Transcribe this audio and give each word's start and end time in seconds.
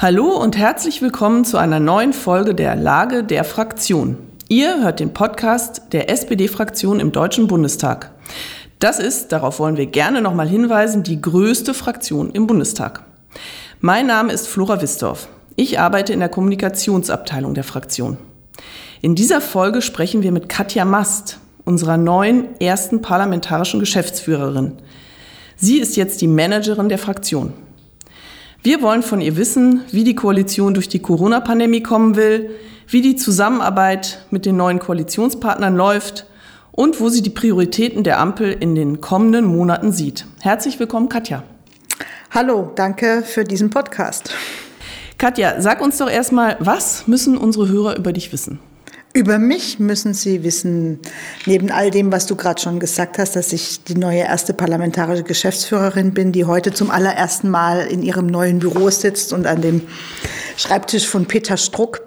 Hallo 0.00 0.28
und 0.28 0.56
herzlich 0.56 1.02
willkommen 1.02 1.44
zu 1.44 1.56
einer 1.58 1.80
neuen 1.80 2.12
Folge 2.12 2.54
der 2.54 2.76
Lage 2.76 3.24
der 3.24 3.42
Fraktion. 3.42 4.16
Ihr 4.48 4.80
hört 4.80 5.00
den 5.00 5.12
Podcast 5.12 5.82
der 5.90 6.08
SPD-Fraktion 6.08 7.00
im 7.00 7.10
Deutschen 7.10 7.48
Bundestag. 7.48 8.12
Das 8.78 9.00
ist, 9.00 9.32
darauf 9.32 9.58
wollen 9.58 9.76
wir 9.76 9.86
gerne 9.86 10.22
nochmal 10.22 10.46
hinweisen, 10.46 11.02
die 11.02 11.20
größte 11.20 11.74
Fraktion 11.74 12.30
im 12.30 12.46
Bundestag. 12.46 13.02
Mein 13.80 14.06
Name 14.06 14.32
ist 14.32 14.46
Flora 14.46 14.80
Wistorf. 14.80 15.26
Ich 15.56 15.80
arbeite 15.80 16.12
in 16.12 16.20
der 16.20 16.28
Kommunikationsabteilung 16.28 17.54
der 17.54 17.64
Fraktion. 17.64 18.18
In 19.02 19.16
dieser 19.16 19.40
Folge 19.40 19.82
sprechen 19.82 20.22
wir 20.22 20.30
mit 20.30 20.48
Katja 20.48 20.84
Mast, 20.84 21.40
unserer 21.64 21.96
neuen 21.96 22.60
ersten 22.60 23.02
parlamentarischen 23.02 23.80
Geschäftsführerin. 23.80 24.74
Sie 25.56 25.80
ist 25.80 25.96
jetzt 25.96 26.20
die 26.20 26.28
Managerin 26.28 26.88
der 26.88 26.98
Fraktion. 26.98 27.52
Wir 28.60 28.82
wollen 28.82 29.04
von 29.04 29.20
ihr 29.20 29.36
wissen, 29.36 29.82
wie 29.92 30.02
die 30.02 30.16
Koalition 30.16 30.74
durch 30.74 30.88
die 30.88 30.98
Corona-Pandemie 30.98 31.80
kommen 31.80 32.16
will, 32.16 32.50
wie 32.88 33.02
die 33.02 33.14
Zusammenarbeit 33.14 34.24
mit 34.30 34.46
den 34.46 34.56
neuen 34.56 34.80
Koalitionspartnern 34.80 35.76
läuft 35.76 36.26
und 36.72 37.00
wo 37.00 37.08
sie 37.08 37.22
die 37.22 37.30
Prioritäten 37.30 38.02
der 38.02 38.18
Ampel 38.18 38.50
in 38.50 38.74
den 38.74 39.00
kommenden 39.00 39.44
Monaten 39.44 39.92
sieht. 39.92 40.26
Herzlich 40.40 40.80
willkommen, 40.80 41.08
Katja. 41.08 41.44
Hallo, 42.32 42.72
danke 42.74 43.22
für 43.22 43.44
diesen 43.44 43.70
Podcast. 43.70 44.34
Katja, 45.18 45.60
sag 45.60 45.80
uns 45.80 45.98
doch 45.98 46.10
erstmal, 46.10 46.56
was 46.58 47.06
müssen 47.06 47.38
unsere 47.38 47.68
Hörer 47.68 47.96
über 47.96 48.12
dich 48.12 48.32
wissen? 48.32 48.58
Über 49.14 49.38
mich 49.38 49.78
müssen 49.78 50.12
Sie 50.12 50.44
wissen, 50.44 51.00
neben 51.46 51.70
all 51.70 51.90
dem, 51.90 52.12
was 52.12 52.26
du 52.26 52.36
gerade 52.36 52.60
schon 52.60 52.78
gesagt 52.78 53.18
hast, 53.18 53.36
dass 53.36 53.54
ich 53.54 53.82
die 53.82 53.94
neue 53.94 54.20
erste 54.20 54.52
parlamentarische 54.52 55.22
Geschäftsführerin 55.22 56.12
bin, 56.12 56.30
die 56.30 56.44
heute 56.44 56.74
zum 56.74 56.90
allerersten 56.90 57.48
Mal 57.48 57.86
in 57.86 58.02
ihrem 58.02 58.26
neuen 58.26 58.58
Büro 58.58 58.90
sitzt 58.90 59.32
und 59.32 59.46
an 59.46 59.62
dem 59.62 59.82
Schreibtisch 60.58 61.06
von 61.06 61.24
Peter 61.24 61.56
Struck, 61.56 62.00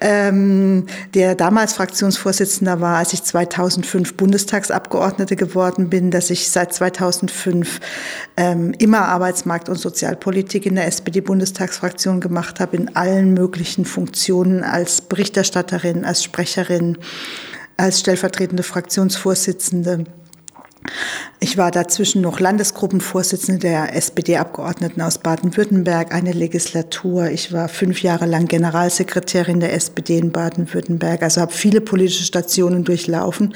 ähm, 0.00 0.86
der 1.14 1.36
damals 1.36 1.74
Fraktionsvorsitzender 1.74 2.80
war, 2.80 2.98
als 2.98 3.12
ich 3.12 3.22
2005 3.22 4.16
Bundestagsabgeordnete 4.16 5.36
geworden 5.36 5.88
bin, 5.88 6.10
dass 6.10 6.30
ich 6.30 6.50
seit 6.50 6.74
2005 6.74 7.78
ähm, 8.36 8.74
immer 8.78 9.06
Arbeitsmarkt- 9.06 9.68
und 9.68 9.76
Sozialpolitik 9.76 10.66
in 10.66 10.74
der 10.74 10.88
SPD-Bundestagsfraktion 10.88 12.20
gemacht 12.20 12.58
habe, 12.58 12.76
in 12.76 12.96
allen 12.96 13.34
möglichen 13.34 13.84
Funktionen 13.84 14.64
als 14.64 15.00
Berichterstatterin, 15.00 16.04
als 16.04 16.24
Sprecherin, 16.24 16.41
als 17.76 18.00
stellvertretende 18.00 18.62
Fraktionsvorsitzende. 18.62 20.04
Ich 21.40 21.56
war 21.56 21.70
dazwischen 21.70 22.22
noch 22.22 22.40
Landesgruppenvorsitzende 22.40 23.60
der 23.60 23.96
SPD-Abgeordneten 23.96 25.00
aus 25.00 25.18
Baden-Württemberg, 25.18 26.12
eine 26.12 26.32
Legislatur. 26.32 27.30
Ich 27.30 27.52
war 27.52 27.68
fünf 27.68 28.02
Jahre 28.02 28.26
lang 28.26 28.46
Generalsekretärin 28.46 29.60
der 29.60 29.72
SPD 29.74 30.18
in 30.18 30.32
Baden-Württemberg, 30.32 31.22
also 31.22 31.40
habe 31.40 31.52
viele 31.52 31.80
politische 31.80 32.24
Stationen 32.24 32.84
durchlaufen 32.84 33.54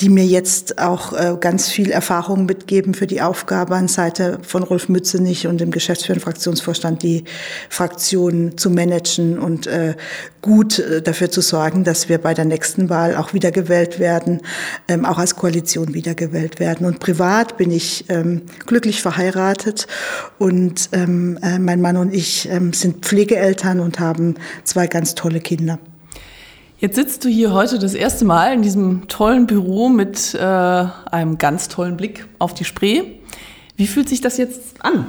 die 0.00 0.08
mir 0.08 0.24
jetzt 0.24 0.78
auch 0.78 1.12
äh, 1.12 1.36
ganz 1.38 1.68
viel 1.68 1.90
Erfahrung 1.90 2.46
mitgeben 2.46 2.94
für 2.94 3.06
die 3.06 3.22
Aufgabe 3.22 3.76
an 3.76 3.88
Seite 3.88 4.38
von 4.42 4.62
Rolf 4.62 4.88
Mützenich 4.88 5.46
und 5.46 5.60
dem 5.60 5.70
geschäftsführenden 5.70 6.22
Fraktionsvorstand, 6.22 7.02
die 7.02 7.24
Fraktion 7.68 8.58
zu 8.58 8.70
managen 8.70 9.38
und 9.38 9.66
äh, 9.66 9.94
gut 10.42 10.78
äh, 10.78 11.00
dafür 11.00 11.30
zu 11.30 11.40
sorgen, 11.40 11.84
dass 11.84 12.08
wir 12.08 12.18
bei 12.18 12.34
der 12.34 12.44
nächsten 12.44 12.90
Wahl 12.90 13.16
auch 13.16 13.32
wiedergewählt 13.32 13.98
werden, 13.98 14.40
ähm, 14.88 15.04
auch 15.04 15.18
als 15.18 15.36
Koalition 15.36 15.94
wiedergewählt 15.94 16.60
werden. 16.60 16.86
Und 16.86 16.98
privat 16.98 17.56
bin 17.56 17.70
ich 17.70 18.06
ähm, 18.08 18.42
glücklich 18.66 19.00
verheiratet 19.00 19.86
und 20.38 20.90
ähm, 20.92 21.38
äh, 21.42 21.58
mein 21.58 21.80
Mann 21.80 21.96
und 21.96 22.12
ich 22.12 22.48
ähm, 22.50 22.72
sind 22.72 23.04
Pflegeeltern 23.04 23.80
und 23.80 24.00
haben 24.00 24.34
zwei 24.64 24.86
ganz 24.86 25.14
tolle 25.14 25.40
Kinder. 25.40 25.78
Jetzt 26.84 26.96
sitzt 26.96 27.24
du 27.24 27.30
hier 27.30 27.54
heute 27.54 27.78
das 27.78 27.94
erste 27.94 28.26
Mal 28.26 28.52
in 28.52 28.60
diesem 28.60 29.08
tollen 29.08 29.46
Büro 29.46 29.88
mit 29.88 30.34
äh, 30.34 30.38
einem 30.38 31.38
ganz 31.38 31.70
tollen 31.70 31.96
Blick 31.96 32.26
auf 32.38 32.52
die 32.52 32.66
Spree. 32.66 33.04
Wie 33.78 33.86
fühlt 33.86 34.10
sich 34.10 34.20
das 34.20 34.36
jetzt 34.36 34.84
an? 34.84 35.06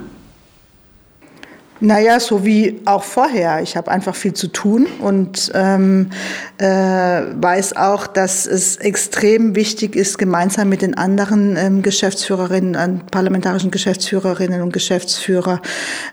Naja, 1.82 2.22
so 2.22 2.46
wie 2.46 2.80
auch 2.86 3.04
vorher. 3.04 3.62
Ich 3.62 3.76
habe 3.76 3.92
einfach 3.92 4.16
viel 4.16 4.34
zu 4.34 4.48
tun 4.48 4.88
und 5.02 5.52
ähm, 5.54 6.10
äh, 6.58 6.66
weiß 6.66 7.76
auch, 7.76 8.08
dass 8.08 8.46
es 8.46 8.78
extrem 8.78 9.56
wichtig 9.56 9.98
ist, 9.98 10.18
gemeinsam 10.18 10.70
mit 10.70 10.82
den 10.82 10.94
anderen 10.98 11.58
ähm, 11.58 11.82
Geschäftsführerinnen, 11.82 13.02
parlamentarischen 13.12 13.72
Geschäftsführerinnen 13.72 14.62
und 14.62 14.72
Geschäftsführer 14.72 15.62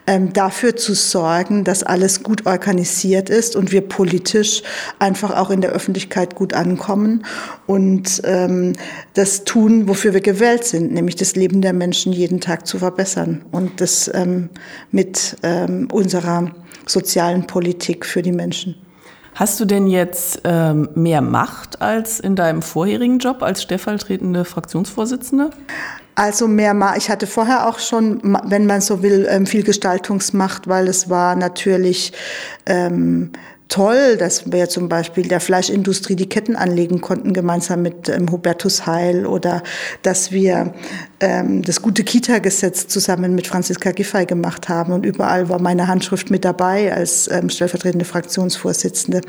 ähm, 0.08 0.32
dafür 0.32 0.74
zu 0.74 0.94
sorgen, 0.94 1.62
dass 1.62 1.84
alles 1.84 2.24
gut 2.24 2.44
organisiert 2.44 3.30
ist 3.30 3.54
und 3.54 3.70
wir 3.70 3.82
politisch 3.82 4.64
einfach 4.98 5.36
auch 5.36 5.50
in 5.50 5.60
der 5.60 5.70
Öffentlichkeit 5.70 6.34
gut 6.34 6.54
ankommen 6.54 7.24
und 7.68 8.20
ähm, 8.24 8.72
das 9.14 9.44
tun, 9.44 9.86
wofür 9.86 10.12
wir 10.12 10.22
gewählt 10.22 10.64
sind, 10.64 10.92
nämlich 10.92 11.14
das 11.14 11.36
Leben 11.36 11.62
der 11.62 11.72
Menschen 11.72 12.12
jeden 12.12 12.40
Tag 12.40 12.66
zu 12.66 12.78
verbessern 12.78 13.42
und 13.52 13.80
das 13.80 14.10
ähm, 14.12 14.48
mit 14.90 15.36
äh, 15.42 15.51
ähm, 15.52 15.88
unserer 15.92 16.50
sozialen 16.86 17.46
Politik 17.46 18.06
für 18.06 18.22
die 18.22 18.32
Menschen. 18.32 18.74
Hast 19.34 19.58
du 19.60 19.64
denn 19.64 19.86
jetzt 19.86 20.42
ähm, 20.44 20.90
mehr 20.94 21.22
Macht 21.22 21.80
als 21.80 22.20
in 22.20 22.36
deinem 22.36 22.60
vorherigen 22.60 23.18
Job 23.18 23.42
als 23.42 23.62
stellvertretende 23.62 24.44
Fraktionsvorsitzende? 24.44 25.50
Also 26.14 26.46
mehr, 26.46 26.74
Ma 26.74 26.96
ich 26.96 27.08
hatte 27.08 27.26
vorher 27.26 27.66
auch 27.66 27.78
schon, 27.78 28.20
wenn 28.44 28.66
man 28.66 28.82
so 28.82 29.02
will, 29.02 29.26
ähm, 29.30 29.46
viel 29.46 29.62
Gestaltungsmacht, 29.62 30.68
weil 30.68 30.86
es 30.86 31.08
war 31.08 31.34
natürlich 31.34 32.12
ähm, 32.66 33.32
toll, 33.72 34.18
dass 34.18 34.52
wir 34.52 34.68
zum 34.68 34.90
Beispiel 34.90 35.26
der 35.26 35.40
Fleischindustrie 35.40 36.14
die 36.14 36.28
Ketten 36.28 36.56
anlegen 36.56 37.00
konnten, 37.00 37.32
gemeinsam 37.32 37.80
mit 37.80 38.10
ähm, 38.10 38.30
Hubertus 38.30 38.86
Heil, 38.86 39.24
oder 39.24 39.62
dass 40.02 40.30
wir 40.30 40.74
ähm, 41.20 41.62
das 41.62 41.80
gute 41.80 42.04
Kita-Gesetz 42.04 42.86
zusammen 42.86 43.34
mit 43.34 43.46
Franziska 43.46 43.92
Giffey 43.92 44.26
gemacht 44.26 44.68
haben. 44.68 44.92
Und 44.92 45.06
überall 45.06 45.48
war 45.48 45.58
meine 45.58 45.88
Handschrift 45.88 46.30
mit 46.30 46.44
dabei 46.44 46.92
als 46.92 47.30
ähm, 47.30 47.48
stellvertretende 47.48 48.04
Fraktionsvorsitzende. 48.04 49.22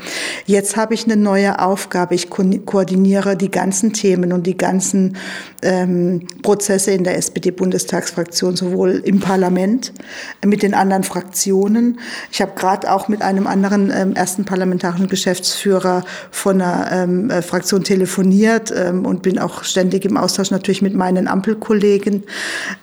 Jetzt 0.44 0.76
habe 0.76 0.92
ich 0.92 1.04
eine 1.04 1.16
neue 1.16 1.60
Aufgabe. 1.60 2.14
Ich 2.14 2.28
ko 2.28 2.44
koordiniere 2.66 3.36
die 3.36 3.50
ganzen 3.50 3.94
Themen 3.94 4.32
und 4.32 4.46
die 4.46 4.58
ganzen 4.58 5.16
ähm, 5.62 6.26
Prozesse 6.42 6.90
in 6.90 7.04
der 7.04 7.16
SPD-Bundestagsfraktion, 7.16 8.56
sowohl 8.56 9.00
im 9.04 9.20
Parlament 9.20 9.94
äh, 10.42 10.46
mit 10.46 10.62
den 10.62 10.74
anderen 10.74 11.04
Fraktionen. 11.04 11.98
Ich 12.30 12.42
habe 12.42 12.52
gerade 12.54 12.92
auch 12.92 13.08
mit 13.08 13.22
einem 13.22 13.46
anderen 13.46 13.90
ähm, 13.90 14.14
ersten 14.14 14.33
parlamentarischen 14.42 15.06
Geschäftsführer 15.06 16.04
von 16.32 16.60
einer 16.60 16.90
ähm, 16.90 17.30
äh, 17.30 17.42
Fraktion 17.42 17.84
telefoniert 17.84 18.72
ähm, 18.76 19.06
und 19.06 19.22
bin 19.22 19.38
auch 19.38 19.62
ständig 19.62 20.04
im 20.04 20.16
Austausch 20.16 20.50
natürlich 20.50 20.82
mit 20.82 20.94
meinen 20.94 21.28
Ampelkollegen. 21.28 22.24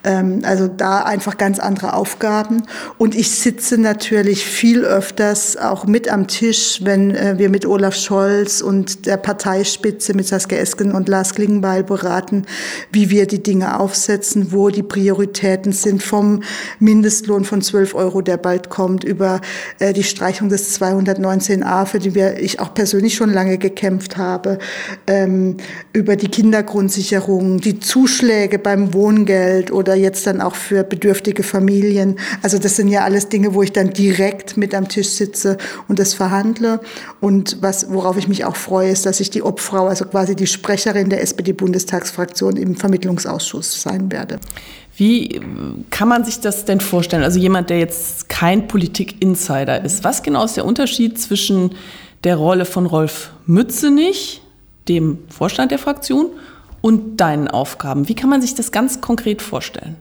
Ähm, 0.03 0.41
also 0.43 0.67
da 0.67 1.03
einfach 1.03 1.37
ganz 1.37 1.59
andere 1.59 1.93
Aufgaben. 1.93 2.63
Und 2.97 3.15
ich 3.15 3.31
sitze 3.31 3.77
natürlich 3.77 4.45
viel 4.45 4.85
öfters 4.85 5.57
auch 5.57 5.85
mit 5.85 6.09
am 6.09 6.27
Tisch, 6.27 6.79
wenn 6.83 7.11
äh, 7.11 7.37
wir 7.37 7.49
mit 7.49 7.65
Olaf 7.65 7.95
Scholz 7.95 8.61
und 8.61 9.05
der 9.05 9.17
Parteispitze 9.17 10.13
mit 10.13 10.27
Saskia 10.27 10.59
Esken 10.59 10.93
und 10.93 11.09
Lars 11.09 11.33
Klingbeil 11.33 11.83
beraten, 11.83 12.45
wie 12.91 13.09
wir 13.09 13.25
die 13.25 13.41
Dinge 13.41 13.79
aufsetzen, 13.79 14.51
wo 14.51 14.69
die 14.69 14.83
Prioritäten 14.83 15.71
sind 15.71 16.03
vom 16.03 16.43
Mindestlohn 16.79 17.43
von 17.43 17.61
12 17.61 17.95
Euro, 17.95 18.21
der 18.21 18.37
bald 18.37 18.69
kommt, 18.69 19.03
über 19.03 19.41
äh, 19.79 19.93
die 19.93 20.03
Streichung 20.03 20.49
des 20.49 20.73
290 20.73 21.40
19a, 21.41 21.85
für 21.85 21.99
die 21.99 22.15
wir, 22.15 22.39
ich 22.39 22.59
auch 22.59 22.73
persönlich 22.73 23.15
schon 23.15 23.31
lange 23.33 23.57
gekämpft 23.57 24.17
habe, 24.17 24.59
ähm, 25.07 25.57
über 25.93 26.15
die 26.15 26.27
Kindergrundsicherung, 26.27 27.59
die 27.59 27.79
Zuschläge 27.79 28.59
beim 28.59 28.93
Wohngeld 28.93 29.71
oder 29.71 29.95
jetzt 29.95 30.27
dann 30.27 30.41
auch 30.41 30.55
für 30.55 30.83
bedürftige 30.83 31.43
Familien. 31.43 32.19
Also 32.41 32.57
das 32.57 32.75
sind 32.75 32.87
ja 32.87 33.03
alles 33.03 33.29
Dinge, 33.29 33.53
wo 33.53 33.61
ich 33.63 33.71
dann 33.71 33.91
direkt 33.91 34.57
mit 34.57 34.73
am 34.75 34.87
Tisch 34.87 35.09
sitze 35.09 35.57
und 35.87 35.99
das 35.99 36.13
verhandle. 36.13 36.79
Und 37.19 37.57
was, 37.61 37.91
worauf 37.91 38.17
ich 38.17 38.27
mich 38.27 38.45
auch 38.45 38.55
freue, 38.55 38.89
ist, 38.89 39.05
dass 39.05 39.19
ich 39.19 39.29
die 39.29 39.43
Obfrau, 39.43 39.87
also 39.87 40.05
quasi 40.05 40.35
die 40.35 40.47
Sprecherin 40.47 41.09
der 41.09 41.21
SPD-Bundestagsfraktion 41.21 42.57
im 42.57 42.75
Vermittlungsausschuss 42.75 43.81
sein 43.81 44.11
werde. 44.11 44.39
Wie 44.95 45.41
kann 45.89 46.07
man 46.07 46.25
sich 46.25 46.39
das 46.39 46.65
denn 46.65 46.79
vorstellen? 46.79 47.23
Also 47.23 47.39
jemand, 47.39 47.69
der 47.69 47.79
jetzt 47.79 48.29
kein 48.29 48.67
Politik-Insider 48.67 49.83
ist, 49.83 50.03
was 50.03 50.21
genau 50.21 50.43
ist 50.43 50.57
der 50.57 50.65
Unterschied 50.65 51.19
zwischen 51.19 51.75
der 52.23 52.35
Rolle 52.35 52.65
von 52.65 52.85
Rolf 52.85 53.31
Mützenich, 53.45 54.41
dem 54.87 55.19
Vorstand 55.29 55.71
der 55.71 55.79
Fraktion, 55.79 56.27
und 56.81 57.17
deinen 57.17 57.47
Aufgaben? 57.47 58.09
Wie 58.09 58.15
kann 58.15 58.29
man 58.29 58.41
sich 58.41 58.55
das 58.55 58.71
ganz 58.71 59.01
konkret 59.01 59.41
vorstellen? 59.41 59.95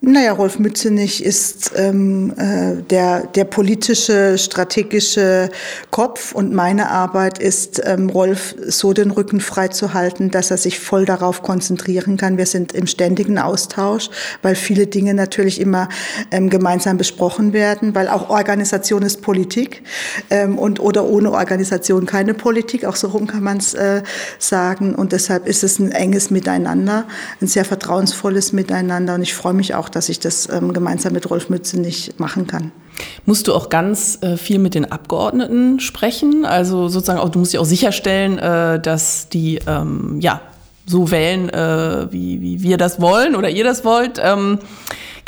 Naja, 0.00 0.32
Rolf 0.32 0.60
Mützenich 0.60 1.24
ist 1.24 1.72
ähm, 1.74 2.32
äh, 2.36 2.82
der, 2.82 3.26
der 3.26 3.44
politische, 3.44 4.38
strategische 4.38 5.50
Kopf 5.98 6.30
und 6.30 6.54
meine 6.54 6.90
Arbeit 6.90 7.40
ist, 7.40 7.82
ähm, 7.84 8.08
Rolf 8.08 8.54
so 8.68 8.92
den 8.92 9.10
Rücken 9.10 9.40
frei 9.40 9.66
zu 9.66 9.94
halten, 9.94 10.30
dass 10.30 10.52
er 10.52 10.56
sich 10.56 10.78
voll 10.78 11.04
darauf 11.04 11.42
konzentrieren 11.42 12.16
kann. 12.16 12.38
Wir 12.38 12.46
sind 12.46 12.72
im 12.72 12.86
ständigen 12.86 13.36
Austausch, 13.36 14.08
weil 14.40 14.54
viele 14.54 14.86
Dinge 14.86 15.12
natürlich 15.14 15.60
immer 15.60 15.88
ähm, 16.30 16.50
gemeinsam 16.50 16.98
besprochen 16.98 17.52
werden, 17.52 17.96
weil 17.96 18.06
auch 18.06 18.30
Organisation 18.30 19.02
ist 19.02 19.22
Politik 19.22 19.82
ähm, 20.30 20.56
und 20.56 20.78
oder 20.78 21.04
ohne 21.04 21.32
Organisation 21.32 22.06
keine 22.06 22.32
Politik, 22.32 22.84
auch 22.84 22.94
so 22.94 23.08
rum 23.08 23.26
kann 23.26 23.42
man 23.42 23.56
es 23.56 23.74
äh, 23.74 24.04
sagen. 24.38 24.94
Und 24.94 25.10
deshalb 25.10 25.48
ist 25.48 25.64
es 25.64 25.80
ein 25.80 25.90
enges 25.90 26.30
Miteinander, 26.30 27.08
ein 27.40 27.48
sehr 27.48 27.64
vertrauensvolles 27.64 28.52
Miteinander 28.52 29.16
und 29.16 29.22
ich 29.22 29.34
freue 29.34 29.54
mich 29.54 29.74
auch, 29.74 29.88
dass 29.88 30.10
ich 30.10 30.20
das 30.20 30.48
ähm, 30.48 30.72
gemeinsam 30.72 31.12
mit 31.12 31.28
Rolf 31.28 31.48
Mütze 31.48 31.80
nicht 31.80 32.20
machen 32.20 32.46
kann. 32.46 32.70
Musst 33.26 33.48
du 33.48 33.54
auch 33.54 33.68
ganz 33.68 34.18
äh, 34.22 34.36
viel 34.36 34.58
mit 34.58 34.74
den 34.74 34.90
Abgeordneten 34.90 35.80
sprechen? 35.80 36.44
Also 36.44 36.88
sozusagen 36.88 37.18
auch, 37.18 37.28
du 37.28 37.38
musst 37.38 37.52
ja 37.52 37.60
auch 37.60 37.64
sicherstellen, 37.64 38.38
äh, 38.38 38.80
dass 38.80 39.28
die 39.28 39.60
ähm, 39.66 40.18
ja 40.20 40.40
so 40.86 41.10
wählen, 41.10 41.50
äh, 41.50 42.10
wie, 42.10 42.40
wie 42.40 42.62
wir 42.62 42.78
das 42.78 43.00
wollen 43.00 43.36
oder 43.36 43.50
ihr 43.50 43.64
das 43.64 43.84
wollt. 43.84 44.20
Ähm, 44.22 44.58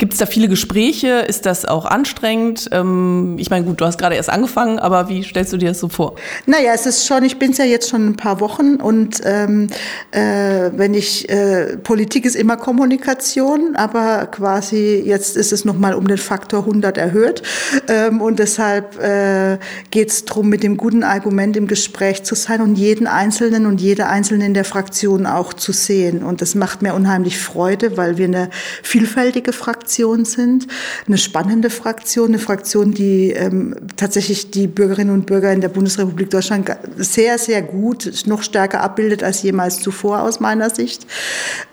Gibt 0.01 0.13
es 0.13 0.19
da 0.19 0.25
viele 0.25 0.47
Gespräche? 0.47 1.19
Ist 1.27 1.45
das 1.45 1.63
auch 1.63 1.85
anstrengend? 1.85 2.67
Ähm, 2.71 3.35
ich 3.37 3.51
meine, 3.51 3.65
gut, 3.65 3.79
du 3.79 3.85
hast 3.85 3.99
gerade 3.99 4.15
erst 4.15 4.31
angefangen, 4.31 4.79
aber 4.79 5.09
wie 5.09 5.21
stellst 5.21 5.53
du 5.53 5.57
dir 5.57 5.69
das 5.69 5.79
so 5.79 5.89
vor? 5.89 6.15
Naja, 6.47 6.71
es 6.73 6.87
ist 6.87 7.05
schon, 7.05 7.23
ich 7.23 7.37
bin 7.37 7.51
es 7.51 7.59
ja 7.59 7.65
jetzt 7.65 7.87
schon 7.87 8.07
ein 8.07 8.15
paar 8.15 8.39
Wochen 8.39 8.77
und 8.77 9.21
ähm, 9.23 9.67
äh, 10.09 10.71
wenn 10.75 10.95
ich, 10.95 11.29
äh, 11.29 11.77
Politik 11.77 12.25
ist 12.25 12.35
immer 12.35 12.57
Kommunikation, 12.57 13.75
aber 13.75 14.25
quasi 14.25 15.03
jetzt 15.05 15.37
ist 15.37 15.53
es 15.53 15.65
nochmal 15.65 15.93
um 15.93 16.07
den 16.07 16.17
Faktor 16.17 16.61
100 16.61 16.97
erhöht 16.97 17.43
ähm, 17.87 18.21
und 18.21 18.39
deshalb 18.39 18.99
äh, 18.99 19.59
geht 19.91 20.09
es 20.09 20.25
darum, 20.25 20.49
mit 20.49 20.63
dem 20.63 20.77
guten 20.77 21.03
Argument 21.03 21.55
im 21.55 21.67
Gespräch 21.67 22.23
zu 22.23 22.33
sein 22.33 22.61
und 22.61 22.75
jeden 22.75 23.05
Einzelnen 23.05 23.67
und 23.67 23.79
jede 23.79 24.07
Einzelne 24.07 24.47
in 24.47 24.55
der 24.55 24.65
Fraktion 24.65 25.27
auch 25.27 25.53
zu 25.53 25.71
sehen 25.71 26.23
und 26.23 26.41
das 26.41 26.55
macht 26.55 26.81
mir 26.81 26.95
unheimlich 26.95 27.37
Freude, 27.37 27.97
weil 27.97 28.17
wir 28.17 28.25
eine 28.25 28.49
vielfältige 28.81 29.53
Fraktion 29.53 29.90
Fraktion 29.91 30.23
sind, 30.23 30.67
eine 31.05 31.17
spannende 31.17 31.69
Fraktion, 31.69 32.29
eine 32.29 32.39
Fraktion, 32.39 32.93
die 32.93 33.31
ähm, 33.31 33.75
tatsächlich 33.97 34.49
die 34.49 34.67
Bürgerinnen 34.67 35.13
und 35.13 35.25
Bürger 35.25 35.51
in 35.51 35.59
der 35.59 35.67
Bundesrepublik 35.67 36.29
Deutschland 36.29 36.71
sehr, 36.95 37.37
sehr 37.37 37.61
gut, 37.61 38.09
noch 38.25 38.41
stärker 38.41 38.81
abbildet 38.83 39.21
als 39.21 39.43
jemals 39.43 39.79
zuvor 39.81 40.21
aus 40.21 40.39
meiner 40.39 40.69
Sicht, 40.69 41.05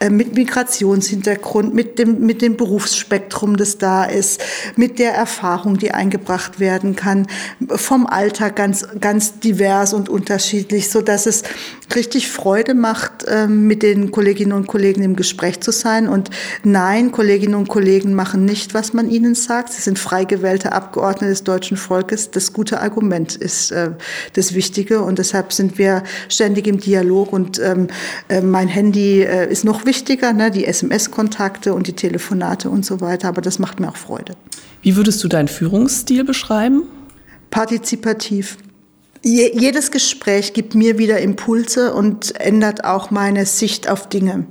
äh, 0.01 0.11
mit 0.11 0.35
Migrationshintergrund, 0.35 1.73
mit 1.73 2.01
dem, 2.01 2.27
mit 2.27 2.43
dem 2.43 2.57
Berufsspektrum, 2.57 3.57
das 3.57 3.79
da 3.79 4.03
ist, 4.03 4.43
mit 4.75 4.99
der 4.99 5.15
Erfahrung, 5.15 5.79
die 5.79 5.93
eingebracht 5.93 6.59
werden 6.59 6.97
kann, 6.97 7.29
vom 7.69 8.05
Alter 8.05 8.51
ganz, 8.51 8.85
ganz 8.99 9.39
divers 9.39 9.93
und 9.93 10.09
unterschiedlich, 10.09 10.91
so 10.91 11.03
dass 11.03 11.27
es 11.27 11.45
richtig 11.95 12.29
Freude 12.29 12.75
macht, 12.75 13.25
äh, 13.25 13.47
mit 13.47 13.83
den 13.83 14.11
Kolleginnen 14.11 14.53
und 14.53 14.67
Kollegen 14.67 15.03
im 15.03 15.17
Gespräch 15.17 15.61
zu 15.61 15.71
sein. 15.71 16.09
Und 16.09 16.31
nein, 16.65 17.13
Kolleginnen 17.13 17.55
und 17.55 17.69
Kollegen 17.69 18.08
Kollegen 18.09 18.15
machen 18.15 18.45
nicht, 18.45 18.75
was 18.75 18.93
man 18.93 19.11
ihnen 19.11 19.35
sagt. 19.35 19.73
Sie 19.73 19.83
sind 19.83 19.99
frei 19.99 20.25
gewählte 20.25 20.73
Abgeordnete 20.73 21.31
des 21.31 21.45
deutschen 21.45 21.77
Volkes. 21.77 22.31
Das 22.31 22.53
gute 22.53 22.81
Argument 22.81 23.37
ist 23.37 23.71
äh, 23.71 23.91
das 24.35 24.55
Wichtige 24.55 25.03
und 25.03 25.19
deshalb 25.19 25.53
sind 25.53 25.79
wir 25.79 26.03
ständig 26.29 26.67
im 26.67 26.79
Dialog 26.79 27.33
und 27.33 27.59
ähm, 27.59 27.89
äh, 28.29 28.41
mein 28.41 28.69
Handy 28.69 29.23
äh, 29.23 29.51
ist 29.51 29.65
noch 29.65 29.85
wichtiger, 29.85 30.33
ne? 30.33 30.51
die 30.51 30.65
SMS-Kontakte 30.65 31.75
und 31.75 31.87
die 31.87 31.95
Telefonate 31.95 32.71
und 32.71 32.85
so 32.85 33.01
weiter, 33.01 33.29
aber 33.29 33.41
das 33.43 33.59
macht 33.59 33.81
mir 33.81 33.89
auch 33.89 33.97
Freude. 33.97 34.35
Wie 34.83 34.97
würdest 34.97 35.23
du 35.23 35.29
deinen 35.29 35.49
Führungsstil 35.49 36.25
beschreiben? 36.25 36.85
Partizipativ. 37.51 38.59
Je, 39.25 39.51
jedes 39.53 39.91
Gespräch 39.91 40.53
gibt 40.53 40.75
mir 40.75 40.97
wieder 40.99 41.19
Impulse 41.19 41.93
und 41.93 42.41
ändert 42.41 42.85
auch 42.85 43.11
meine 43.11 43.47
Sicht 43.47 43.89
auf 43.91 44.09
Dinge. 44.09 44.47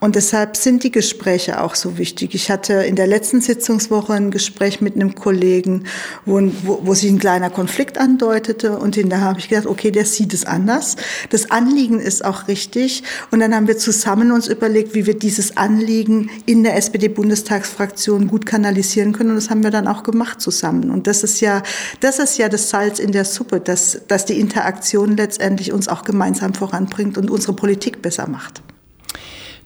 Und 0.00 0.16
deshalb 0.16 0.56
sind 0.56 0.82
die 0.82 0.90
Gespräche 0.90 1.60
auch 1.60 1.74
so 1.74 1.98
wichtig. 1.98 2.34
Ich 2.34 2.50
hatte 2.50 2.72
in 2.72 2.96
der 2.96 3.06
letzten 3.06 3.42
Sitzungswoche 3.42 4.14
ein 4.14 4.30
Gespräch 4.30 4.80
mit 4.80 4.94
einem 4.94 5.14
Kollegen, 5.14 5.84
wo, 6.24 6.40
wo, 6.62 6.80
wo 6.84 6.94
sich 6.94 7.10
ein 7.10 7.18
kleiner 7.18 7.50
Konflikt 7.50 7.98
andeutete. 7.98 8.78
Und 8.78 8.96
da 9.10 9.20
habe 9.20 9.38
ich 9.40 9.50
gedacht, 9.50 9.66
okay, 9.66 9.90
der 9.90 10.06
sieht 10.06 10.32
es 10.32 10.46
anders. 10.46 10.96
Das 11.28 11.50
Anliegen 11.50 12.00
ist 12.00 12.24
auch 12.24 12.48
richtig. 12.48 13.02
Und 13.30 13.40
dann 13.40 13.54
haben 13.54 13.68
wir 13.68 13.76
zusammen 13.76 14.32
uns 14.32 14.48
überlegt, 14.48 14.94
wie 14.94 15.04
wir 15.04 15.18
dieses 15.18 15.58
Anliegen 15.58 16.30
in 16.46 16.62
der 16.64 16.76
SPD-Bundestagsfraktion 16.76 18.26
gut 18.26 18.46
kanalisieren 18.46 19.12
können. 19.12 19.30
Und 19.30 19.36
das 19.36 19.50
haben 19.50 19.62
wir 19.62 19.70
dann 19.70 19.86
auch 19.86 20.02
gemacht 20.02 20.40
zusammen. 20.40 20.90
Und 20.90 21.06
das 21.06 21.22
ist 21.22 21.42
ja, 21.42 21.62
das 22.00 22.18
ist 22.18 22.38
ja 22.38 22.48
das 22.48 22.70
Salz 22.70 23.00
in 23.00 23.12
der 23.12 23.26
Suppe, 23.26 23.60
dass, 23.60 24.00
dass 24.08 24.24
die 24.24 24.40
Interaktion 24.40 25.18
letztendlich 25.18 25.72
uns 25.72 25.88
auch 25.88 26.04
gemeinsam 26.04 26.54
voranbringt 26.54 27.18
und 27.18 27.30
unsere 27.30 27.52
Politik 27.52 28.00
besser 28.00 28.26
macht. 28.26 28.62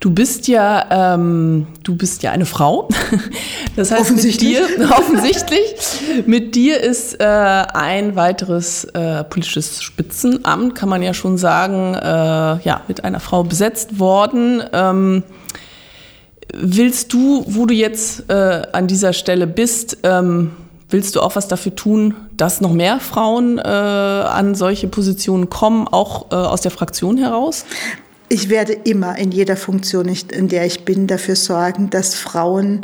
Du 0.00 0.10
bist 0.10 0.48
ja, 0.48 1.14
ähm, 1.14 1.66
du 1.82 1.96
bist 1.96 2.22
ja 2.22 2.30
eine 2.32 2.46
Frau. 2.46 2.88
Das 3.76 3.90
heißt, 3.90 4.02
offensichtlich. 4.02 4.60
mit 4.60 4.78
dir, 4.78 4.90
offensichtlich, 4.96 5.74
mit 6.26 6.54
dir 6.54 6.80
ist 6.80 7.20
äh, 7.20 7.24
ein 7.24 8.14
weiteres 8.14 8.84
äh, 8.84 9.24
politisches 9.24 9.82
Spitzenamt, 9.82 10.76
kann 10.76 10.88
man 10.88 11.02
ja 11.02 11.12
schon 11.12 11.38
sagen, 11.38 11.94
äh, 11.94 11.98
ja, 12.62 12.82
mit 12.86 13.02
einer 13.02 13.18
Frau 13.18 13.42
besetzt 13.42 13.98
worden. 13.98 14.62
Ähm, 14.72 15.24
willst 16.52 17.12
du, 17.12 17.44
wo 17.48 17.66
du 17.66 17.74
jetzt 17.74 18.30
äh, 18.30 18.62
an 18.72 18.86
dieser 18.86 19.12
Stelle 19.12 19.48
bist, 19.48 19.98
ähm, 20.04 20.52
willst 20.88 21.16
du 21.16 21.20
auch 21.20 21.34
was 21.34 21.48
dafür 21.48 21.74
tun, 21.74 22.14
dass 22.36 22.60
noch 22.60 22.72
mehr 22.72 23.00
Frauen 23.00 23.58
äh, 23.58 23.62
an 23.62 24.54
solche 24.54 24.86
Positionen 24.86 25.50
kommen, 25.50 25.88
auch 25.88 26.30
äh, 26.30 26.36
aus 26.36 26.60
der 26.60 26.70
Fraktion 26.70 27.16
heraus? 27.16 27.64
Ich 28.28 28.48
werde 28.48 28.72
immer 28.72 29.18
in 29.18 29.32
jeder 29.32 29.56
Funktion, 29.56 30.08
in 30.08 30.48
der 30.48 30.64
ich 30.64 30.84
bin, 30.84 31.06
dafür 31.06 31.36
sorgen, 31.36 31.90
dass 31.90 32.14
Frauen 32.14 32.80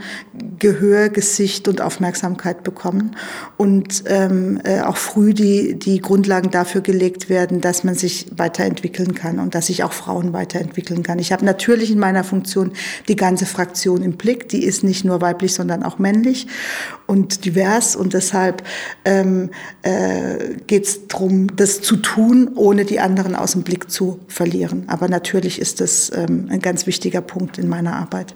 Gehör, 0.58 1.08
Gesicht 1.08 1.66
und 1.66 1.80
Aufmerksamkeit 1.80 2.62
bekommen 2.62 3.16
und 3.56 4.04
ähm, 4.06 4.60
äh, 4.64 4.80
auch 4.82 4.98
früh 4.98 5.32
die, 5.32 5.78
die 5.78 6.00
Grundlagen 6.00 6.50
dafür 6.50 6.82
gelegt 6.82 7.30
werden, 7.30 7.62
dass 7.62 7.84
man 7.84 7.94
sich 7.94 8.26
weiterentwickeln 8.36 9.14
kann 9.14 9.38
und 9.38 9.54
dass 9.54 9.68
sich 9.68 9.82
auch 9.82 9.92
Frauen 9.92 10.34
weiterentwickeln 10.34 11.02
kann. 11.02 11.18
Ich 11.18 11.32
habe 11.32 11.44
natürlich 11.44 11.90
in 11.90 11.98
meiner 11.98 12.22
Funktion 12.22 12.72
die 13.08 13.16
ganze 13.16 13.46
Fraktion 13.46 14.02
im 14.02 14.12
Blick. 14.12 14.48
Die 14.50 14.64
ist 14.64 14.84
nicht 14.84 15.04
nur 15.04 15.22
weiblich, 15.22 15.54
sondern 15.54 15.82
auch 15.82 15.98
männlich 15.98 16.48
und 17.06 17.46
divers 17.46 17.96
und 17.96 18.12
deshalb 18.12 18.62
ähm, 19.06 19.50
äh, 19.82 20.54
geht 20.66 20.84
es 20.84 21.08
darum, 21.08 21.56
das 21.56 21.80
zu 21.80 21.96
tun, 21.96 22.50
ohne 22.54 22.84
die 22.84 23.00
anderen 23.00 23.34
aus 23.34 23.52
dem 23.52 23.62
Blick 23.62 23.90
zu 23.90 24.20
verlieren. 24.28 24.84
Aber 24.86 25.08
natürlich 25.08 25.29
natürlich 25.30 25.60
ist 25.60 25.80
das 25.80 26.10
ähm, 26.12 26.48
ein 26.50 26.60
ganz 26.60 26.88
wichtiger 26.88 27.20
Punkt 27.20 27.56
in 27.56 27.68
meiner 27.68 27.94
Arbeit. 27.94 28.34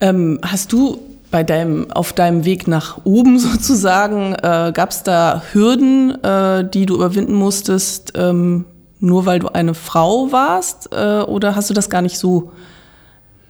Ähm, 0.00 0.38
hast 0.42 0.72
du 0.72 1.00
bei 1.32 1.42
deinem, 1.42 1.90
auf 1.90 2.12
deinem 2.12 2.44
Weg 2.44 2.68
nach 2.68 3.00
oben 3.04 3.38
sozusagen, 3.40 4.34
äh, 4.34 4.72
gab 4.72 4.90
es 4.90 5.02
da 5.02 5.42
Hürden, 5.52 6.22
äh, 6.22 6.70
die 6.70 6.86
du 6.86 6.94
überwinden 6.94 7.34
musstest, 7.34 8.12
ähm, 8.14 8.64
nur 9.00 9.26
weil 9.26 9.40
du 9.40 9.48
eine 9.48 9.74
Frau 9.74 10.30
warst? 10.30 10.90
Äh, 10.92 11.22
oder 11.22 11.56
hast 11.56 11.68
du 11.68 11.74
das 11.74 11.90
gar 11.90 12.02
nicht 12.02 12.16
so 12.16 12.52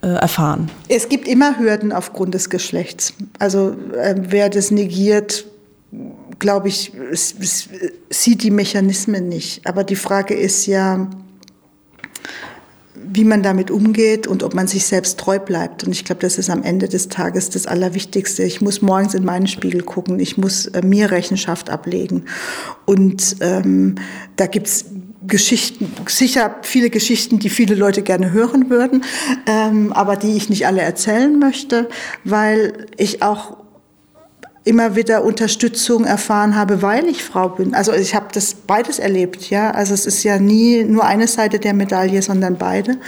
äh, 0.01 0.07
erfahren? 0.07 0.71
Es 0.89 1.11
gibt 1.11 1.29
immer 1.29 1.59
Hürden 1.59 1.93
aufgrund 1.93 2.33
des 2.33 2.49
Geschlechts. 2.49 3.13
Also 3.39 3.77
ähm, 4.03 4.23
wer 4.31 4.49
das 4.49 4.71
negiert, 4.71 5.45
glaube 6.39 6.69
ich, 6.69 6.93
es, 7.13 7.35
es 7.39 7.69
sieht 8.09 8.43
die 8.43 8.51
Mechanismen 8.51 9.29
nicht. 9.29 9.67
Aber 9.67 9.85
die 9.85 9.97
Frage 9.97 10.33
ist 10.33 10.65
ja, 10.65 11.11
wie 13.11 13.25
man 13.25 13.43
damit 13.43 13.71
umgeht 13.71 14.27
und 14.27 14.43
ob 14.43 14.55
man 14.55 14.67
sich 14.67 14.85
selbst 14.87 15.19
treu 15.19 15.39
bleibt. 15.39 15.85
Und 15.85 15.93
ich 15.93 16.05
glaube, 16.05 16.21
das 16.21 16.39
ist 16.39 16.51
am 16.51 16.63
Ende 16.63 16.89
des 16.89 17.09
Tages 17.09 17.51
das 17.51 17.67
Allerwichtigste. 17.67 18.43
Ich 18.43 18.61
muss 18.61 18.83
morgens 18.83 19.15
in 19.15 19.25
meinen 19.25 19.47
Spiegel 19.47 19.83
gucken, 19.83 20.21
ich 20.21 20.37
muss 20.37 20.67
äh, 20.67 20.83
mir 20.83 21.11
Rechenschaft 21.11 21.71
ablegen. 21.71 22.25
Und 22.85 23.37
ähm, 23.41 23.97
da 24.37 24.47
gibt's 24.47 24.87
Geschichten, 25.27 25.93
sicher 26.07 26.57
viele 26.63 26.91
Geschichten, 26.91 27.39
die 27.39 27.51
viele 27.51 27.75
Leute 27.75 28.03
gerne 28.03 28.33
hören 28.33 28.71
würden, 28.71 29.05
ähm, 29.47 29.93
aber 29.93 30.17
die 30.17 30.37
ich 30.37 30.49
nicht 30.49 30.67
alle 30.67 30.81
erzählen 30.81 31.39
möchte, 31.39 31.89
weil 32.25 32.87
ich 32.97 33.23
auch 33.23 33.57
immer 34.65 34.97
wieder 34.97 35.25
Unterstützung 35.25 36.05
erfahren 36.05 36.55
habe, 36.55 36.83
weil 36.83 37.07
ich 37.07 37.25
Frau 37.25 37.49
bin. 37.49 37.75
Also 37.75 37.93
ich 37.93 38.15
habe 38.15 38.27
das 38.33 38.55
beides 38.55 38.99
erlebt, 38.99 39.51
ja. 39.51 39.71
Also 39.71 39.95
es 39.95 40.07
ist 40.07 40.23
ja 40.25 40.39
nie 40.39 40.85
nur 40.85 41.05
eine 41.05 41.27
Seite 41.27 41.59
der 41.59 41.75
Medaille, 41.75 42.21
sondern 42.23 42.57
beide. 42.57 42.99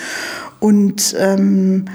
Und 0.61 1.15
ähm, 1.19 1.87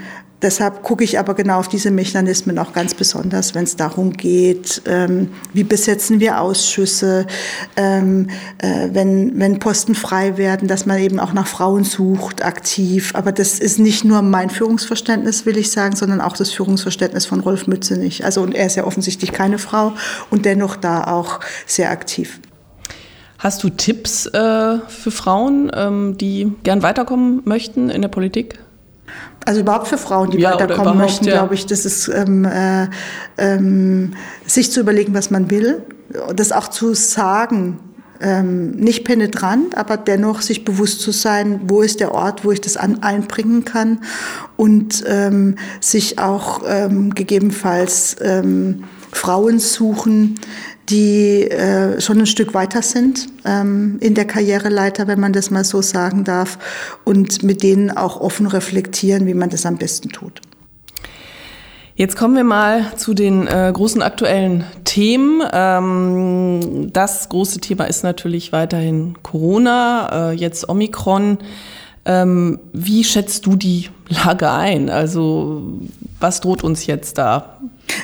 deshalb 0.45 0.83
gucke 0.83 1.03
ich 1.03 1.17
aber 1.17 1.33
genau 1.33 1.57
auf 1.57 1.67
diese 1.67 1.89
Mechanismen 1.89 2.59
auch 2.59 2.71
ganz 2.71 2.93
besonders, 2.93 3.55
wenn 3.55 3.63
es 3.63 3.75
darum 3.75 4.13
geht, 4.13 4.83
ähm, 4.85 5.31
wie 5.53 5.63
besetzen 5.63 6.19
wir 6.19 6.39
Ausschüsse, 6.39 7.25
ähm, 7.75 8.29
äh, 8.59 8.89
wenn, 8.93 9.37
wenn 9.39 9.59
Posten 9.59 9.95
frei 9.95 10.37
werden, 10.37 10.67
dass 10.67 10.85
man 10.85 10.99
eben 10.99 11.19
auch 11.19 11.33
nach 11.33 11.47
Frauen 11.47 11.83
sucht, 11.83 12.45
aktiv. 12.45 13.11
Aber 13.15 13.31
das 13.31 13.59
ist 13.59 13.79
nicht 13.79 14.05
nur 14.05 14.21
mein 14.21 14.51
Führungsverständnis, 14.51 15.45
will 15.45 15.57
ich 15.57 15.71
sagen, 15.71 15.95
sondern 15.95 16.21
auch 16.21 16.37
das 16.37 16.51
Führungsverständnis 16.51 17.25
von 17.25 17.39
Rolf 17.39 17.65
Mützenich. 17.65 18.23
Also 18.23 18.41
und 18.41 18.53
er 18.53 18.67
ist 18.67 18.75
ja 18.75 18.85
offensichtlich 18.85 19.31
keine 19.31 19.57
Frau 19.57 19.93
und 20.29 20.45
dennoch 20.45 20.75
da 20.75 21.05
auch 21.05 21.39
sehr 21.65 21.89
aktiv. 21.89 22.39
Hast 23.39 23.63
du 23.63 23.69
Tipps 23.69 24.27
äh, 24.27 24.77
für 24.87 25.11
Frauen, 25.11 25.71
ähm, 25.75 26.17
die 26.17 26.53
gern 26.63 26.83
weiterkommen 26.83 27.41
möchten 27.45 27.89
in 27.89 28.01
der 28.01 28.09
Politik? 28.09 28.59
Also 29.45 29.61
überhaupt 29.61 29.87
für 29.87 29.99
Frauen, 29.99 30.31
die 30.31 30.39
ja, 30.39 30.53
weiterkommen 30.53 30.97
möchten, 30.97 31.25
ja. 31.25 31.33
glaube 31.33 31.53
ich, 31.53 31.67
das 31.67 31.85
ist 31.85 32.07
ähm, 32.07 32.45
äh, 32.45 32.87
ähm, 33.37 34.13
sich 34.45 34.71
zu 34.71 34.79
überlegen, 34.79 35.13
was 35.13 35.29
man 35.29 35.51
will, 35.51 35.83
das 36.35 36.51
auch 36.51 36.67
zu 36.67 36.95
sagen, 36.95 37.79
ähm, 38.21 38.71
nicht 38.71 39.03
penetrant, 39.03 39.77
aber 39.77 39.97
dennoch 39.97 40.41
sich 40.41 40.65
bewusst 40.65 41.01
zu 41.01 41.11
sein, 41.11 41.61
wo 41.67 41.81
ist 41.81 41.99
der 41.99 42.13
Ort, 42.13 42.45
wo 42.45 42.51
ich 42.51 42.61
das 42.61 42.77
an, 42.77 43.03
einbringen 43.03 43.65
kann 43.65 43.99
und 44.55 45.03
ähm, 45.07 45.55
sich 45.81 46.17
auch 46.17 46.61
ähm, 46.65 47.13
gegebenenfalls 47.13 48.15
ähm, 48.21 48.85
Frauen 49.15 49.59
suchen, 49.59 50.35
die 50.89 51.43
äh, 51.43 52.01
schon 52.01 52.19
ein 52.19 52.25
Stück 52.25 52.53
weiter 52.53 52.81
sind 52.81 53.27
ähm, 53.45 53.97
in 54.01 54.13
der 54.13 54.25
Karriereleiter, 54.25 55.07
wenn 55.07 55.21
man 55.21 55.31
das 55.31 55.49
mal 55.49 55.63
so 55.63 55.81
sagen 55.81 56.25
darf, 56.25 56.59
und 57.05 57.41
mit 57.41 57.63
denen 57.63 57.91
auch 57.91 58.19
offen 58.19 58.45
reflektieren, 58.45 59.25
wie 59.25 59.33
man 59.33 59.49
das 59.49 59.65
am 59.65 59.77
besten 59.77 60.09
tut. 60.09 60.41
Jetzt 61.95 62.17
kommen 62.17 62.35
wir 62.35 62.43
mal 62.43 62.93
zu 62.97 63.13
den 63.13 63.47
äh, 63.47 63.71
großen 63.73 64.01
aktuellen 64.01 64.65
Themen. 64.83 65.41
Ähm, 65.53 66.89
das 66.91 67.29
große 67.29 67.61
Thema 67.61 67.85
ist 67.85 68.03
natürlich 68.03 68.51
weiterhin 68.51 69.15
Corona, 69.23 70.31
äh, 70.31 70.33
jetzt 70.33 70.67
Omikron. 70.67 71.37
Ähm, 72.03 72.59
wie 72.73 73.05
schätzt 73.05 73.45
du 73.45 73.55
die 73.55 73.89
Lage 74.09 74.51
ein? 74.51 74.89
Also 74.89 75.79
was 76.19 76.41
droht 76.41 76.65
uns 76.65 76.85
jetzt 76.85 77.17
da? 77.17 77.59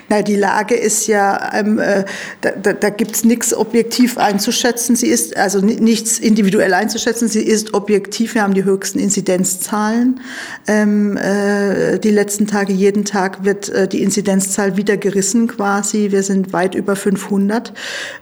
Na, 0.09 0.21
die 0.21 0.35
Lage 0.35 0.75
ist 0.75 1.07
ja, 1.07 1.51
ähm, 1.53 1.79
äh, 1.79 2.03
da, 2.41 2.51
da, 2.51 2.73
da 2.73 2.89
gibt 2.89 3.15
es 3.15 3.23
nichts 3.23 3.53
objektiv 3.53 4.17
einzuschätzen. 4.17 4.95
Sie 4.95 5.07
ist 5.07 5.37
also 5.37 5.59
nichts 5.61 6.19
individuell 6.19 6.73
einzuschätzen. 6.73 7.27
Sie 7.27 7.41
ist 7.41 7.73
objektiv. 7.73 8.35
Wir 8.35 8.43
haben 8.43 8.53
die 8.53 8.63
höchsten 8.63 8.99
Inzidenzzahlen. 8.99 10.19
Ähm, 10.67 11.17
äh, 11.17 11.97
die 11.97 12.11
letzten 12.11 12.45
Tage, 12.45 12.73
jeden 12.73 13.05
Tag 13.05 13.45
wird 13.45 13.69
äh, 13.69 13.87
die 13.87 14.03
Inzidenzzahl 14.03 14.75
wieder 14.75 14.97
gerissen 14.97 15.47
quasi. 15.47 16.11
Wir 16.11 16.23
sind 16.23 16.51
weit 16.51 16.75
über 16.75 16.95
500 16.95 17.73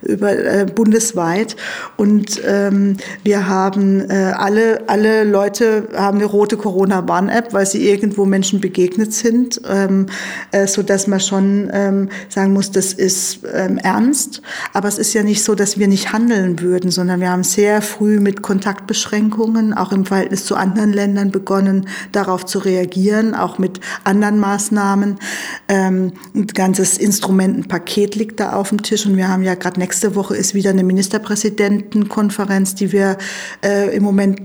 über, 0.01 0.31
äh, 0.31 0.65
bundesweit. 0.65 1.55
Und 1.97 2.41
ähm, 2.45 2.97
wir 3.23 3.47
haben 3.47 4.09
äh, 4.09 4.33
alle, 4.37 4.87
alle 4.87 5.23
Leute 5.23 5.89
haben 5.95 6.17
eine 6.17 6.25
rote 6.25 6.55
Corona-Warn-App, 6.55 7.53
weil 7.53 7.65
sie 7.65 7.89
irgendwo 7.89 8.25
Menschen 8.25 8.59
begegnet 8.59 9.13
sind, 9.13 9.59
ähm, 9.67 10.05
äh, 10.51 10.67
sodass 10.67 11.07
man 11.07 11.19
schon 11.19 11.48
ähm, 11.73 12.09
sagen 12.29 12.53
muss, 12.53 12.71
das 12.71 12.93
ist 12.93 13.39
ähm, 13.53 13.77
ernst. 13.77 14.41
Aber 14.73 14.87
es 14.87 14.97
ist 14.97 15.13
ja 15.13 15.23
nicht 15.23 15.43
so, 15.43 15.55
dass 15.55 15.77
wir 15.77 15.87
nicht 15.87 16.13
handeln 16.13 16.59
würden, 16.61 16.91
sondern 16.91 17.19
wir 17.19 17.29
haben 17.29 17.43
sehr 17.43 17.81
früh 17.81 18.19
mit 18.19 18.41
Kontaktbeschränkungen, 18.41 19.73
auch 19.73 19.91
im 19.91 20.05
Verhältnis 20.05 20.45
zu 20.45 20.55
anderen 20.55 20.93
Ländern 20.93 21.31
begonnen, 21.31 21.87
darauf 22.11 22.45
zu 22.45 22.59
reagieren, 22.59 23.35
auch 23.35 23.57
mit 23.57 23.79
anderen 24.03 24.39
Maßnahmen. 24.39 25.19
Ähm, 25.67 26.13
ein 26.35 26.47
ganzes 26.47 26.97
Instrumentenpaket 26.97 28.15
liegt 28.15 28.39
da 28.39 28.53
auf 28.53 28.69
dem 28.69 28.81
Tisch 28.83 29.05
und 29.05 29.17
wir 29.17 29.27
haben 29.27 29.43
ja 29.43 29.55
gerade 29.55 29.79
nächste 29.79 30.15
Woche 30.15 30.35
ist 30.35 30.53
wieder 30.53 30.69
eine 30.71 30.83
Ministerpräsidentenkonferenz, 30.83 32.75
die 32.75 32.91
wir 32.91 33.17
äh, 33.63 33.95
im 33.95 34.03
Moment 34.03 34.41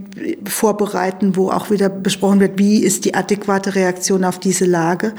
vorbereiten, 0.47 1.37
wo 1.37 1.51
auch 1.51 1.71
wieder 1.71 1.89
besprochen 1.89 2.41
wird, 2.41 2.59
wie 2.59 2.79
ist 2.79 3.05
die 3.05 3.15
adäquate 3.15 3.75
Reaktion 3.75 4.25
auf 4.25 4.39
diese 4.39 4.65
Lage. 4.65 5.13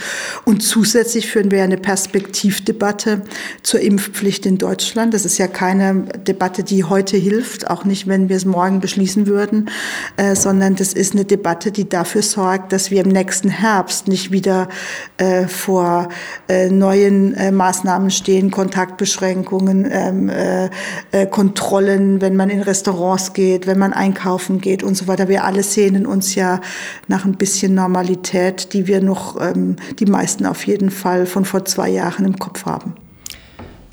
Und 0.46 0.62
zusätzlich 0.62 1.30
führen 1.30 1.52
wir 1.52 1.64
eine 1.64 1.75
Perspektivdebatte 1.78 3.22
zur 3.64 3.80
Impfpflicht 3.80 4.46
in 4.46 4.58
Deutschland. 4.58 5.14
Das 5.14 5.26
ist 5.26 5.38
ja 5.38 5.48
keine 5.48 6.04
Debatte, 6.28 6.64
die 6.64 6.84
heute 6.84 7.18
hilft, 7.18 7.70
auch 7.70 7.86
nicht, 7.86 8.08
wenn 8.08 8.30
wir 8.30 8.38
es 8.38 8.46
morgen 8.46 8.80
beschließen 8.80 9.28
würden, 9.28 9.70
äh, 10.18 10.36
sondern 10.36 10.76
das 10.76 10.94
ist 10.94 11.14
eine 11.14 11.26
Debatte, 11.26 11.72
die 11.72 11.88
dafür 11.88 12.22
sorgt, 12.22 12.72
dass 12.72 12.92
wir 12.92 13.04
im 13.04 13.10
nächsten 13.10 13.50
Herbst 13.50 14.08
nicht 14.08 14.32
wieder 14.32 14.70
äh, 15.18 15.48
vor 15.48 16.10
äh, 16.48 16.70
neuen 16.70 17.34
äh, 17.36 17.52
Maßnahmen 17.52 18.12
stehen, 18.12 18.52
Kontaktbeschränkungen, 18.52 19.88
ähm, 19.92 20.30
äh, 20.30 20.70
äh, 21.12 21.26
Kontrollen, 21.26 22.22
wenn 22.22 22.36
man 22.36 22.50
in 22.50 22.62
Restaurants 22.62 23.34
geht, 23.34 23.68
wenn 23.68 23.80
man 23.80 23.94
einkaufen 23.94 24.62
geht 24.62 24.84
und 24.84 24.96
so 24.96 25.08
weiter. 25.08 25.28
Wir 25.28 25.44
alle 25.44 25.64
sehnen 25.64 26.06
uns 26.06 26.36
ja 26.36 26.62
nach 27.08 27.26
ein 27.26 27.36
bisschen 27.36 27.74
Normalität, 27.74 28.74
die 28.74 28.88
wir 28.88 29.02
noch, 29.02 29.40
ähm, 29.42 29.76
die 30.00 30.06
meisten 30.06 30.46
auf 30.46 30.66
jeden 30.66 30.92
Fall 30.92 31.26
von 31.26 31.46
vor 31.46 31.65
zwei 31.66 31.90
Jahren 31.90 32.26
im 32.26 32.40
Kopf 32.40 32.66
haben. 32.66 32.96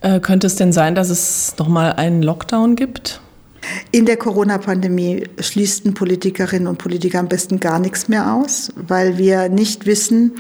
Äh, 0.01 0.21
könnte 0.21 0.47
es 0.47 0.57
denn 0.57 0.73
sein, 0.73 0.95
dass 0.95 1.11
es 1.11 1.55
nochmal 1.59 1.95
einen 1.95 2.23
Lockdown 2.23 2.77
gibt? 2.77 3.21
In 3.93 4.07
der 4.07 4.17
Corona-Pandemie 4.17 5.25
schließen 5.39 5.95
Politikerinnen 5.95 6.67
und 6.67 6.79
Politiker 6.79 7.21
am 7.21 7.29
besten 7.29 7.61
gar 7.61 7.79
nichts 7.79 8.09
mehr 8.09 8.35
aus, 8.35 8.73
weil 8.75 9.19
wir 9.19 9.49
nicht 9.49 9.87
wissen, 9.87 10.33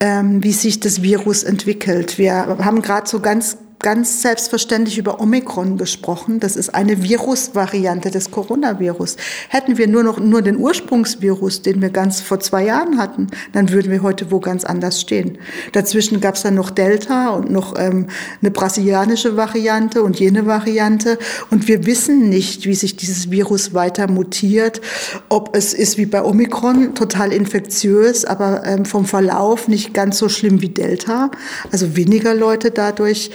ähm, 0.00 0.42
wie 0.42 0.52
sich 0.52 0.80
das 0.80 1.02
Virus 1.02 1.42
entwickelt. 1.42 2.18
Wir 2.18 2.34
haben 2.34 2.82
gerade 2.82 3.08
so 3.08 3.20
ganz 3.20 3.56
ganz 3.82 4.20
selbstverständlich 4.20 4.98
über 4.98 5.20
Omikron 5.20 5.78
gesprochen. 5.78 6.38
Das 6.38 6.54
ist 6.54 6.74
eine 6.74 7.02
Virusvariante 7.02 8.10
des 8.10 8.30
Coronavirus. 8.30 9.16
Hätten 9.48 9.78
wir 9.78 9.88
nur 9.88 10.02
noch 10.02 10.20
nur 10.20 10.42
den 10.42 10.58
Ursprungsvirus, 10.58 11.62
den 11.62 11.80
wir 11.80 11.90
ganz 11.90 12.20
vor 12.20 12.40
zwei 12.40 12.64
Jahren 12.64 12.98
hatten, 12.98 13.28
dann 13.52 13.70
würden 13.70 13.90
wir 13.90 14.02
heute 14.02 14.30
wo 14.30 14.38
ganz 14.40 14.64
anders 14.64 15.00
stehen. 15.00 15.38
Dazwischen 15.72 16.20
gab 16.20 16.34
es 16.34 16.42
dann 16.42 16.54
noch 16.54 16.70
Delta 16.70 17.30
und 17.30 17.50
noch 17.50 17.74
ähm, 17.78 18.08
eine 18.42 18.50
brasilianische 18.50 19.36
Variante 19.36 20.02
und 20.02 20.20
jene 20.20 20.46
Variante. 20.46 21.18
Und 21.50 21.66
wir 21.66 21.86
wissen 21.86 22.28
nicht, 22.28 22.66
wie 22.66 22.74
sich 22.74 22.96
dieses 22.96 23.30
Virus 23.30 23.72
weiter 23.72 24.08
mutiert. 24.08 24.82
Ob 25.30 25.56
es 25.56 25.72
ist 25.72 25.96
wie 25.96 26.06
bei 26.06 26.22
Omikron, 26.22 26.94
total 26.94 27.32
infektiös, 27.32 28.26
aber 28.26 28.64
ähm, 28.66 28.84
vom 28.84 29.06
Verlauf 29.06 29.68
nicht 29.68 29.94
ganz 29.94 30.18
so 30.18 30.28
schlimm 30.28 30.60
wie 30.60 30.68
Delta. 30.68 31.30
Also 31.72 31.96
weniger 31.96 32.34
Leute 32.34 32.70
dadurch 32.70 33.30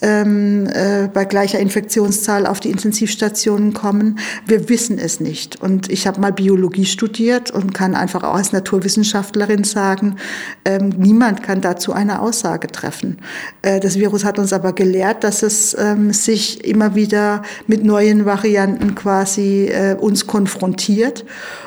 ähm, 0.00 0.66
äh, 0.66 1.08
bei 1.12 1.24
gleicher 1.24 1.58
Infektionszahl 1.58 2.46
auf 2.46 2.60
die 2.60 2.70
Intensivstationen 2.70 3.72
kommen. 3.72 4.18
Wir 4.46 4.68
wissen 4.68 4.98
es 4.98 5.20
nicht. 5.20 5.60
Und 5.60 5.90
ich 5.90 6.06
habe 6.06 6.20
mal 6.20 6.32
Biologie 6.32 6.86
studiert 6.86 7.50
und 7.50 7.74
kann 7.74 7.94
einfach 7.94 8.22
auch 8.22 8.34
als 8.34 8.52
Naturwissenschaftlerin 8.52 9.64
sagen, 9.64 10.16
ähm, 10.64 10.90
niemand 10.96 11.42
kann 11.42 11.60
dazu 11.60 11.92
eine 11.92 12.20
Aussage 12.20 12.68
treffen. 12.68 13.18
Äh, 13.62 13.80
das 13.80 13.98
Virus 13.98 14.24
hat 14.24 14.38
uns 14.38 14.52
aber 14.52 14.72
gelehrt, 14.72 15.24
dass 15.24 15.42
es 15.42 15.76
ähm, 15.78 16.12
sich 16.12 16.64
immer 16.64 16.94
wieder 16.94 17.42
mit 17.66 17.84
neuen 17.84 18.24
Varianten 18.24 18.94
quasi 18.94 19.66
äh, 19.66 19.94
uns 19.94 20.26
konfrontiert. 20.26 21.24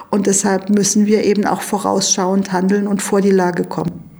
Und 0.09 0.27
deshalb 0.27 0.69
müssen 0.69 1.05
wir 1.05 1.23
eben 1.23 1.45
auch 1.45 1.61
vorausschauend 1.61 2.51
handeln 2.51 2.87
und 2.87 3.01
vor 3.01 3.21
die 3.21 3.31
Lage 3.31 3.63
kommen. 3.63 4.10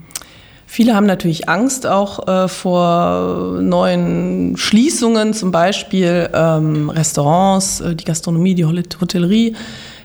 Viele 0.73 0.95
haben 0.95 1.05
natürlich 1.05 1.49
Angst 1.49 1.85
auch 1.85 2.29
äh, 2.29 2.47
vor 2.47 3.59
neuen 3.59 4.55
Schließungen, 4.55 5.33
zum 5.33 5.51
Beispiel 5.51 6.29
ähm, 6.33 6.89
Restaurants, 6.89 7.81
äh, 7.81 7.93
die 7.93 8.05
Gastronomie, 8.05 8.55
die 8.55 8.63
Hotellerie 8.63 9.53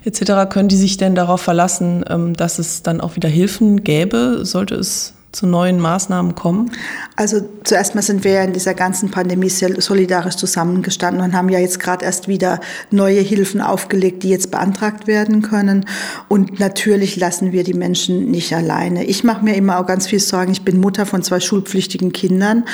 etc. 0.04 0.50
Können 0.50 0.68
die 0.68 0.74
sich 0.74 0.96
denn 0.96 1.14
darauf 1.14 1.40
verlassen, 1.40 2.04
ähm, 2.10 2.34
dass 2.34 2.58
es 2.58 2.82
dann 2.82 3.00
auch 3.00 3.14
wieder 3.14 3.28
Hilfen 3.28 3.84
gäbe, 3.84 4.40
sollte 4.42 4.74
es 4.74 5.14
zu 5.36 5.46
neuen 5.46 5.78
Maßnahmen 5.78 6.34
kommen? 6.34 6.72
Also 7.14 7.40
zuerst 7.62 7.94
mal 7.94 8.02
sind 8.02 8.24
wir 8.24 8.32
ja 8.32 8.42
in 8.42 8.54
dieser 8.54 8.72
ganzen 8.72 9.10
Pandemie 9.10 9.50
solidarisch 9.50 10.36
zusammengestanden 10.36 11.22
und 11.22 11.34
haben 11.34 11.50
ja 11.50 11.58
jetzt 11.58 11.78
gerade 11.78 12.04
erst 12.04 12.26
wieder 12.26 12.60
neue 12.90 13.20
Hilfen 13.20 13.60
aufgelegt, 13.60 14.22
die 14.22 14.30
jetzt 14.30 14.50
beantragt 14.50 15.06
werden 15.06 15.42
können. 15.42 15.84
Und 16.28 16.58
natürlich 16.58 17.16
lassen 17.16 17.52
wir 17.52 17.64
die 17.64 17.74
Menschen 17.74 18.30
nicht 18.30 18.54
alleine. 18.54 19.04
Ich 19.04 19.24
mache 19.24 19.44
mir 19.44 19.56
immer 19.56 19.78
auch 19.78 19.86
ganz 19.86 20.06
viel 20.06 20.20
Sorgen. 20.20 20.52
Ich 20.52 20.62
bin 20.62 20.80
Mutter 20.80 21.04
von 21.04 21.22
zwei 21.22 21.38
schulpflichtigen 21.38 22.12
Kindern. 22.12 22.64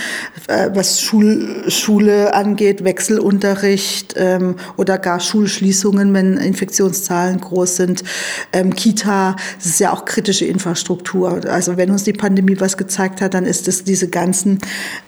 Äh, 0.47 0.71
was 0.75 1.01
Schul 1.01 1.65
Schule 1.69 2.33
angeht, 2.33 2.85
Wechselunterricht 2.85 4.15
ähm, 4.17 4.55
oder 4.77 4.99
gar 4.99 5.19
Schulschließungen, 5.19 6.15
wenn 6.15 6.37
Infektionszahlen 6.37 7.41
groß 7.41 7.77
sind. 7.77 8.05
Ähm, 8.53 8.75
Kita, 8.75 9.35
das 9.57 9.67
ist 9.67 9.81
ja 9.81 9.93
auch 9.93 10.05
kritische 10.05 10.45
Infrastruktur. 10.45 11.41
Also 11.49 11.77
wenn 11.77 11.91
uns 11.91 12.05
die 12.05 12.13
Pandemie 12.13 12.52
Pandemie 12.53 12.61
was 12.61 12.77
gezeigt 12.77 13.21
hat, 13.21 13.35
dann 13.35 13.45
ist 13.45 13.69
es 13.69 13.85
diese 13.85 14.09
ganzen 14.09 14.59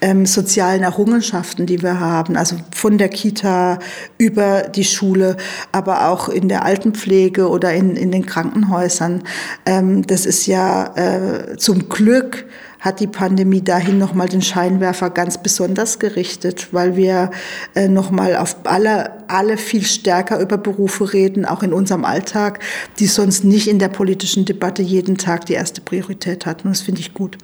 ähm, 0.01 0.27
sozialen 0.27 0.83
Errungenschaften, 0.83 1.67
die 1.67 1.83
wir 1.83 2.01
haben. 2.01 2.37
Also 2.37 2.57
von 2.75 2.99
der 2.99 3.09
Kita 3.09 3.79
über 4.19 4.63
die 4.63 4.85
Schule, 4.85 5.37
aber 5.73 6.09
auch 6.09 6.29
in 6.29 6.49
der 6.49 6.65
Altenpflege 6.65 7.49
oder 7.49 7.73
in, 7.73 7.97
in 7.97 8.11
den 8.11 8.27
Krankenhäusern. 8.27 9.23
Ähm, 9.67 10.07
das 10.07 10.27
ist 10.27 10.47
ja 10.47 10.95
äh, 10.97 11.57
zum 11.57 11.89
Glück 11.89 12.47
hat 12.85 13.01
die 13.01 13.07
Pandemie 13.07 13.63
dahin 13.63 13.97
nochmal 13.97 14.29
den 14.29 14.43
Scheinwerfer 14.43 15.09
ganz 15.09 15.39
besonders 15.39 15.99
gerichtet, 15.99 16.69
weil 16.73 16.97
wir 16.97 17.31
äh, 17.75 17.89
nochmal 17.89 18.37
auf 18.37 18.57
alle, 18.65 19.11
alle 19.27 19.57
viel 19.57 19.85
stärker 19.85 20.39
über 20.39 20.59
Berufe 20.59 21.15
reden, 21.15 21.47
auch 21.47 21.63
in 21.63 21.73
unserem 21.73 22.05
Alltag, 22.05 22.61
die 22.99 23.07
sonst 23.07 23.43
nicht 23.43 23.69
in 23.69 23.79
der 23.79 23.89
politischen 23.89 24.45
Debatte 24.45 24.83
jeden 24.83 25.17
Tag 25.17 25.47
die 25.47 25.55
erste 25.55 25.81
Priorität 25.81 26.45
hatten. 26.45 26.69
Und 26.69 26.77
das 26.77 26.83
finde 26.83 27.01
ich 27.01 27.15
gut. 27.15 27.39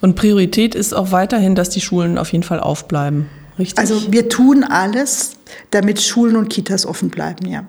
Und 0.00 0.14
Priorität 0.14 0.76
ist 0.76 0.94
auch 0.94 1.10
weiterhin, 1.10 1.56
dass 1.56 1.70
die 1.70 1.80
Schulen 1.80 2.16
auf 2.16 2.30
jeden 2.30 2.44
Fall 2.44 2.60
aufbleiben. 2.60 3.26
Richtig? 3.58 3.76
Also 3.76 4.12
wir 4.12 4.28
tun 4.28 4.62
alles, 4.62 5.32
damit 5.72 6.00
Schulen 6.00 6.36
und 6.36 6.48
Kitas 6.48 6.86
offen 6.86 7.10
bleiben, 7.10 7.46
ja. 7.46 7.66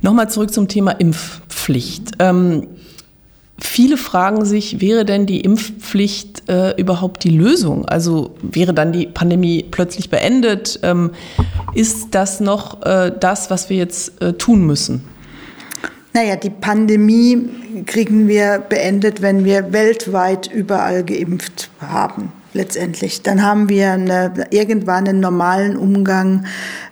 Nochmal 0.00 0.30
zurück 0.30 0.52
zum 0.52 0.68
Thema 0.68 0.92
Impfpflicht. 0.92 2.12
Ähm, 2.20 2.68
Viele 3.64 3.96
fragen 3.96 4.44
sich, 4.44 4.80
wäre 4.80 5.04
denn 5.04 5.24
die 5.24 5.40
Impfpflicht 5.40 6.48
äh, 6.48 6.78
überhaupt 6.80 7.22
die 7.24 7.30
Lösung? 7.30 7.86
Also 7.86 8.34
wäre 8.42 8.74
dann 8.74 8.92
die 8.92 9.06
Pandemie 9.06 9.64
plötzlich 9.70 10.10
beendet? 10.10 10.80
Ähm, 10.82 11.12
ist 11.72 12.08
das 12.10 12.40
noch 12.40 12.82
äh, 12.82 13.12
das, 13.18 13.50
was 13.50 13.70
wir 13.70 13.76
jetzt 13.76 14.20
äh, 14.20 14.32
tun 14.32 14.66
müssen? 14.66 15.04
Naja, 16.12 16.36
die 16.36 16.50
Pandemie 16.50 17.84
kriegen 17.86 18.28
wir 18.28 18.58
beendet, 18.58 19.22
wenn 19.22 19.44
wir 19.44 19.72
weltweit 19.72 20.50
überall 20.52 21.04
geimpft 21.04 21.70
haben 21.80 22.32
letztendlich. 22.52 23.22
Dann 23.22 23.42
haben 23.42 23.68
wir 23.68 23.92
eine, 23.92 24.32
irgendwann 24.50 25.08
einen 25.08 25.20
normalen 25.20 25.76
Umgang 25.76 26.46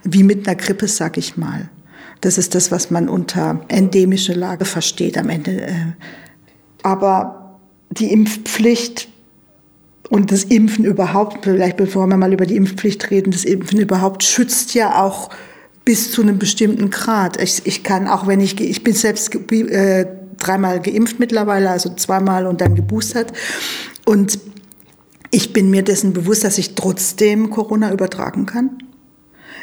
wie 0.05 0.23
mit 0.23 0.47
einer 0.47 0.57
Grippe, 0.57 0.89
sag 0.89 1.19
ich 1.19 1.37
mal. 1.37 1.69
Das 2.21 2.39
ist 2.39 2.55
das, 2.55 2.71
was 2.71 2.91
man 2.91 3.09
unter 3.09 3.61
endemische 3.69 4.35
Lage 4.35 4.65
versteht 4.65 5.19
am 5.19 5.29
Ende 5.31 5.62
äh, 5.62 5.75
aber 6.83 7.59
die 7.91 8.13
Impfpflicht 8.13 9.09
und 10.09 10.33
das 10.33 10.45
Impfen 10.45 10.85
überhaupt, 10.85 11.45
vielleicht 11.45 11.77
bevor 11.77 12.07
wir 12.07 12.17
mal 12.17 12.33
über 12.33 12.47
die 12.47 12.57
Impfpflicht 12.57 13.11
reden, 13.11 13.31
das 13.31 13.45
Impfen 13.45 13.81
überhaupt 13.81 14.25
schützt 14.25 14.75
ja 14.75 15.03
auch 15.03 15.31
bis 15.85 16.13
zu 16.13 16.23
einem 16.23 16.39
bestimmten 16.39 16.91
Grad. 16.91 17.41
Ich, 17.41 17.63
ich 17.65 17.83
kann 17.83 18.09
auch, 18.09 18.27
wenn 18.27 18.41
ich, 18.41 18.61
ich 18.61 18.85
bin 18.85 18.95
selbst 18.95 19.35
äh, 19.35 20.07
dreimal 20.39 20.81
geimpft 20.81 21.19
mittlerweile, 21.19 21.71
also 21.71 21.95
zweimal 21.95 22.47
und 22.47 22.61
dann 22.61 22.75
geboostert. 22.75 23.33
Und 24.05 24.39
ich 25.31 25.53
bin 25.53 25.71
mir 25.71 25.83
dessen 25.83 26.13
bewusst, 26.13 26.45
dass 26.45 26.59
ich 26.59 26.75
trotzdem 26.75 27.51
Corona 27.51 27.93
übertragen 27.93 28.47
kann. 28.47 28.79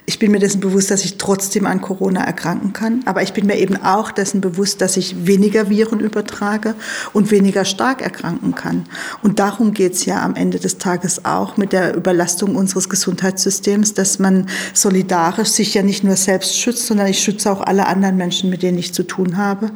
Ich 0.09 0.19
bin 0.19 0.31
mir 0.31 0.39
dessen 0.39 0.61
bewusst, 0.61 0.89
dass 0.89 1.03
ich 1.03 1.17
trotzdem 1.17 1.65
an 1.65 1.81
Corona 1.81 2.23
erkranken 2.23 2.71
kann. 2.71 3.01
Aber 3.03 3.23
ich 3.23 3.33
bin 3.33 3.45
mir 3.45 3.57
eben 3.57 3.75
auch 3.75 4.09
dessen 4.09 4.39
bewusst, 4.39 4.79
dass 4.79 4.95
ich 4.95 5.27
weniger 5.27 5.69
Viren 5.69 5.99
übertrage 5.99 6.75
und 7.11 7.29
weniger 7.29 7.65
stark 7.65 8.01
erkranken 8.01 8.55
kann. 8.55 8.85
Und 9.21 9.39
darum 9.39 9.73
geht 9.73 9.95
es 9.95 10.05
ja 10.05 10.23
am 10.23 10.35
Ende 10.35 10.59
des 10.59 10.77
Tages 10.77 11.25
auch 11.25 11.57
mit 11.57 11.73
der 11.73 11.93
Überlastung 11.93 12.55
unseres 12.55 12.87
Gesundheitssystems, 12.87 13.95
dass 13.95 14.17
man 14.17 14.47
solidarisch 14.73 15.49
sich 15.49 15.73
ja 15.73 15.83
nicht 15.83 16.05
nur 16.05 16.15
selbst 16.15 16.57
schützt, 16.57 16.87
sondern 16.87 17.07
ich 17.07 17.19
schütze 17.19 17.51
auch 17.51 17.59
alle 17.59 17.85
anderen 17.85 18.15
Menschen, 18.15 18.49
mit 18.49 18.63
denen 18.63 18.77
ich 18.77 18.93
zu 18.93 19.03
tun 19.03 19.35
habe. 19.35 19.71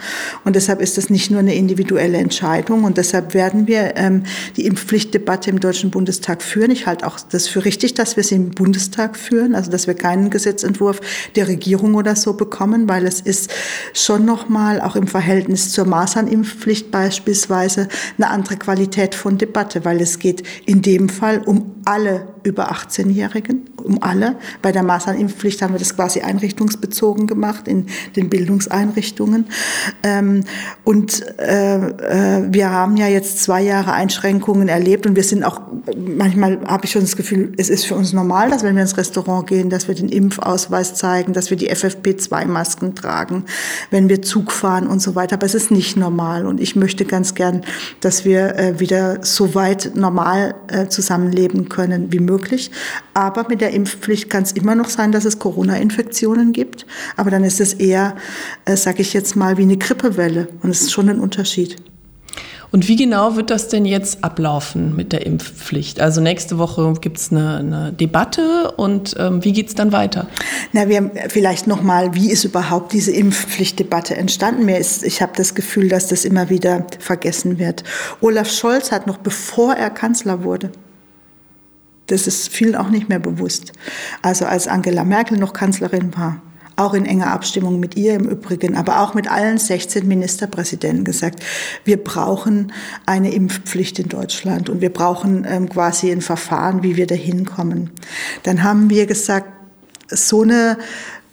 Und 0.46 0.56
deshalb 0.56 0.80
ist 0.80 0.98
das 0.98 1.10
nicht 1.10 1.30
nur 1.30 1.42
eine 1.42 1.56
individuelle 1.56 2.20
Entscheidung. 2.20 2.86
Und 2.86 2.98
deshalb 2.98 3.34
werden 3.34 3.68
wir 3.68 3.98
ähm, 3.98 4.24
die 4.56 4.66
Impfpflichtdebatte 4.66 5.50
im 5.50 5.60
Deutschen 5.60 5.92
Bundestag 5.92 6.42
führen. 6.42 6.72
Ich 6.72 6.88
halte 6.88 7.06
auch 7.06 7.20
das 7.20 7.50
für 7.50 7.66
richtig, 7.66 7.96
dass 7.96 8.16
wir 8.16 8.24
sie 8.24 8.36
im 8.36 8.52
Bundestag 8.52 9.18
führen, 9.18 9.56
also 9.56 9.70
dass 9.70 9.88
wir 9.88 9.94
keine 9.94 10.21
keinen 10.22 10.30
Gesetzentwurf 10.30 11.02
der 11.36 11.48
Regierung 11.48 11.96
oder 11.96 12.16
so 12.16 12.34
bekommen, 12.34 12.88
weil 12.88 13.06
es 13.06 13.22
ist 13.22 13.52
schon 13.94 14.26
nochmal 14.26 14.80
auch 14.82 14.96
im 14.96 15.08
Verhältnis 15.08 15.72
zur 15.72 15.86
Masernimpfpflicht 15.86 16.92
beispielsweise 16.92 17.88
eine 18.18 18.30
andere 18.30 18.58
Qualität 18.58 19.16
von 19.16 19.38
Debatte, 19.38 19.84
weil 19.84 20.00
es 20.02 20.20
geht 20.20 20.44
in 20.66 20.82
dem 20.82 21.10
Fall 21.10 21.42
um 21.46 21.81
alle 21.86 22.28
über 22.44 22.72
18-Jährigen, 22.72 23.70
um 23.84 24.02
alle. 24.02 24.36
Bei 24.62 24.72
der 24.72 24.84
Masernimpfpflicht 24.84 25.62
haben 25.62 25.74
wir 25.74 25.80
das 25.80 25.96
quasi 25.96 26.22
einrichtungsbezogen 26.22 27.28
gemacht 27.28 27.68
in 27.68 27.88
den 28.16 28.30
Bildungseinrichtungen. 28.30 29.46
Ähm, 30.04 30.44
und 30.84 31.24
äh, 31.40 31.78
äh, 31.78 32.44
wir 32.52 32.72
haben 32.72 32.98
ja 32.98 33.08
jetzt 33.08 33.44
zwei 33.44 33.62
Jahre 33.62 33.94
Einschränkungen 33.94 34.68
erlebt 34.68 35.06
und 35.06 35.16
wir 35.16 35.24
sind 35.24 35.44
auch, 35.44 35.62
manchmal 35.96 36.60
habe 36.66 36.86
ich 36.86 36.92
schon 36.92 37.02
das 37.02 37.16
Gefühl, 37.16 37.54
es 37.58 37.70
ist 37.70 37.86
für 37.86 37.96
uns 37.96 38.14
normal, 38.14 38.50
dass 38.50 38.64
wenn 38.64 38.76
wir 38.76 38.82
ins 38.82 38.98
Restaurant 38.98 39.48
gehen, 39.48 39.70
dass 39.70 39.88
wir 39.88 39.96
den 39.96 40.10
Impfausweis 40.10 40.96
zeigen, 40.96 41.34
dass 41.34 41.50
wir 41.50 41.58
die 41.58 41.72
FFP2-Masken 41.72 42.96
tragen, 42.96 43.46
wenn 43.90 44.10
wir 44.10 44.22
Zug 44.22 44.52
fahren 44.52 44.88
und 44.88 45.02
so 45.02 45.16
weiter. 45.16 45.36
Aber 45.36 45.46
es 45.46 45.56
ist 45.56 45.72
nicht 45.72 45.98
normal 45.98 46.46
und 46.46 46.60
ich 46.60 46.76
möchte 46.76 47.06
ganz 47.06 47.36
gern, 47.36 47.64
dass 48.00 48.26
wir 48.26 48.56
äh, 48.56 48.80
wieder 48.80 49.24
so 49.24 49.56
weit 49.56 49.92
normal 49.96 50.56
zusammenleben 50.90 51.70
können 51.72 52.12
wie 52.12 52.20
möglich. 52.20 52.70
Aber 53.16 53.48
mit 53.50 53.62
der 53.62 53.72
Impfpflicht 53.72 54.30
kann 54.30 54.44
es 54.44 54.52
immer 54.52 54.76
noch 54.76 54.90
sein, 54.90 55.12
dass 55.12 55.26
es 55.26 55.40
Corona-Infektionen 55.40 56.54
gibt. 56.54 56.86
Aber 57.18 57.32
dann 57.32 57.44
ist 57.44 57.60
es 57.60 57.74
eher, 57.74 58.16
äh, 58.66 58.78
sage 58.78 59.02
ich 59.02 59.14
jetzt 59.14 59.36
mal, 59.36 59.58
wie 59.58 59.64
eine 59.64 59.78
Grippewelle 59.78 60.50
und 60.62 60.70
es 60.70 60.82
ist 60.82 60.92
schon 60.92 61.10
ein 61.10 61.20
Unterschied. 61.20 61.78
Und 62.72 62.88
wie 62.88 62.96
genau 62.96 63.36
wird 63.36 63.50
das 63.50 63.68
denn 63.68 63.86
jetzt 63.86 64.24
ablaufen 64.24 64.96
mit 64.96 65.12
der 65.12 65.26
Impfpflicht? 65.26 66.00
Also 66.00 66.22
nächste 66.22 66.58
Woche 66.58 66.94
gibt 67.02 67.18
es 67.18 67.32
eine, 67.32 67.58
eine, 67.58 67.92
Debatte 67.92 68.72
und 68.78 69.14
ähm, 69.20 69.44
wie 69.44 69.52
geht 69.52 69.68
es 69.68 69.76
dann 69.76 69.92
weiter? 69.92 70.28
Na, 70.72 70.88
wir 70.88 71.12
vielleicht 71.28 71.68
noch 71.68 71.82
mal, 71.82 72.16
wie 72.16 72.32
ist 72.32 72.46
überhaupt 72.46 72.94
diese 72.94 73.12
Impfpflichtdebatte 73.12 74.16
entstanden? 74.16 74.66
Mir 74.66 74.78
ist, 74.78 75.04
ich 75.04 75.22
habe 75.22 75.34
das 75.36 75.54
Gefühl, 75.54 75.90
dass 75.90 76.08
das 76.08 76.24
immer 76.24 76.50
wieder 76.50 76.88
vergessen 77.00 77.60
wird. 77.60 77.84
Olaf 78.22 78.50
Scholz 78.50 78.92
hat 78.94 79.06
noch 79.06 79.18
bevor 79.18 79.74
er 79.74 79.90
Kanzler 79.90 80.44
wurde, 80.46 80.72
das 82.12 82.28
ist 82.28 82.50
vielen 82.50 82.76
auch 82.76 82.90
nicht 82.90 83.10
mehr 83.10 83.20
bewusst. 83.20 83.72
Also 84.22 84.46
als 84.46 84.68
Angela 84.68 85.04
Merkel 85.04 85.38
noch 85.38 85.54
Kanzlerin 85.54 86.16
war, 86.16 86.42
auch 86.76 86.94
in 86.94 87.06
enger 87.06 87.28
Abstimmung 87.28 87.80
mit 87.80 87.96
ihr 87.96 88.16
im 88.16 88.28
Übrigen, 88.28 88.76
aber 88.76 89.02
auch 89.02 89.14
mit 89.14 89.30
allen 89.30 89.58
16 89.58 90.08
Ministerpräsidenten 90.08 91.04
gesagt, 91.04 91.44
wir 91.86 91.98
brauchen 91.98 92.74
eine 93.06 93.34
Impfpflicht 93.34 94.00
in 94.00 94.10
Deutschland 94.10 94.70
und 94.70 94.82
wir 94.82 94.92
brauchen 94.92 95.46
ähm, 95.48 95.70
quasi 95.70 96.12
ein 96.12 96.22
Verfahren, 96.22 96.84
wie 96.84 96.96
wir 96.96 97.08
da 97.08 97.16
hinkommen. 97.16 97.92
Dann 98.44 98.64
haben 98.64 98.90
wir 98.90 99.06
gesagt, 99.06 99.48
so 100.10 100.42
eine 100.42 100.78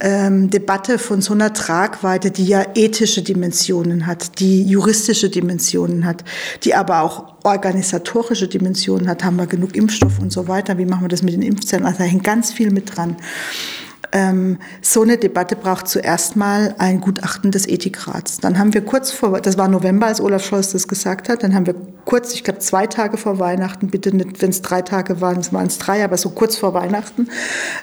ähm, 0.01 0.51
Debatte 0.51 0.99
von 0.99 1.21
so 1.21 1.35
einer 1.35 1.53
Tragweite, 1.53 2.31
die 2.31 2.47
ja 2.47 2.65
ethische 2.75 3.23
Dimensionen 3.23 4.07
hat, 4.07 4.39
die 4.39 4.63
juristische 4.63 5.29
Dimensionen 5.29 6.05
hat, 6.05 6.25
die 6.65 6.75
aber 6.75 7.03
auch 7.03 7.35
organisatorische 7.45 8.49
Dimensionen 8.49 9.09
hat, 9.09 9.25
haben 9.25 9.37
wir 9.37 9.47
genug 9.47 9.75
Impfstoff 9.75 10.19
und 10.21 10.33
so 10.33 10.49
weiter, 10.49 10.79
wie 10.79 10.87
machen 10.87 11.03
wir 11.05 11.09
das 11.09 11.23
mit 11.23 11.35
den 11.35 11.43
Impfzellen, 11.43 11.87
also 11.87 11.99
da 11.99 12.05
hängt 12.05 12.25
ganz 12.25 12.53
viel 12.53 12.71
mit 12.71 12.97
dran. 12.97 13.17
Ähm, 14.13 14.59
so 14.81 15.03
eine 15.03 15.19
Debatte 15.19 15.57
braucht 15.57 15.89
zuerst 15.89 16.37
mal 16.37 16.75
ein 16.79 17.01
Gutachten 17.01 17.51
des 17.51 17.69
Ethikrats. 17.69 18.39
Dann 18.39 18.59
haben 18.59 18.73
wir 18.75 18.81
kurz 18.81 19.11
vor, 19.11 19.41
das 19.41 19.59
war 19.59 19.69
November, 19.69 20.07
als 20.07 20.21
Olaf 20.21 20.45
Scholz 20.45 20.73
das 20.73 20.89
gesagt 20.89 21.29
hat, 21.29 21.43
dann 21.43 21.55
haben 21.55 21.67
wir 21.67 21.75
kurz, 22.05 22.33
ich 22.33 22.43
glaube 22.43 22.61
zwei 22.61 22.87
Tage 22.87 23.19
vor 23.19 23.39
Weihnachten, 23.39 23.89
bitte 23.89 24.17
nicht, 24.17 24.41
wenn 24.41 24.49
es 24.49 24.63
drei 24.63 24.81
Tage 24.81 25.21
waren, 25.21 25.45
waren 25.53 25.67
es 25.67 25.77
drei, 25.79 26.03
aber 26.03 26.17
so 26.17 26.31
kurz 26.31 26.57
vor 26.57 26.73
Weihnachten, 26.73 27.29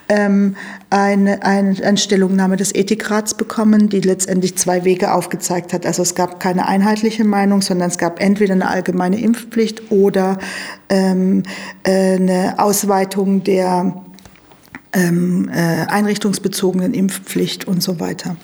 ähm, 0.10 0.56
eine, 0.90 1.44
eine, 1.44 1.84
eine 1.84 1.98
Stellungnahme 1.98 2.58
des 2.58 2.74
Ethikrats 2.74 3.36
bekommen, 3.36 3.90
die 3.90 4.02
letztendlich 4.02 4.58
zwei 4.58 4.84
Wege 4.84 5.14
aufgezeigt 5.14 5.74
hat. 5.74 5.86
Also 5.86 6.02
es 6.02 6.16
gab 6.16 6.40
keine 6.40 6.68
einheitliche 6.68 7.24
Meinung, 7.24 7.62
sondern 7.62 7.90
es 7.90 8.00
gab 8.00 8.20
entweder 8.20 8.54
eine 8.54 8.68
allgemeine 8.68 9.20
Impfpflicht 9.20 9.92
oder 9.92 10.40
ähm, 10.90 11.44
äh, 11.84 12.16
eine 12.16 12.56
Ausweitung 12.58 13.44
der 13.44 14.05
ähm, 14.96 15.50
äh, 15.50 15.86
einrichtungsbezogenen 15.88 16.94
Impfpflicht 16.94 17.68
und 17.68 17.84
so 17.84 18.00
weiter. 18.00 18.38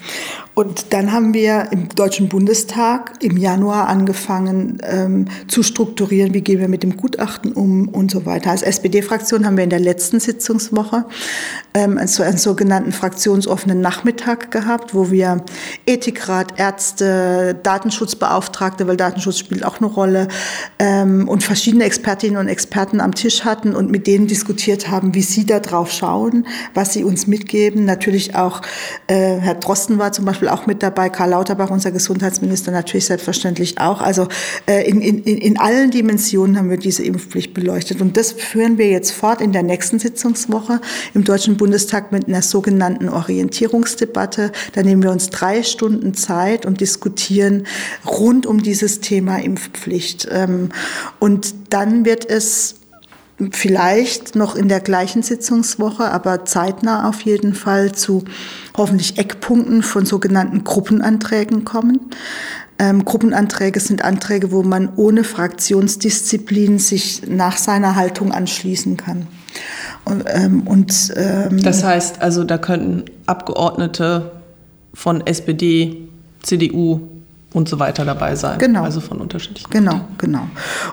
Und 0.53 0.93
dann 0.93 1.13
haben 1.13 1.33
wir 1.33 1.69
im 1.71 1.87
Deutschen 1.89 2.27
Bundestag 2.27 3.13
im 3.23 3.37
Januar 3.37 3.87
angefangen 3.87 4.79
ähm, 4.83 5.25
zu 5.47 5.63
strukturieren, 5.63 6.33
wie 6.33 6.41
gehen 6.41 6.59
wir 6.59 6.67
mit 6.67 6.83
dem 6.83 6.97
Gutachten 6.97 7.53
um 7.53 7.87
und 7.87 8.11
so 8.11 8.25
weiter. 8.25 8.51
Als 8.51 8.61
SPD-Fraktion 8.61 9.45
haben 9.45 9.55
wir 9.55 9.63
in 9.63 9.69
der 9.69 9.79
letzten 9.79 10.19
Sitzungswoche 10.19 11.05
ähm, 11.73 11.99
so 12.05 12.23
einen 12.23 12.37
sogenannten 12.37 12.91
fraktionsoffenen 12.91 13.79
Nachmittag 13.79 14.51
gehabt, 14.51 14.93
wo 14.93 15.09
wir 15.09 15.43
Ethikrat, 15.85 16.59
Ärzte, 16.59 17.57
Datenschutzbeauftragte, 17.63 18.87
weil 18.87 18.97
Datenschutz 18.97 19.37
spielt 19.37 19.63
auch 19.63 19.77
eine 19.77 19.87
Rolle, 19.87 20.27
ähm, 20.79 21.29
und 21.29 21.43
verschiedene 21.43 21.85
Expertinnen 21.85 22.37
und 22.37 22.49
Experten 22.49 22.99
am 22.99 23.15
Tisch 23.15 23.45
hatten 23.45 23.73
und 23.73 23.89
mit 23.89 24.05
denen 24.05 24.27
diskutiert 24.27 24.89
haben, 24.89 25.15
wie 25.15 25.21
sie 25.21 25.45
da 25.45 25.61
drauf 25.61 25.91
schauen, 25.91 26.45
was 26.73 26.91
sie 26.93 27.05
uns 27.05 27.25
mitgeben. 27.25 27.85
Natürlich 27.85 28.35
auch 28.35 28.61
äh, 29.07 29.37
Herr 29.37 29.55
Drosten 29.55 29.97
war 29.97 30.11
zum 30.11 30.25
Beispiel 30.25 30.40
Beispiel 30.41 30.49
auch 30.49 30.65
mit 30.65 30.82
dabei, 30.82 31.10
Karl 31.10 31.30
Lauterbach, 31.32 31.69
unser 31.69 31.91
Gesundheitsminister, 31.91 32.71
natürlich 32.71 33.06
selbstverständlich 33.06 33.80
auch. 33.80 34.01
Also 34.01 34.27
äh, 34.65 34.89
in, 34.89 35.01
in, 35.01 35.23
in 35.23 35.60
allen 35.60 35.91
Dimensionen 35.91 36.58
haben 36.58 36.71
wir 36.71 36.77
diese 36.77 37.04
Impfpflicht 37.04 37.54
beleuchtet. 37.54 38.01
Und 38.01 38.17
das 38.17 38.32
führen 38.32 38.80
wir 38.80 38.89
jetzt 38.89 39.12
fort 39.12 39.39
in 39.39 39.51
der 39.51 39.62
nächsten 39.62 39.99
Sitzungswoche 39.99 40.82
im 41.13 41.23
Deutschen 41.23 41.58
Bundestag 41.58 42.12
mit 42.12 42.27
einer 42.27 42.41
sogenannten 42.41 43.08
Orientierungsdebatte. 43.10 44.51
Da 44.73 44.82
nehmen 44.82 45.04
wir 45.04 45.12
uns 45.12 45.30
drei 45.30 45.62
Stunden 45.62 46.15
Zeit 46.15 46.65
und 46.65 46.82
diskutieren 46.82 47.67
rund 48.06 48.47
um 48.47 48.63
dieses 48.63 48.99
Thema 48.99 49.38
Impfpflicht. 49.38 50.27
Ähm, 50.32 50.69
und 51.19 51.54
dann 51.69 52.04
wird 52.04 52.27
es 52.27 52.80
vielleicht 53.51 54.36
noch 54.36 54.56
in 54.56 54.67
der 54.67 54.80
gleichen 54.80 55.23
Sitzungswoche, 55.23 56.12
aber 56.12 56.45
zeitnah 56.45 57.10
auf 57.10 57.21
jeden 57.21 57.54
Fall 57.54 57.91
zu 57.91 58.23
hoffentlich 58.77 59.17
Eckpunkten 59.17 59.84
von 59.84 60.06
sogenannten 60.06 60.63
Gruppenanträgen 60.63 61.65
kommen. 61.65 61.99
Ähm, 62.80 63.06
Gruppenanträge 63.06 63.80
sind 63.80 64.04
Anträge, 64.04 64.51
wo 64.51 64.63
man 64.63 64.89
ohne 64.95 65.23
Fraktionsdisziplin 65.23 66.80
sich 66.80 67.23
nach 67.27 67.58
seiner 67.58 67.95
Haltung 67.95 68.32
anschließen 68.32 68.97
kann. 68.97 69.27
Und, 70.04 70.23
ähm, 70.27 70.62
und 70.62 71.13
ähm, 71.15 71.62
das 71.62 71.84
heißt, 71.84 72.21
also 72.21 72.43
da 72.43 72.58
könnten 72.58 73.06
Abgeordnete 73.27 74.32
von 74.93 75.25
SPD, 75.25 76.08
CDU, 76.41 77.11
und 77.53 77.67
so 77.67 77.79
weiter 77.79 78.05
dabei 78.05 78.35
sein. 78.35 78.59
Genau. 78.59 78.83
Also 78.83 79.01
von 79.01 79.19
unterschiedlichen. 79.19 79.69
Genau, 79.69 79.91
Parteien. 79.91 80.17
genau. 80.17 80.47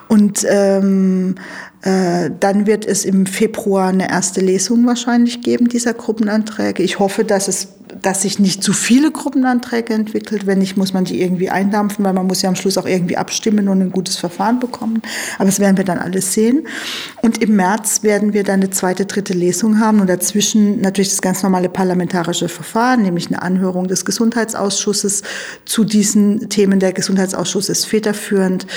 Und 0.07 0.45
ähm, 0.49 1.35
äh, 1.81 2.29
dann 2.39 2.67
wird 2.67 2.85
es 2.85 3.05
im 3.05 3.25
Februar 3.25 3.89
eine 3.89 4.09
erste 4.09 4.41
Lesung 4.41 4.85
wahrscheinlich 4.85 5.41
geben 5.41 5.69
dieser 5.69 5.93
Gruppenanträge. 5.93 6.83
Ich 6.83 6.99
hoffe, 6.99 7.23
dass 7.23 7.47
es 7.47 7.78
dass 8.01 8.21
sich 8.21 8.39
nicht 8.39 8.63
zu 8.63 8.73
viele 8.73 9.11
Gruppenanträge 9.11 9.93
entwickelt. 9.93 10.45
Wenn 10.45 10.59
nicht, 10.59 10.77
muss 10.77 10.93
man 10.93 11.05
die 11.05 11.21
irgendwie 11.21 11.49
eindampfen, 11.49 12.05
weil 12.05 12.13
man 12.13 12.27
muss 12.27 12.41
ja 12.41 12.49
am 12.49 12.55
Schluss 12.55 12.77
auch 12.77 12.85
irgendwie 12.85 13.17
abstimmen 13.17 13.67
und 13.67 13.81
ein 13.81 13.91
gutes 13.91 14.17
Verfahren 14.17 14.59
bekommen. 14.59 15.01
Aber 15.37 15.45
das 15.45 15.59
werden 15.59 15.77
wir 15.77 15.83
dann 15.83 15.99
alles 15.99 16.33
sehen. 16.33 16.67
Und 17.21 17.41
im 17.41 17.55
März 17.55 18.03
werden 18.03 18.33
wir 18.33 18.43
dann 18.43 18.61
eine 18.61 18.69
zweite, 18.69 19.05
dritte 19.05 19.33
Lesung 19.33 19.79
haben 19.79 19.99
und 19.99 20.07
dazwischen 20.07 20.81
natürlich 20.81 21.09
das 21.09 21.21
ganz 21.21 21.43
normale 21.43 21.69
parlamentarische 21.69 22.49
Verfahren, 22.49 23.01
nämlich 23.01 23.27
eine 23.27 23.41
Anhörung 23.41 23.87
des 23.87 24.05
Gesundheitsausschusses 24.05 25.23
zu 25.65 25.83
diesen 25.83 26.49
Themen. 26.49 26.79
Der 26.79 26.93
Gesundheitsausschuss 26.93 27.69
ist 27.69 27.85
federführend 27.85 28.67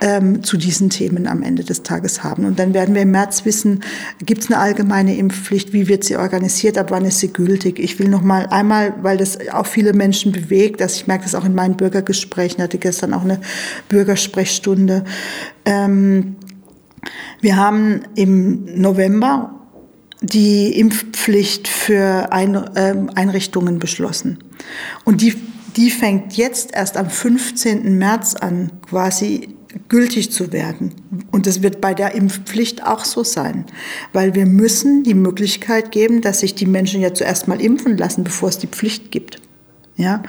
ähm, 0.00 0.42
zu 0.42 0.56
diesen 0.56 0.90
Themen 0.90 1.26
am 1.26 1.42
Ende 1.42 1.64
des 1.64 1.82
Tages 1.82 2.24
haben. 2.24 2.44
Und 2.44 2.58
dann 2.58 2.74
werden 2.74 2.94
wir 2.94 3.02
im 3.02 3.10
März 3.10 3.44
wissen, 3.44 3.80
gibt 4.24 4.44
es 4.44 4.50
eine 4.50 4.58
allgemeine 4.58 5.16
Impfpflicht, 5.16 5.72
wie 5.72 5.88
wird 5.88 6.04
sie 6.04 6.16
organisiert, 6.16 6.78
ab 6.78 6.90
wann 6.90 7.04
ist 7.04 7.18
sie 7.18 7.32
gültig. 7.32 7.78
Ich 7.78 7.98
will 7.98 8.08
noch 8.08 8.22
mal 8.22 8.46
einmal, 8.62 8.94
weil 9.02 9.16
das 9.18 9.48
auch 9.48 9.66
viele 9.66 9.92
Menschen 9.92 10.32
bewegt, 10.32 10.80
dass 10.80 10.96
ich 10.96 11.06
merke 11.06 11.24
das 11.24 11.34
auch 11.34 11.44
in 11.44 11.54
meinen 11.54 11.76
Bürgergesprächen, 11.76 12.58
ich 12.58 12.62
hatte 12.62 12.78
gestern 12.78 13.12
auch 13.14 13.22
eine 13.22 13.40
Bürgersprechstunde. 13.88 15.04
Ähm, 15.64 16.36
wir 17.40 17.56
haben 17.56 18.02
im 18.14 18.80
November 18.80 19.54
die 20.20 20.78
Impfpflicht 20.78 21.66
für 21.66 22.30
ähm, 22.32 23.10
Einrichtungen 23.14 23.78
beschlossen. 23.80 24.38
Und 25.04 25.20
die, 25.20 25.34
die 25.76 25.90
fängt 25.90 26.34
jetzt 26.34 26.72
erst 26.72 26.96
am 26.96 27.10
15. 27.10 27.98
März 27.98 28.36
an, 28.36 28.70
quasi 28.88 29.56
gültig 29.88 30.30
zu 30.32 30.52
werden. 30.52 30.92
Und 31.30 31.46
das 31.46 31.62
wird 31.62 31.80
bei 31.80 31.92
der 31.92 32.14
Impfpflicht 32.14 32.86
auch 32.86 33.04
so 33.04 33.24
sein, 33.24 33.66
weil 34.12 34.34
wir 34.34 34.46
müssen 34.46 35.02
die 35.02 35.14
Möglichkeit 35.14 35.90
geben, 35.90 36.20
dass 36.20 36.40
sich 36.40 36.54
die 36.54 36.66
Menschen 36.66 37.00
ja 37.00 37.12
zuerst 37.12 37.48
mal 37.48 37.60
impfen 37.60 37.98
lassen, 37.98 38.24
bevor 38.24 38.48
es 38.48 38.58
die 38.58 38.66
Pflicht 38.68 39.10
gibt. 39.10 39.41
Ja? 39.96 40.22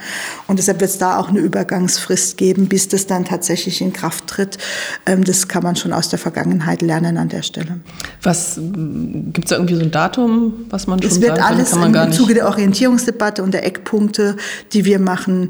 Und 0.46 0.58
deshalb 0.58 0.80
wird 0.80 0.90
es 0.90 0.98
da 0.98 1.18
auch 1.18 1.30
eine 1.30 1.38
Übergangsfrist 1.38 2.36
geben, 2.36 2.68
bis 2.68 2.88
das 2.88 3.06
dann 3.06 3.24
tatsächlich 3.24 3.80
in 3.80 3.94
Kraft 3.94 4.26
tritt. 4.26 4.58
Ähm, 5.06 5.24
das 5.24 5.48
kann 5.48 5.62
man 5.62 5.74
schon 5.74 5.92
aus 5.92 6.10
der 6.10 6.18
Vergangenheit 6.18 6.82
lernen 6.82 7.16
an 7.16 7.30
der 7.30 7.42
Stelle. 7.42 7.80
Was 8.22 8.56
gibt 8.56 9.46
es 9.46 9.48
da 9.50 9.56
irgendwie 9.56 9.76
so 9.76 9.80
ein 9.80 9.90
Datum, 9.90 10.66
was 10.68 10.86
man 10.86 11.00
schon 11.00 11.10
Es 11.10 11.20
wird 11.20 11.40
alles 11.40 11.70
kann, 11.70 11.92
kann 11.92 12.08
im 12.08 12.12
Zuge 12.12 12.34
der 12.34 12.46
Orientierungsdebatte 12.46 13.42
und 13.42 13.54
der 13.54 13.64
Eckpunkte, 13.64 14.36
die 14.74 14.84
wir 14.84 14.98
machen, 14.98 15.48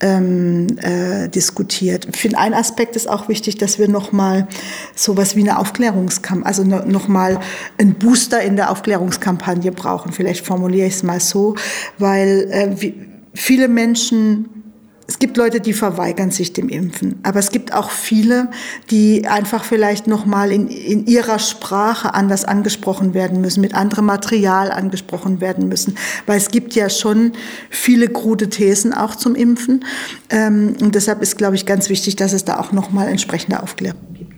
ähm, 0.00 0.66
äh, 0.78 1.28
diskutiert. 1.28 2.06
Ich 2.12 2.20
finde, 2.20 2.38
ein 2.38 2.52
Aspekt 2.52 2.96
ist 2.96 3.08
auch 3.08 3.28
wichtig, 3.28 3.56
dass 3.56 3.78
wir 3.78 3.88
nochmal 3.88 4.46
sowas 4.94 5.36
wie 5.36 5.40
eine 5.40 5.58
Aufklärungskampagne, 5.58 6.46
also 6.46 6.64
nochmal 6.64 7.40
einen 7.78 7.94
Booster 7.94 8.42
in 8.42 8.56
der 8.56 8.70
Aufklärungskampagne 8.70 9.72
brauchen. 9.72 10.12
Vielleicht 10.12 10.44
formuliere 10.44 10.86
ich 10.86 10.94
es 10.94 11.02
mal 11.02 11.20
so, 11.20 11.54
weil 11.98 12.48
äh, 12.50 12.80
wie, 12.80 13.13
viele 13.34 13.68
Menschen 13.68 14.64
es 15.06 15.18
gibt 15.18 15.36
Leute, 15.36 15.60
die 15.60 15.74
verweigern 15.74 16.30
sich 16.30 16.52
dem 16.54 16.68
Impfen, 16.68 17.16
aber 17.24 17.38
es 17.38 17.50
gibt 17.50 17.74
auch 17.74 17.90
viele, 17.90 18.48
die 18.90 19.26
einfach 19.26 19.64
vielleicht 19.64 20.06
noch 20.06 20.24
mal 20.24 20.50
in, 20.50 20.68
in 20.68 21.06
ihrer 21.06 21.38
Sprache 21.38 22.14
anders 22.14 22.44
angesprochen 22.44 23.12
werden 23.12 23.40
müssen, 23.40 23.60
mit 23.60 23.74
anderem 23.74 24.06
Material 24.06 24.70
angesprochen 24.70 25.40
werden 25.40 25.68
müssen, 25.68 25.96
weil 26.26 26.38
es 26.38 26.48
gibt 26.48 26.74
ja 26.74 26.88
schon 26.88 27.32
viele 27.68 28.08
krude 28.08 28.48
Thesen 28.48 28.94
auch 28.94 29.14
zum 29.14 29.34
Impfen 29.34 29.84
ähm, 30.30 30.76
und 30.80 30.94
deshalb 30.94 31.20
ist, 31.20 31.36
glaube 31.36 31.56
ich, 31.56 31.66
ganz 31.66 31.90
wichtig, 31.90 32.16
dass 32.16 32.32
es 32.32 32.44
da 32.44 32.58
auch 32.58 32.72
noch 32.72 32.90
mal 32.90 33.08
entsprechende 33.08 33.62
Aufklärung 33.62 34.00
gibt. 34.14 34.32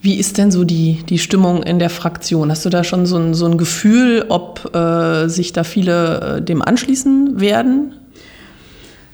Wie 0.00 0.18
ist 0.18 0.38
denn 0.38 0.50
so 0.50 0.64
die, 0.64 1.02
die 1.08 1.18
Stimmung 1.18 1.64
in 1.64 1.80
der 1.80 1.90
Fraktion? 1.90 2.50
Hast 2.50 2.64
du 2.64 2.70
da 2.70 2.84
schon 2.84 3.04
so 3.04 3.18
ein, 3.18 3.34
so 3.34 3.46
ein 3.46 3.58
Gefühl, 3.58 4.24
ob 4.28 4.74
äh, 4.74 5.28
sich 5.28 5.52
da 5.52 5.64
viele 5.64 6.36
äh, 6.38 6.42
dem 6.42 6.62
anschließen 6.62 7.40
werden? 7.40 7.94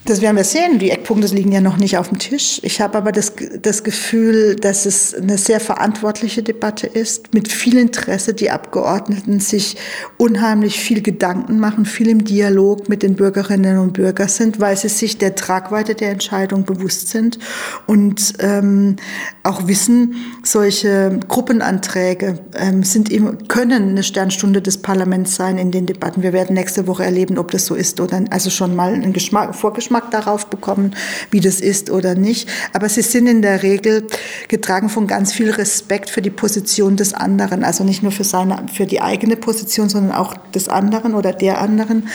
Das 0.07 0.21
werden 0.21 0.37
wir 0.37 0.45
sehen. 0.45 0.79
Die 0.79 0.91
Eckpunkte 0.91 1.35
liegen 1.35 1.51
ja 1.51 1.63
noch 1.63 1.79
nicht 1.79 1.97
auf 1.97 2.11
dem 2.11 2.19
Tisch. 2.19 2.61
Ich 2.63 2.83
habe 2.83 2.99
aber 2.99 3.11
das, 3.11 3.33
das 3.63 3.85
Gefühl, 3.85 4.55
dass 4.55 4.85
es 4.85 5.15
eine 5.15 5.39
sehr 5.39 5.61
verantwortliche 5.61 6.43
Debatte 6.43 6.87
ist, 6.87 7.33
mit 7.33 7.51
viel 7.51 7.79
Interesse. 7.79 8.35
Die 8.35 8.51
Abgeordneten 8.51 9.41
sich 9.41 9.79
unheimlich 10.19 10.79
viel 10.79 11.01
Gedanken 11.01 11.59
machen, 11.59 11.87
viel 11.87 12.09
im 12.09 12.23
Dialog 12.23 12.91
mit 12.91 13.03
den 13.03 13.15
Bürgerinnen 13.15 13.79
und 13.79 13.95
Bürgern 13.95 14.29
sind, 14.29 14.61
weil 14.61 14.77
sie 14.77 14.91
sich 14.91 15.17
der 15.17 15.37
Tragweite 15.37 15.95
der 15.95 16.11
Entscheidung 16.11 16.65
bewusst 16.65 17.09
sind 17.09 17.39
und 17.87 18.35
ähm, 18.41 18.97
auch 19.43 19.67
wissen, 19.69 20.17
solche 20.43 21.19
Gruppenanträge 21.29 22.41
ähm, 22.57 22.83
sind 22.83 23.11
eben, 23.11 23.49
können 23.49 23.91
eine 23.91 24.03
Sternstunde 24.03 24.61
des 24.61 24.79
Parlaments 24.79 25.37
sein 25.37 25.57
in 25.57 25.71
den 25.71 25.87
Debatten. 25.87 26.23
Wir 26.23 26.35
werden 26.35 26.55
nächste 26.55 26.87
Woche 26.87 27.05
erleben, 27.05 27.39
ob 27.39 27.51
das 27.53 27.65
so 27.65 27.75
ist 27.75 28.01
oder 28.01 28.23
also 28.31 28.51
schon 28.51 28.77
mal 28.77 28.93
einen 28.93 29.15
Geschmack, 29.15 29.55
Vorgeschmack 29.55 29.94
Geschmack 29.95 30.11
darauf 30.11 30.47
bekommen, 30.47 30.97
wie 31.31 31.39
das 31.39 31.61
ist 31.61 31.89
oder 31.89 32.17
nicht. 32.17 32.49
Aber 32.73 32.89
sie 32.89 33.03
sind 33.03 33.29
in 33.29 33.43
der 33.43 33.63
Regel 33.63 34.09
getragen 34.49 34.89
von 34.89 35.07
ganz 35.07 35.33
viel 35.33 35.53
Respekt 35.53 36.11
für 36.11 36.21
die 36.21 36.31
Position 36.31 36.97
des 36.97 37.15
anderen. 37.15 37.63
Also 37.63 37.85
nicht 37.85 38.03
nur 38.03 38.11
für, 38.11 38.25
seine, 38.25 38.67
für 38.73 38.87
die 38.87 39.01
eigene 39.01 39.37
Position, 39.37 39.89
sondern 39.89 40.17
auch 40.17 40.35
des 40.53 40.69
anderen 40.69 41.15
oder 41.15 41.33
der 41.33 41.61
anderen. 41.61 42.09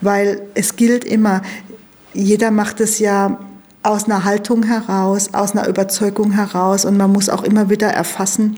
Weil 0.00 0.40
es 0.54 0.76
gilt 0.76 1.04
immer, 1.04 1.42
jeder 2.14 2.50
macht 2.50 2.80
es 2.80 3.00
ja 3.00 3.38
aus 3.82 4.06
einer 4.06 4.24
Haltung 4.24 4.62
heraus, 4.62 5.34
aus 5.34 5.52
einer 5.52 5.68
Überzeugung 5.68 6.32
heraus 6.32 6.86
und 6.86 6.96
man 6.96 7.12
muss 7.12 7.28
auch 7.28 7.44
immer 7.44 7.68
wieder 7.68 7.88
erfassen, 7.88 8.56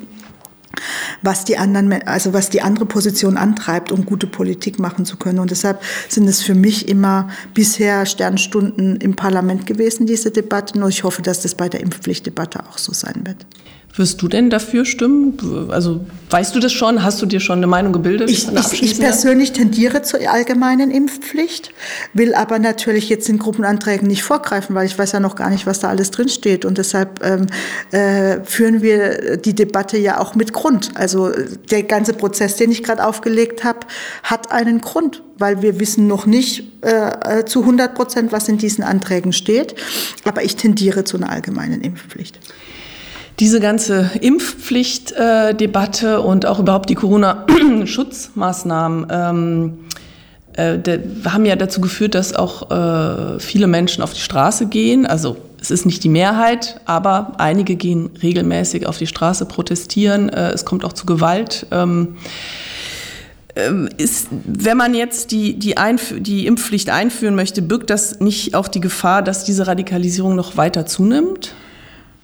was 1.23 1.45
die 1.45 1.59
anderen, 1.59 1.93
also 2.07 2.33
was 2.33 2.51
die 2.51 2.63
andere 2.63 2.87
Position 2.87 3.37
antreibt, 3.37 3.93
um 3.93 4.05
gute 4.05 4.27
Politik 4.27 4.79
machen 4.79 5.05
zu 5.05 5.17
können. 5.17 5.39
Und 5.39 5.51
deshalb 5.51 5.83
sind 6.09 6.29
es 6.29 6.43
für 6.43 6.55
mich 6.55 6.89
immer 6.89 7.29
bisher 7.55 8.07
Sternstunden 8.07 8.97
im 8.97 9.17
Parlament 9.17 9.67
gewesen, 9.67 10.07
diese 10.07 10.31
Debatten. 10.31 10.83
Und 10.83 10.91
ich 10.91 11.05
hoffe, 11.05 11.23
dass 11.23 11.43
das 11.43 11.55
bei 11.55 11.69
der 11.69 11.81
Impfpflichtdebatte 11.81 12.61
auch 12.69 12.79
so 12.79 12.93
sein 12.93 13.23
wird. 13.25 13.47
Wirst 13.95 14.23
du 14.23 14.29
denn 14.29 14.49
dafür 14.49 14.85
stimmen? 14.85 15.69
Also 15.71 16.07
weißt 16.31 16.55
du 16.55 16.61
das 16.61 16.73
schon? 16.73 17.03
Hast 17.03 17.21
du 17.21 17.27
dir 17.27 17.41
schon 17.41 17.59
eine 17.59 17.67
Meinung 17.67 17.93
gebildet? 17.93 18.31
Ich, 18.31 18.47
ich, 18.49 18.83
ich 18.83 19.01
persönlich 19.01 19.53
tendiere 19.53 20.03
zur 20.03 20.21
allgemeinen 20.31 20.91
Impfpflicht, 20.91 21.73
will 22.13 22.35
aber 22.35 22.59
natürlich 22.59 23.09
jetzt 23.09 23.29
in 23.29 23.39
Gruppenanträgen 23.39 24.07
nicht 24.07 24.23
vorgreifen, 24.23 24.77
weil 24.77 24.87
ich 24.87 24.97
weiß 24.97 25.13
ja 25.13 25.21
noch 25.21 25.35
gar 25.35 25.51
nicht, 25.51 25.67
was 25.67 25.81
da 25.81 25.89
alles 25.89 26.11
drinsteht. 26.11 26.65
Und 26.65 26.79
deshalb 26.79 27.25
ähm, 27.25 27.47
äh, 27.91 28.41
führen 28.45 28.83
wir 28.83 29.37
die 29.37 29.55
Debatte 29.55 29.99
ja 29.99 30.21
auch 30.21 30.35
mit 30.35 30.53
Grund. 30.53 30.93
Also 30.95 31.33
der 31.71 31.83
ganze 31.83 32.13
Prozess, 32.13 32.57
den 32.57 32.71
ich 32.71 32.85
gerade 32.85 33.05
aufgelegt 33.05 33.65
habe, 33.65 33.81
hat 34.23 34.53
einen 34.53 34.81
Grund 34.81 35.23
weil 35.41 35.63
wir 35.63 35.79
wissen 35.79 36.09
noch 36.09 36.27
nicht 36.27 36.65
äh, 36.85 37.39
äh 37.39 37.45
zu 37.45 37.61
100 37.61 37.95
Prozent, 37.95 38.33
was 38.33 38.49
in 38.49 38.59
diesen 38.59 38.83
Anträgen 38.83 39.33
steht. 39.33 39.77
Aber 40.25 40.43
ich 40.43 40.57
tendiere 40.57 41.05
zu 41.05 41.17
einer 41.17 41.31
allgemeinen 41.31 41.81
Impfpflicht. 41.81 42.41
Diese 43.41 43.61
ganze 43.61 44.11
Impfpflichtdebatte 44.21 46.15
äh, 46.15 46.17
und 46.17 46.47
auch 46.47 46.59
überhaupt 46.59 46.91
die 46.91 46.97
Corona-Schutzmaßnahmen 46.97 49.07
ähm, 49.11 49.79
äh, 50.55 50.79
haben 51.25 51.47
ja 51.47 51.55
dazu 51.55 51.81
geführt, 51.81 52.17
dass 52.17 52.35
auch 52.35 52.69
äh, 52.71 53.39
viele 53.39 53.69
Menschen 53.69 54.03
auf 54.03 54.13
die 54.13 54.21
Straße 54.21 54.67
gehen. 54.67 55.07
Also 55.07 55.37
es 55.61 55.71
ist 55.71 55.87
nicht 55.87 56.03
die 56.03 56.09
Mehrheit, 56.09 56.81
aber 56.85 57.35
einige 57.39 57.77
gehen 57.77 58.11
regelmäßig 58.23 58.87
auf 58.87 58.99
die 58.99 59.07
Straße 59.07 59.47
protestieren. 59.47 60.29
Äh, 60.29 60.51
es 60.51 60.65
kommt 60.65 60.85
auch 60.85 60.93
zu 60.93 61.07
Gewalt. 61.07 61.67
Ähm, 61.71 62.17
ähm, 63.55 63.89
ist, 63.99 64.27
wenn 64.31 64.77
man 64.77 64.95
jetzt 64.95 65.31
die, 65.31 65.57
die, 65.59 65.77
die 66.19 66.47
Impfpflicht 66.47 66.91
einführen 66.91 67.37
möchte, 67.37 67.63
birgt 67.63 67.91
das 67.91 68.19
nicht 68.21 68.55
auch 68.55 68.69
die 68.69 68.81
Gefahr, 68.81 69.23
dass 69.23 69.45
diese 69.45 69.69
Radikalisierung 69.69 70.35
noch 70.35 70.57
weiter 70.57 70.87
zunimmt? 70.87 71.55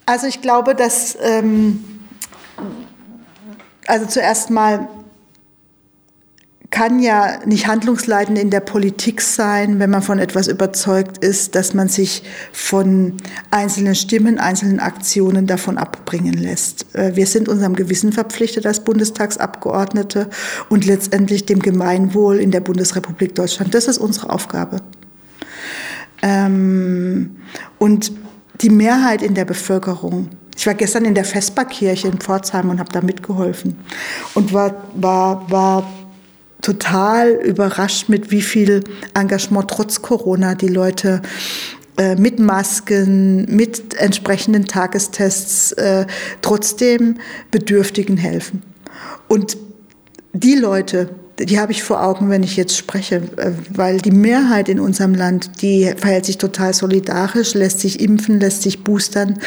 Also 0.05 0.27
ich 0.27 0.41
glaube, 0.41 0.75
dass 0.75 1.17
ähm, 1.21 1.83
also 3.87 4.05
zuerst 4.05 4.49
mal 4.49 4.87
kann 6.71 6.99
ja 6.99 7.39
nicht 7.45 7.67
handlungsleitend 7.67 8.37
in 8.37 8.49
der 8.49 8.59
Politik 8.59 9.21
sein, 9.21 9.79
wenn 9.79 9.89
man 9.89 10.01
von 10.01 10.19
etwas 10.19 10.49
überzeugt 10.49 11.19
ist, 11.19 11.55
dass 11.55 11.73
man 11.73 11.87
sich 11.87 12.23
von 12.51 13.15
einzelnen 13.49 13.95
Stimmen, 13.95 14.39
einzelnen 14.39 14.81
Aktionen 14.81 15.47
davon 15.47 15.77
abbringen 15.77 16.33
lässt. 16.33 16.93
Äh, 16.93 17.15
wir 17.15 17.27
sind 17.27 17.47
unserem 17.47 17.77
Gewissen 17.77 18.11
verpflichtet 18.11 18.65
als 18.65 18.81
Bundestagsabgeordnete 18.81 20.29
und 20.67 20.85
letztendlich 20.85 21.45
dem 21.45 21.59
Gemeinwohl 21.59 22.39
in 22.39 22.51
der 22.51 22.59
Bundesrepublik 22.59 23.35
Deutschland. 23.35 23.73
Das 23.73 23.87
ist 23.87 23.97
unsere 23.97 24.29
Aufgabe. 24.29 24.81
Ähm, 26.21 27.37
und 27.77 28.11
die 28.61 28.69
Mehrheit 28.69 29.21
in 29.21 29.33
der 29.35 29.45
Bevölkerung 29.45 30.29
ich 30.57 30.65
war 30.65 30.73
gestern 30.73 31.05
in 31.05 31.15
der 31.15 31.25
Vesperkirche 31.25 32.07
in 32.07 32.17
Pforzheim 32.17 32.69
und 32.69 32.79
habe 32.79 32.91
da 32.91 33.01
mitgeholfen 33.01 33.77
und 34.33 34.53
war, 34.53 34.83
war, 34.95 35.51
war 35.51 35.85
total 36.61 37.31
überrascht, 37.31 38.09
mit 38.09 38.31
wie 38.31 38.41
viel 38.41 38.83
Engagement 39.13 39.69
trotz 39.69 40.01
Corona 40.01 40.55
die 40.55 40.69
Leute 40.69 41.21
äh, 41.97 42.15
mit 42.15 42.39
Masken, 42.39 43.45
mit 43.53 43.95
entsprechenden 43.95 44.65
Tagestests 44.65 45.73
äh, 45.73 46.05
trotzdem 46.41 47.17
Bedürftigen 47.51 48.17
helfen. 48.17 48.63
Und 49.27 49.57
die 50.33 50.55
Leute, 50.55 51.09
die 51.39 51.59
habe 51.59 51.73
ich 51.73 51.83
vor 51.83 52.01
Augen, 52.01 52.29
wenn 52.29 52.43
ich 52.43 52.55
jetzt 52.55 52.77
spreche, 52.77 53.15
äh, 53.37 53.51
weil 53.69 53.97
die 53.99 54.11
Mehrheit 54.11 54.69
in 54.69 54.79
unserem 54.79 55.13
Land, 55.13 55.61
die 55.61 55.93
verhält 55.97 56.25
sich 56.25 56.37
total 56.37 56.73
solidarisch, 56.73 57.53
lässt 57.53 57.81
sich 57.81 57.99
impfen, 57.99 58.39
lässt 58.39 58.61
sich 58.61 58.83
boostern, 58.83 59.39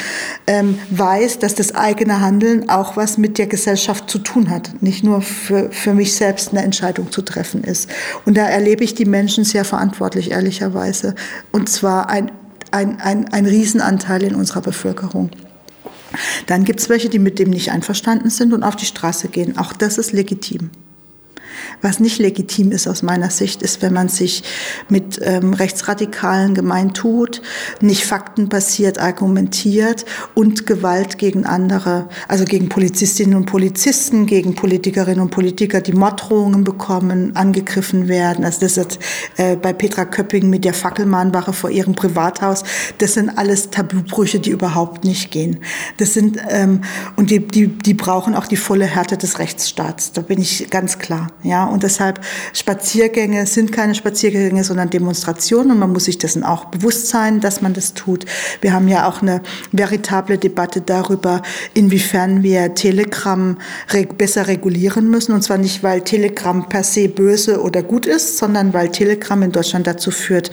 ähm, 0.46 0.78
weiß, 0.90 1.38
dass 1.38 1.54
das 1.54 1.74
eigene 1.74 2.20
Handeln 2.20 2.68
auch 2.68 2.96
was 2.96 3.16
mit 3.16 3.38
der 3.38 3.46
Gesellschaft 3.46 4.10
zu 4.10 4.18
tun 4.18 4.50
hat, 4.50 4.82
nicht 4.82 5.02
nur 5.02 5.22
für, 5.22 5.70
für 5.70 5.94
mich 5.94 6.14
selbst 6.14 6.50
eine 6.50 6.62
Entscheidung 6.62 7.10
zu 7.10 7.22
treffen 7.22 7.64
ist. 7.64 7.88
Und 8.26 8.36
da 8.36 8.46
erlebe 8.46 8.84
ich 8.84 8.94
die 8.94 9.06
Menschen 9.06 9.44
sehr 9.44 9.64
verantwortlich, 9.64 10.30
ehrlicherweise. 10.30 11.14
Und 11.52 11.70
zwar 11.70 12.10
ein, 12.10 12.30
ein, 12.70 13.00
ein, 13.00 13.32
ein 13.32 13.46
Riesenanteil 13.46 14.24
in 14.24 14.34
unserer 14.34 14.60
Bevölkerung. 14.60 15.30
Dann 16.46 16.64
gibt 16.64 16.80
es 16.80 16.88
welche, 16.88 17.08
die 17.08 17.18
mit 17.18 17.38
dem 17.38 17.50
nicht 17.50 17.70
einverstanden 17.70 18.30
sind 18.30 18.52
und 18.52 18.62
auf 18.62 18.76
die 18.76 18.86
Straße 18.86 19.28
gehen. 19.28 19.56
Auch 19.56 19.72
das 19.72 19.98
ist 19.98 20.12
legitim. 20.12 20.70
Was 21.82 22.00
nicht 22.00 22.18
legitim 22.18 22.72
ist 22.72 22.88
aus 22.88 23.02
meiner 23.02 23.30
Sicht, 23.30 23.62
ist, 23.62 23.82
wenn 23.82 23.92
man 23.92 24.08
sich 24.08 24.42
mit 24.88 25.18
ähm, 25.22 25.54
Rechtsradikalen 25.54 26.54
gemein 26.54 26.94
tut, 26.94 27.42
nicht 27.80 28.04
faktenbasiert 28.04 28.98
argumentiert 28.98 30.04
und 30.34 30.66
Gewalt 30.66 31.18
gegen 31.18 31.44
andere, 31.44 32.08
also 32.26 32.44
gegen 32.44 32.68
Polizistinnen 32.68 33.36
und 33.36 33.46
Polizisten, 33.46 34.26
gegen 34.26 34.54
Politikerinnen 34.54 35.20
und 35.20 35.30
Politiker, 35.30 35.80
die 35.80 35.92
Morddrohungen 35.92 36.64
bekommen, 36.64 37.34
angegriffen 37.36 38.08
werden. 38.08 38.44
Also 38.44 38.60
das 38.60 38.76
ist 38.76 38.98
äh, 39.36 39.56
bei 39.56 39.72
Petra 39.72 40.04
Köpping 40.04 40.50
mit 40.50 40.64
der 40.64 40.74
Fackelmahnwache 40.74 41.52
vor 41.52 41.70
ihrem 41.70 41.94
Privathaus. 41.94 42.64
Das 42.98 43.14
sind 43.14 43.30
alles 43.30 43.70
Tabubrüche, 43.70 44.40
die 44.40 44.50
überhaupt 44.50 45.04
nicht 45.04 45.30
gehen. 45.30 45.60
Das 45.98 46.14
sind 46.14 46.38
ähm, 46.48 46.82
und 47.16 47.30
die, 47.30 47.46
die, 47.46 47.68
die 47.68 47.94
brauchen 47.94 48.34
auch 48.34 48.46
die 48.46 48.56
volle 48.56 48.84
Härte 48.84 49.16
des 49.16 49.38
Rechtsstaats. 49.38 50.12
Da 50.12 50.22
bin 50.22 50.40
ich 50.40 50.70
ganz 50.70 50.98
klar. 50.98 51.28
Ja, 51.42 51.64
und 51.68 51.82
deshalb 51.82 52.20
Spaziergänge 52.52 53.46
sind 53.46 53.72
keine 53.72 53.94
Spaziergänge, 53.94 54.64
sondern 54.64 54.90
Demonstrationen 54.90 55.72
und 55.72 55.78
man 55.78 55.92
muss 55.92 56.04
sich 56.04 56.18
dessen 56.18 56.44
auch 56.44 56.66
bewusst 56.66 57.08
sein, 57.08 57.40
dass 57.40 57.60
man 57.60 57.74
das 57.74 57.94
tut. 57.94 58.24
Wir 58.60 58.72
haben 58.72 58.88
ja 58.88 59.08
auch 59.08 59.22
eine 59.22 59.42
veritable 59.72 60.38
Debatte 60.38 60.80
darüber, 60.80 61.42
inwiefern 61.74 62.42
wir 62.42 62.74
Telegram 62.74 63.56
besser 64.16 64.46
regulieren 64.48 65.10
müssen 65.10 65.32
und 65.32 65.42
zwar 65.42 65.58
nicht, 65.58 65.82
weil 65.82 66.02
Telegram 66.02 66.68
per 66.68 66.84
se 66.84 67.08
böse 67.08 67.60
oder 67.62 67.82
gut 67.82 68.06
ist, 68.06 68.38
sondern 68.38 68.72
weil 68.72 68.90
Telegram 68.90 69.42
in 69.42 69.52
Deutschland 69.52 69.86
dazu 69.86 70.10
führt, 70.10 70.50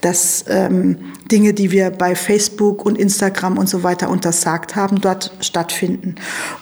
dass 0.00 0.44
ähm, 0.48 0.98
Dinge, 1.30 1.54
die 1.54 1.70
wir 1.70 1.90
bei 1.90 2.14
Facebook 2.14 2.84
und 2.84 2.96
Instagram 2.98 3.58
und 3.58 3.68
so 3.68 3.82
weiter 3.82 4.10
untersagt 4.10 4.76
haben, 4.76 5.00
dort 5.00 5.32
stattfinden. 5.40 6.14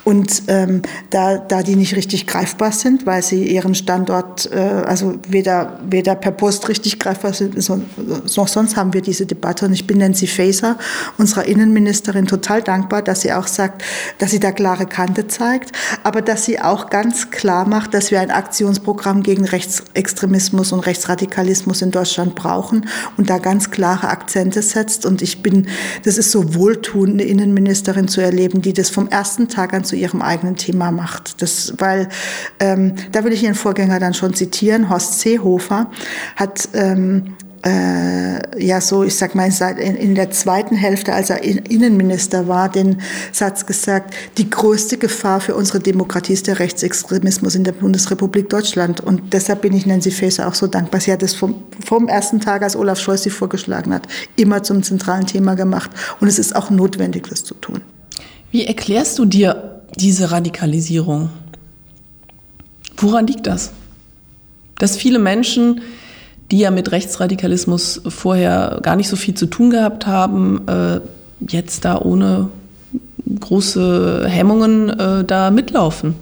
Und 0.04 0.44
ähm, 0.48 0.82
da, 1.10 1.38
da 1.38 1.62
die 1.62 1.76
nicht 1.76 1.96
richtig 1.96 2.26
greifbar 2.26 2.72
sind, 2.72 3.06
weil 3.06 3.22
sie 3.22 3.44
ihren 3.44 3.74
Standort, 3.94 4.50
äh, 4.52 4.58
also 4.58 5.14
weder, 5.28 5.78
weder 5.88 6.16
per 6.16 6.32
Post 6.32 6.68
richtig 6.68 6.98
greifbar 6.98 7.32
sind, 7.32 7.56
noch 7.56 8.48
sonst 8.48 8.76
haben 8.76 8.92
wir 8.92 9.02
diese 9.02 9.24
Debatte. 9.24 9.66
Und 9.66 9.72
ich 9.72 9.86
bin 9.86 9.98
Nancy 9.98 10.26
Faeser, 10.26 10.76
unserer 11.16 11.44
Innenministerin, 11.44 12.26
total 12.26 12.62
dankbar, 12.62 13.02
dass 13.02 13.20
sie 13.20 13.32
auch 13.32 13.46
sagt, 13.46 13.84
dass 14.18 14.32
sie 14.32 14.40
da 14.40 14.50
klare 14.50 14.86
Kante 14.86 15.28
zeigt, 15.28 15.70
aber 16.02 16.22
dass 16.22 16.44
sie 16.44 16.60
auch 16.60 16.90
ganz 16.90 17.30
klar 17.30 17.68
macht, 17.68 17.94
dass 17.94 18.10
wir 18.10 18.20
ein 18.20 18.32
Aktionsprogramm 18.32 19.22
gegen 19.22 19.44
Rechtsextremismus 19.44 20.72
und 20.72 20.80
Rechtsradikalismus 20.80 21.80
in 21.80 21.92
Deutschland 21.92 22.34
brauchen 22.34 22.88
und 23.16 23.30
da 23.30 23.38
ganz 23.38 23.70
klare 23.70 24.08
Akzente 24.08 24.60
setzt. 24.60 25.06
Und 25.06 25.22
ich 25.22 25.40
bin, 25.40 25.68
das 26.04 26.18
ist 26.18 26.32
so 26.32 26.54
wohltuend, 26.54 27.14
eine 27.14 27.22
Innenministerin 27.22 28.08
zu 28.08 28.20
erleben, 28.20 28.60
die 28.60 28.72
das 28.72 28.90
vom 28.90 29.06
ersten 29.08 29.48
Tag 29.48 29.72
an 29.72 29.84
zu 29.84 29.94
ihrem 29.94 30.20
eigenen 30.20 30.56
Thema 30.56 30.90
macht. 30.90 31.40
Das, 31.42 31.74
weil 31.78 32.08
ähm, 32.58 32.94
da 33.12 33.22
will 33.22 33.32
ich 33.32 33.44
Ihren 33.44 33.54
Vorgänger 33.84 34.00
dann 34.00 34.14
schon 34.14 34.34
zitieren. 34.34 34.88
Horst 34.88 35.20
Seehofer 35.20 35.90
hat 36.36 36.68
ähm, 36.72 37.34
äh, 37.64 38.64
ja 38.64 38.80
so, 38.80 39.04
ich 39.04 39.16
sag 39.16 39.34
mal, 39.34 39.50
in, 39.78 40.14
der 40.14 40.30
zweiten 40.30 40.76
Hälfte, 40.76 41.12
als 41.12 41.30
er 41.30 41.42
Innenminister 41.42 42.48
war, 42.48 42.70
den 42.70 43.00
Satz 43.32 43.66
gesagt, 43.66 44.14
die 44.38 44.48
größte 44.48 44.98
Gefahr 44.98 45.40
für 45.40 45.54
unsere 45.54 45.80
Demokratie 45.80 46.32
ist 46.32 46.46
der 46.46 46.58
Rechtsextremismus 46.58 47.54
in 47.54 47.64
der 47.64 47.72
Bundesrepublik 47.72 48.48
Deutschland. 48.48 49.00
Und 49.00 49.32
deshalb 49.32 49.62
bin 49.62 49.74
ich 49.74 49.86
Nancy 49.86 50.10
Faeser 50.10 50.48
auch 50.48 50.54
so 50.54 50.66
dankbar. 50.66 51.00
Sie 51.00 51.12
hat 51.12 51.22
es 51.22 51.34
vom, 51.34 51.64
vom 51.84 52.08
ersten 52.08 52.40
Tag, 52.40 52.62
als 52.62 52.76
Olaf 52.76 52.98
Scholz 52.98 53.22
sie 53.22 53.30
vorgeschlagen 53.30 53.92
hat, 53.92 54.06
immer 54.36 54.62
zum 54.62 54.82
zentralen 54.82 55.26
Thema 55.26 55.54
gemacht. 55.54 55.90
Und 56.20 56.28
es 56.28 56.38
ist 56.38 56.56
auch 56.56 56.70
notwendig, 56.70 57.28
das 57.28 57.44
zu 57.44 57.54
tun. 57.54 57.80
Wie 58.50 58.66
erklärst 58.66 59.18
du 59.18 59.24
dir 59.24 59.82
diese 59.96 60.30
Radikalisierung? 60.30 61.30
Woran 62.96 63.26
liegt 63.26 63.46
das? 63.46 63.72
Dass 64.78 64.96
viele 64.96 65.18
Menschen, 65.18 65.80
die 66.50 66.58
ja 66.58 66.70
mit 66.70 66.92
Rechtsradikalismus 66.92 68.02
vorher 68.08 68.80
gar 68.82 68.96
nicht 68.96 69.08
so 69.08 69.16
viel 69.16 69.34
zu 69.34 69.46
tun 69.46 69.70
gehabt 69.70 70.06
haben, 70.06 70.66
äh, 70.68 71.00
jetzt 71.48 71.84
da 71.84 71.98
ohne 71.98 72.50
große 73.40 74.26
Hemmungen 74.28 74.90
äh, 74.90 75.24
da 75.24 75.50
mitlaufen. 75.50 76.16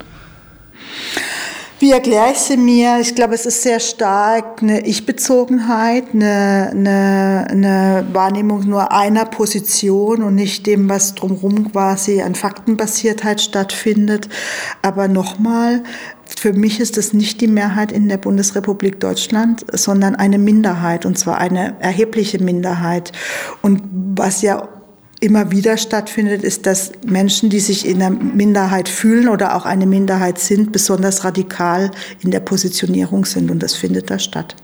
Wie 1.83 1.91
erkläre 1.91 2.31
ich 2.31 2.37
sie 2.37 2.55
mir? 2.55 2.99
Ich 3.01 3.13
glaube, 3.13 3.33
es 3.33 3.45
ist 3.45 3.61
sehr 3.61 3.81
stark 3.81 4.63
eine 4.63 4.85
Ich-Bezogenheit, 4.87 6.05
eine, 6.13 6.69
eine, 6.71 7.47
eine 7.49 8.05
Wahrnehmung 8.13 8.65
nur 8.69 8.93
einer 8.93 9.25
Position 9.25 10.23
und 10.23 10.35
nicht 10.35 10.65
dem, 10.65 10.87
was 10.87 11.13
drumherum 11.13 11.73
quasi 11.73 12.21
an 12.21 12.35
Faktenbasiertheit 12.35 13.41
stattfindet. 13.41 14.29
Aber 14.81 15.09
nochmal, 15.09 15.83
für 16.25 16.53
mich 16.53 16.79
ist 16.79 16.97
es 16.97 17.13
nicht 17.13 17.41
die 17.41 17.47
Mehrheit 17.47 17.91
in 17.91 18.09
der 18.09 18.17
Bundesrepublik 18.17 18.99
Deutschland, 18.99 19.65
sondern 19.71 20.15
eine 20.15 20.37
Minderheit, 20.37 21.05
und 21.05 21.17
zwar 21.17 21.37
eine 21.37 21.75
erhebliche 21.79 22.41
Minderheit. 22.41 23.11
Und 23.61 23.81
was 23.91 24.41
ja 24.41 24.69
immer 25.19 25.51
wieder 25.51 25.77
stattfindet, 25.77 26.43
ist, 26.43 26.65
dass 26.65 26.91
Menschen, 27.05 27.49
die 27.49 27.61
sich 27.61 27.87
in 27.87 27.99
der 27.99 28.09
Minderheit 28.09 28.89
fühlen 28.89 29.29
oder 29.29 29.55
auch 29.55 29.65
eine 29.65 29.85
Minderheit 29.85 30.37
sind, 30.37 30.71
besonders 30.71 31.23
radikal 31.23 31.91
in 32.21 32.31
der 32.31 32.41
Positionierung 32.41 33.23
sind. 33.25 33.49
Und 33.49 33.63
das 33.63 33.73
findet 33.73 34.09
da 34.09 34.19
statt. 34.19 34.55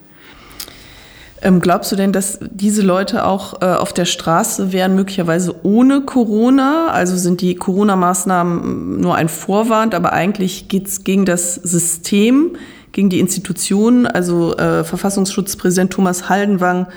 Ähm, 1.41 1.61
glaubst 1.61 1.91
du 1.91 1.95
denn, 1.95 2.11
dass 2.11 2.39
diese 2.41 2.81
Leute 2.81 3.25
auch 3.25 3.61
äh, 3.61 3.65
auf 3.65 3.93
der 3.93 4.05
Straße 4.05 4.71
wären, 4.71 4.95
möglicherweise 4.95 5.55
ohne 5.63 6.01
Corona? 6.01 6.87
Also 6.87 7.15
sind 7.15 7.41
die 7.41 7.55
Corona-Maßnahmen 7.55 8.99
nur 8.99 9.15
ein 9.15 9.29
Vorwand, 9.29 9.95
aber 9.95 10.13
eigentlich 10.13 10.67
geht 10.67 10.87
es 10.87 11.03
gegen 11.03 11.25
das 11.25 11.55
System, 11.55 12.57
gegen 12.91 13.09
die 13.09 13.19
Institutionen. 13.19 14.05
Also 14.05 14.55
äh, 14.57 14.83
Verfassungsschutzpräsident 14.83 15.93
Thomas 15.93 16.29
Haldenwang 16.29 16.87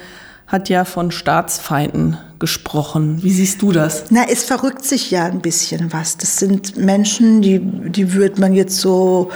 hat 0.48 0.68
ja 0.68 0.85
von 0.85 1.11
Staatsfeinden 1.11 2.18
gesprochen. 2.38 3.22
Wie 3.22 3.31
siehst 3.31 3.62
du 3.62 3.72
das? 3.72 4.05
Na, 4.11 4.24
es 4.28 4.42
verrückt 4.42 4.85
sich 4.85 5.11
ja 5.11 5.24
ein 5.24 5.40
bisschen 5.40 5.92
was. 5.92 6.18
Das 6.18 6.38
sind 6.38 6.76
Menschen, 6.76 7.40
die, 7.40 7.61
die 7.61 8.12
würde 8.12 8.40
man 8.40 8.52
jetzt 8.52 8.78
so 8.78 9.31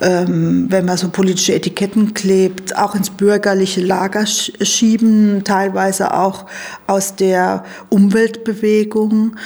ähm, 0.00 0.66
wenn 0.68 0.84
man 0.84 0.96
so 0.96 1.10
politische 1.10 1.54
Etiketten 1.54 2.14
klebt, 2.14 2.76
auch 2.76 2.94
ins 2.94 3.10
bürgerliche 3.10 3.80
Lager 3.80 4.26
schieben, 4.26 5.42
teilweise 5.44 6.14
auch 6.14 6.46
aus 6.86 7.16
der 7.16 7.64
Umweltbewegung, 7.90 9.36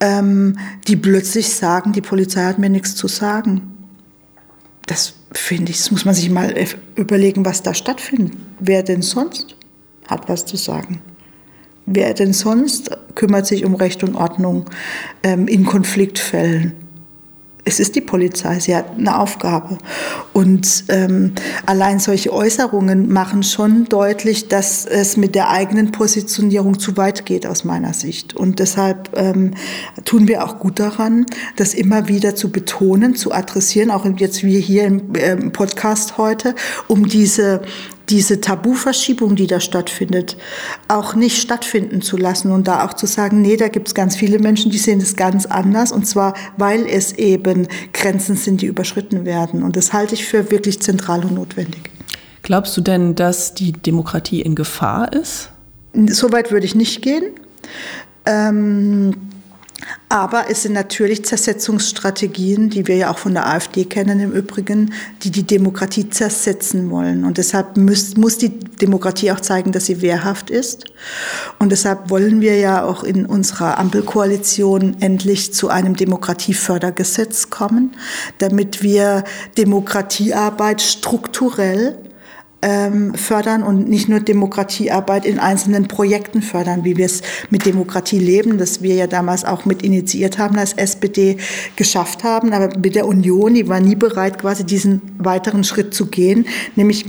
ähm, 0.00 0.58
die 0.88 0.96
plötzlich 0.96 1.54
sagen, 1.54 1.92
die 1.92 2.00
Polizei 2.00 2.42
hat 2.42 2.58
mir 2.58 2.70
nichts 2.70 2.96
zu 2.96 3.08
sagen. 3.08 3.62
das 4.86 5.14
finde 5.32 5.70
ich, 5.70 5.78
das 5.78 5.92
muss 5.92 6.04
man 6.04 6.14
sich 6.14 6.28
mal 6.30 6.52
überlegen, 6.96 7.44
was 7.44 7.62
da 7.62 7.74
stattfindet. 7.74 8.36
Wer 8.58 8.82
denn 8.82 9.02
sonst 9.02 9.54
hat 10.08 10.28
was 10.28 10.44
zu 10.44 10.56
sagen? 10.56 11.00
Wer 11.86 12.14
denn 12.14 12.32
sonst 12.32 12.90
kümmert 13.14 13.46
sich 13.46 13.64
um 13.64 13.76
Recht 13.76 14.02
und 14.02 14.16
Ordnung 14.16 14.64
ähm, 15.22 15.46
in 15.46 15.64
Konfliktfällen? 15.64 16.72
Es 17.64 17.80
ist 17.80 17.94
die 17.94 18.00
Polizei, 18.00 18.58
sie 18.60 18.74
hat 18.74 18.98
eine 18.98 19.18
Aufgabe. 19.18 19.78
Und 20.32 20.84
ähm, 20.88 21.34
allein 21.66 21.98
solche 21.98 22.32
Äußerungen 22.32 23.12
machen 23.12 23.42
schon 23.42 23.84
deutlich, 23.86 24.48
dass 24.48 24.86
es 24.86 25.16
mit 25.16 25.34
der 25.34 25.50
eigenen 25.50 25.92
Positionierung 25.92 26.78
zu 26.78 26.96
weit 26.96 27.26
geht 27.26 27.46
aus 27.46 27.64
meiner 27.64 27.92
Sicht. 27.92 28.34
Und 28.34 28.58
deshalb 28.58 29.10
ähm, 29.16 29.54
tun 30.04 30.28
wir 30.28 30.44
auch 30.44 30.58
gut 30.58 30.78
daran, 30.78 31.26
das 31.56 31.74
immer 31.74 32.08
wieder 32.08 32.34
zu 32.34 32.50
betonen, 32.50 33.14
zu 33.14 33.32
adressieren, 33.32 33.90
auch 33.90 34.06
jetzt 34.16 34.42
wir 34.42 34.58
hier 34.58 34.84
im, 34.84 35.14
äh, 35.14 35.32
im 35.32 35.52
Podcast 35.52 36.18
heute, 36.18 36.54
um 36.88 37.06
diese 37.06 37.62
diese 38.10 38.40
Tabuverschiebung, 38.40 39.36
die 39.36 39.46
da 39.46 39.60
stattfindet, 39.60 40.36
auch 40.88 41.14
nicht 41.14 41.40
stattfinden 41.40 42.02
zu 42.02 42.16
lassen 42.16 42.52
und 42.52 42.68
da 42.68 42.84
auch 42.84 42.94
zu 42.94 43.06
sagen, 43.06 43.40
nee, 43.40 43.56
da 43.56 43.68
gibt 43.68 43.88
es 43.88 43.94
ganz 43.94 44.16
viele 44.16 44.38
Menschen, 44.38 44.70
die 44.70 44.78
sehen 44.78 45.00
es 45.00 45.16
ganz 45.16 45.46
anders 45.46 45.92
und 45.92 46.06
zwar, 46.06 46.34
weil 46.56 46.86
es 46.86 47.12
eben 47.12 47.68
Grenzen 47.92 48.36
sind, 48.36 48.62
die 48.62 48.66
überschritten 48.66 49.24
werden. 49.24 49.62
Und 49.62 49.76
das 49.76 49.92
halte 49.92 50.14
ich 50.14 50.26
für 50.26 50.50
wirklich 50.50 50.80
zentral 50.80 51.24
und 51.24 51.34
notwendig. 51.34 51.90
Glaubst 52.42 52.76
du 52.76 52.80
denn, 52.80 53.14
dass 53.14 53.54
die 53.54 53.72
Demokratie 53.72 54.40
in 54.40 54.54
Gefahr 54.54 55.12
ist? 55.12 55.50
Soweit 56.08 56.50
würde 56.50 56.66
ich 56.66 56.74
nicht 56.74 57.02
gehen. 57.02 57.24
Ähm, 58.26 59.14
aber 60.08 60.50
es 60.50 60.62
sind 60.62 60.72
natürlich 60.72 61.24
Zersetzungsstrategien, 61.24 62.70
die 62.70 62.86
wir 62.86 62.96
ja 62.96 63.10
auch 63.10 63.18
von 63.18 63.32
der 63.34 63.46
AfD 63.46 63.84
kennen 63.84 64.20
im 64.20 64.32
Übrigen, 64.32 64.92
die 65.22 65.30
die 65.30 65.44
Demokratie 65.44 66.10
zersetzen 66.10 66.90
wollen. 66.90 67.24
Und 67.24 67.38
deshalb 67.38 67.76
muss, 67.76 68.16
muss 68.16 68.38
die 68.38 68.48
Demokratie 68.48 69.30
auch 69.30 69.40
zeigen, 69.40 69.72
dass 69.72 69.86
sie 69.86 70.02
wehrhaft 70.02 70.50
ist. 70.50 70.84
Und 71.58 71.70
deshalb 71.70 72.10
wollen 72.10 72.40
wir 72.40 72.58
ja 72.58 72.84
auch 72.84 73.04
in 73.04 73.24
unserer 73.24 73.78
Ampelkoalition 73.78 74.96
endlich 75.00 75.54
zu 75.54 75.68
einem 75.68 75.94
Demokratiefördergesetz 75.94 77.50
kommen, 77.50 77.96
damit 78.38 78.82
wir 78.82 79.24
Demokratiearbeit 79.56 80.82
strukturell 80.82 81.96
ähm, 82.62 83.14
fördern 83.14 83.62
und 83.62 83.88
nicht 83.88 84.08
nur 84.08 84.20
Demokratiearbeit 84.20 85.24
in 85.24 85.38
einzelnen 85.38 85.88
Projekten 85.88 86.42
fördern, 86.42 86.84
wie 86.84 86.96
wir 86.96 87.06
es 87.06 87.22
mit 87.48 87.64
Demokratie 87.64 88.18
leben, 88.18 88.58
das 88.58 88.82
wir 88.82 88.94
ja 88.94 89.06
damals 89.06 89.44
auch 89.44 89.64
mit 89.64 89.82
initiiert 89.82 90.38
haben, 90.38 90.58
als 90.58 90.74
SPD 90.74 91.38
geschafft 91.76 92.24
haben. 92.24 92.52
Aber 92.52 92.76
mit 92.78 92.94
der 92.94 93.06
Union, 93.06 93.54
die 93.54 93.68
war 93.68 93.80
nie 93.80 93.96
bereit, 93.96 94.38
quasi 94.38 94.64
diesen 94.64 95.00
weiteren 95.18 95.64
Schritt 95.64 95.94
zu 95.94 96.06
gehen, 96.06 96.46
nämlich 96.76 97.06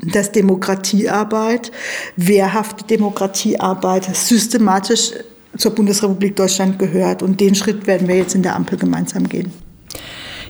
dass 0.00 0.30
Demokratiearbeit, 0.30 1.72
wehrhafte 2.16 2.84
Demokratiearbeit 2.84 4.04
systematisch 4.14 5.12
zur 5.56 5.74
Bundesrepublik 5.74 6.36
Deutschland 6.36 6.78
gehört. 6.78 7.22
Und 7.22 7.40
den 7.40 7.56
Schritt 7.56 7.86
werden 7.86 8.06
wir 8.06 8.16
jetzt 8.16 8.34
in 8.36 8.42
der 8.42 8.54
Ampel 8.54 8.78
gemeinsam 8.78 9.28
gehen. 9.28 9.50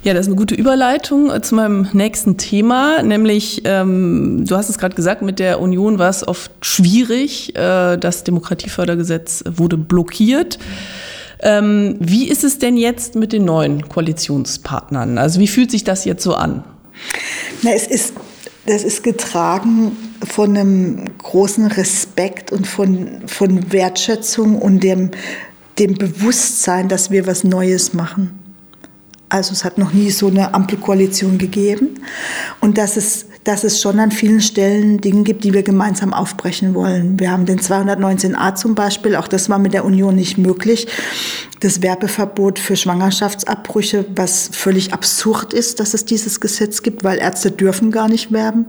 Ja, 0.04 0.14
das 0.14 0.22
ist 0.22 0.28
eine 0.28 0.37
gute 0.37 0.54
Überleitung 0.54 1.30
äh, 1.30 1.42
zu 1.42 1.54
meinem 1.54 1.88
nächsten 1.92 2.37
Thema, 2.37 3.02
nämlich, 3.02 3.62
ähm, 3.64 4.44
du 4.46 4.56
hast 4.56 4.68
es 4.68 4.78
gerade 4.78 4.94
gesagt, 4.94 5.22
mit 5.22 5.38
der 5.38 5.61
Union 5.61 5.98
war 5.98 6.11
es 6.11 6.26
oft 6.26 6.52
schwierig. 6.61 7.56
Äh, 7.56 7.96
das 7.96 8.24
Demokratiefördergesetz 8.24 9.44
wurde 9.44 9.76
blockiert. 9.76 10.58
Ähm, 11.40 11.96
wie 12.00 12.28
ist 12.28 12.44
es 12.44 12.58
denn 12.58 12.76
jetzt 12.76 13.14
mit 13.14 13.32
den 13.32 13.44
neuen 13.44 13.88
Koalitionspartnern? 13.88 15.18
Also 15.18 15.40
wie 15.40 15.48
fühlt 15.48 15.70
sich 15.70 15.84
das 15.84 16.04
jetzt 16.04 16.22
so 16.22 16.34
an? 16.34 16.64
Na, 17.62 17.70
es 17.72 17.87
ist, 17.87 18.14
das 18.66 18.84
ist 18.84 19.02
getragen 19.02 19.92
von 20.26 20.56
einem 20.56 21.04
großen 21.18 21.66
Respekt 21.66 22.52
und 22.52 22.66
von, 22.66 23.22
von 23.26 23.72
Wertschätzung 23.72 24.56
und 24.56 24.80
dem, 24.82 25.11
dem 25.78 25.94
Bewusstsein, 25.94 26.88
dass 26.88 27.11
wir 27.11 27.26
was 27.26 27.44
Neues 27.44 27.94
machen. 27.94 28.47
Also 29.29 29.53
es 29.53 29.64
hat 29.64 29.77
noch 29.79 29.93
nie 29.93 30.11
so 30.11 30.29
eine 30.29 30.55
Ampelkoalition 30.55 31.38
gegeben. 31.38 32.01
Und 32.61 32.79
dass 32.79 32.97
es, 32.97 33.27
dass 33.45 33.64
es 33.64 33.81
schon 33.81 34.01
an 34.01 34.11
vielen 34.11 34.41
Stellen 34.41 35.01
Dinge 35.01 35.23
gibt, 35.23 35.45
die 35.45 35.53
wir 35.53 35.62
gemeinsam 35.62 36.14
aufbrechen 36.14 36.75
wollen. 36.75 37.21
Wir 37.21 37.31
haben 37.31 37.45
den 37.45 37.59
219a 37.59 38.55
zum 38.55 38.75
Beispiel, 38.75 39.17
auch 39.17 39.29
das 39.29 39.51
war 39.51 39.59
mit 39.59 39.75
der 39.75 39.85
Union 39.85 40.14
nicht 40.14 40.38
möglich. 40.38 40.88
Das 41.61 41.83
Werbeverbot 41.83 42.59
für 42.59 42.77
Schwangerschaftsabbrüche, 42.77 44.07
was 44.14 44.49
völlig 44.53 44.93
absurd 44.95 45.53
ist, 45.53 45.81
dass 45.81 45.93
es 45.93 46.05
dieses 46.05 46.41
Gesetz 46.41 46.83
gibt, 46.83 47.05
weil 47.05 47.19
Ärzte 47.19 47.51
dürfen 47.51 47.91
gar 47.91 48.09
nicht 48.09 48.33
werben 48.33 48.67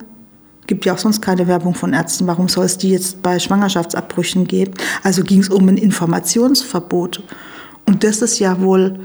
gibt 0.69 0.86
ja 0.86 0.93
auch 0.93 1.00
sonst 1.00 1.22
keine 1.22 1.48
Werbung 1.48 1.74
von 1.74 1.93
Ärzten. 1.93 2.28
Warum 2.28 2.48
soll 2.48 2.65
es 2.65 2.78
die 2.78 2.91
jetzt 2.91 3.24
bei 3.24 3.39
Schwangerschaftsabbrüchen 3.39 4.45
geben? 4.45 4.76
Also 5.02 5.24
ging 5.24 5.39
es 5.39 5.50
um 5.50 5.67
ein 5.67 5.78
Informationsverbot. 5.78 7.24
Und 7.88 8.04
das 8.04 8.22
ist 8.22 8.38
ja 8.38 8.62
wohl 8.62 9.00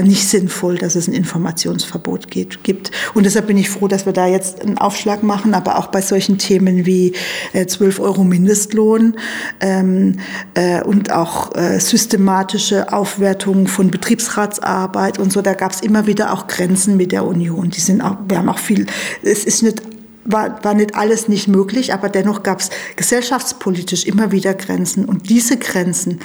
nicht 0.00 0.26
sinnvoll, 0.26 0.78
dass 0.78 0.94
es 0.94 1.08
ein 1.08 1.12
Informationsverbot 1.12 2.30
geht, 2.30 2.64
gibt. 2.64 2.90
Und 3.12 3.26
deshalb 3.26 3.48
bin 3.48 3.58
ich 3.58 3.68
froh, 3.68 3.88
dass 3.88 4.06
wir 4.06 4.14
da 4.14 4.26
jetzt 4.26 4.62
einen 4.62 4.78
Aufschlag 4.78 5.22
machen, 5.22 5.52
aber 5.52 5.78
auch 5.78 5.88
bei 5.88 6.00
solchen 6.00 6.38
Themen 6.38 6.86
wie 6.86 7.12
äh, 7.52 7.66
12 7.66 8.00
Euro 8.00 8.24
Mindestlohn 8.24 9.16
ähm, 9.60 10.16
äh, 10.54 10.82
und 10.82 11.12
auch 11.12 11.54
äh, 11.54 11.78
systematische 11.78 12.92
Aufwertung 12.92 13.66
von 13.66 13.90
Betriebsratsarbeit 13.90 15.18
und 15.18 15.32
so, 15.32 15.42
da 15.42 15.54
gab 15.54 15.72
es 15.72 15.80
immer 15.80 16.06
wieder 16.06 16.32
auch 16.32 16.46
Grenzen 16.46 16.96
mit 16.96 17.12
der 17.12 17.26
Union. 17.26 17.70
Die 17.70 17.80
sind 17.80 18.00
auch, 18.00 18.16
wir 18.28 18.38
haben 18.38 18.48
auch 18.48 18.58
viel, 18.58 18.86
es 19.22 19.44
ist 19.44 19.62
nicht 19.62 19.82
war, 20.24 20.62
war 20.64 20.74
nicht 20.74 20.94
alles 20.94 21.28
nicht 21.28 21.48
möglich, 21.48 21.92
aber 21.92 22.08
dennoch 22.08 22.42
gab 22.42 22.60
es 22.60 22.70
gesellschaftspolitisch 22.96 24.04
immer 24.04 24.32
wieder 24.32 24.54
Grenzen. 24.54 25.04
Und 25.04 25.28
diese 25.28 25.56
Grenzen, 25.56 26.20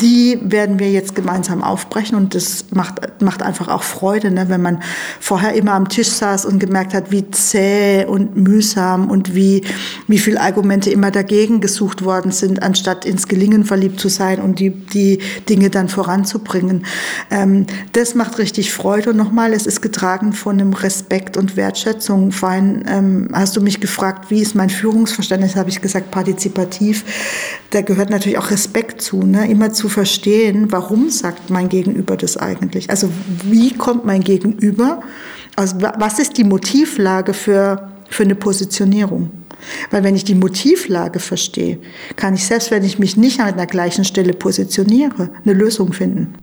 die 0.00 0.38
werden 0.42 0.78
wir 0.78 0.90
jetzt 0.90 1.14
gemeinsam 1.14 1.62
aufbrechen. 1.62 2.16
Und 2.16 2.34
das 2.34 2.66
macht, 2.72 3.22
macht 3.22 3.42
einfach 3.42 3.68
auch 3.68 3.82
Freude, 3.82 4.30
ne? 4.30 4.48
wenn 4.48 4.60
man 4.60 4.82
vorher 5.20 5.54
immer 5.54 5.72
am 5.72 5.88
Tisch 5.88 6.08
saß 6.08 6.44
und 6.44 6.58
gemerkt 6.58 6.92
hat, 6.92 7.10
wie 7.10 7.30
zäh 7.30 8.04
und 8.04 8.36
mühsam 8.36 9.10
und 9.10 9.34
wie, 9.34 9.62
wie 10.08 10.18
viele 10.18 10.40
Argumente 10.40 10.90
immer 10.90 11.10
dagegen 11.10 11.60
gesucht 11.60 12.04
worden 12.04 12.32
sind, 12.32 12.62
anstatt 12.62 13.04
ins 13.04 13.28
Gelingen 13.28 13.64
verliebt 13.64 14.00
zu 14.00 14.08
sein 14.08 14.40
und 14.40 14.58
die, 14.58 14.70
die 14.70 15.20
Dinge 15.48 15.70
dann 15.70 15.88
voranzubringen. 15.88 16.84
Ähm, 17.30 17.66
das 17.92 18.14
macht 18.14 18.38
richtig 18.38 18.72
Freude. 18.72 19.10
Und 19.10 19.16
nochmal, 19.16 19.52
es 19.52 19.66
ist 19.66 19.82
getragen 19.82 20.32
von 20.32 20.58
einem 20.58 20.72
Respekt 20.72 21.36
und 21.36 21.56
Wertschätzung. 21.56 22.32
Vorhin 22.32 22.84
ähm, 22.88 23.28
hast 23.42 23.56
du 23.56 23.60
mich 23.60 23.80
gefragt, 23.80 24.30
wie 24.30 24.40
ist 24.40 24.54
mein 24.54 24.70
Führungsverständnis, 24.70 25.56
habe 25.56 25.68
ich 25.68 25.82
gesagt, 25.82 26.10
partizipativ. 26.10 27.04
Da 27.70 27.82
gehört 27.82 28.08
natürlich 28.08 28.38
auch 28.38 28.50
Respekt 28.50 29.02
zu, 29.02 29.22
ne? 29.22 29.50
immer 29.50 29.72
zu 29.72 29.88
verstehen, 29.88 30.70
warum 30.70 31.10
sagt 31.10 31.50
mein 31.50 31.68
Gegenüber 31.68 32.16
das 32.16 32.36
eigentlich? 32.36 32.88
Also 32.88 33.10
wie 33.44 33.74
kommt 33.74 34.04
mein 34.06 34.22
Gegenüber? 34.22 35.02
Also 35.56 35.76
was 35.80 36.18
ist 36.18 36.38
die 36.38 36.44
Motivlage 36.44 37.34
für, 37.34 37.90
für 38.08 38.22
eine 38.22 38.36
Positionierung? 38.36 39.30
Weil 39.90 40.04
wenn 40.04 40.16
ich 40.16 40.24
die 40.24 40.34
Motivlage 40.34 41.18
verstehe, 41.18 41.78
kann 42.16 42.34
ich 42.34 42.44
selbst, 42.44 42.70
wenn 42.70 42.84
ich 42.84 42.98
mich 42.98 43.16
nicht 43.16 43.40
an 43.40 43.56
der 43.56 43.66
gleichen 43.66 44.04
Stelle 44.04 44.32
positioniere, 44.32 45.30
eine 45.44 45.52
Lösung 45.52 45.92
finden. 45.92 46.34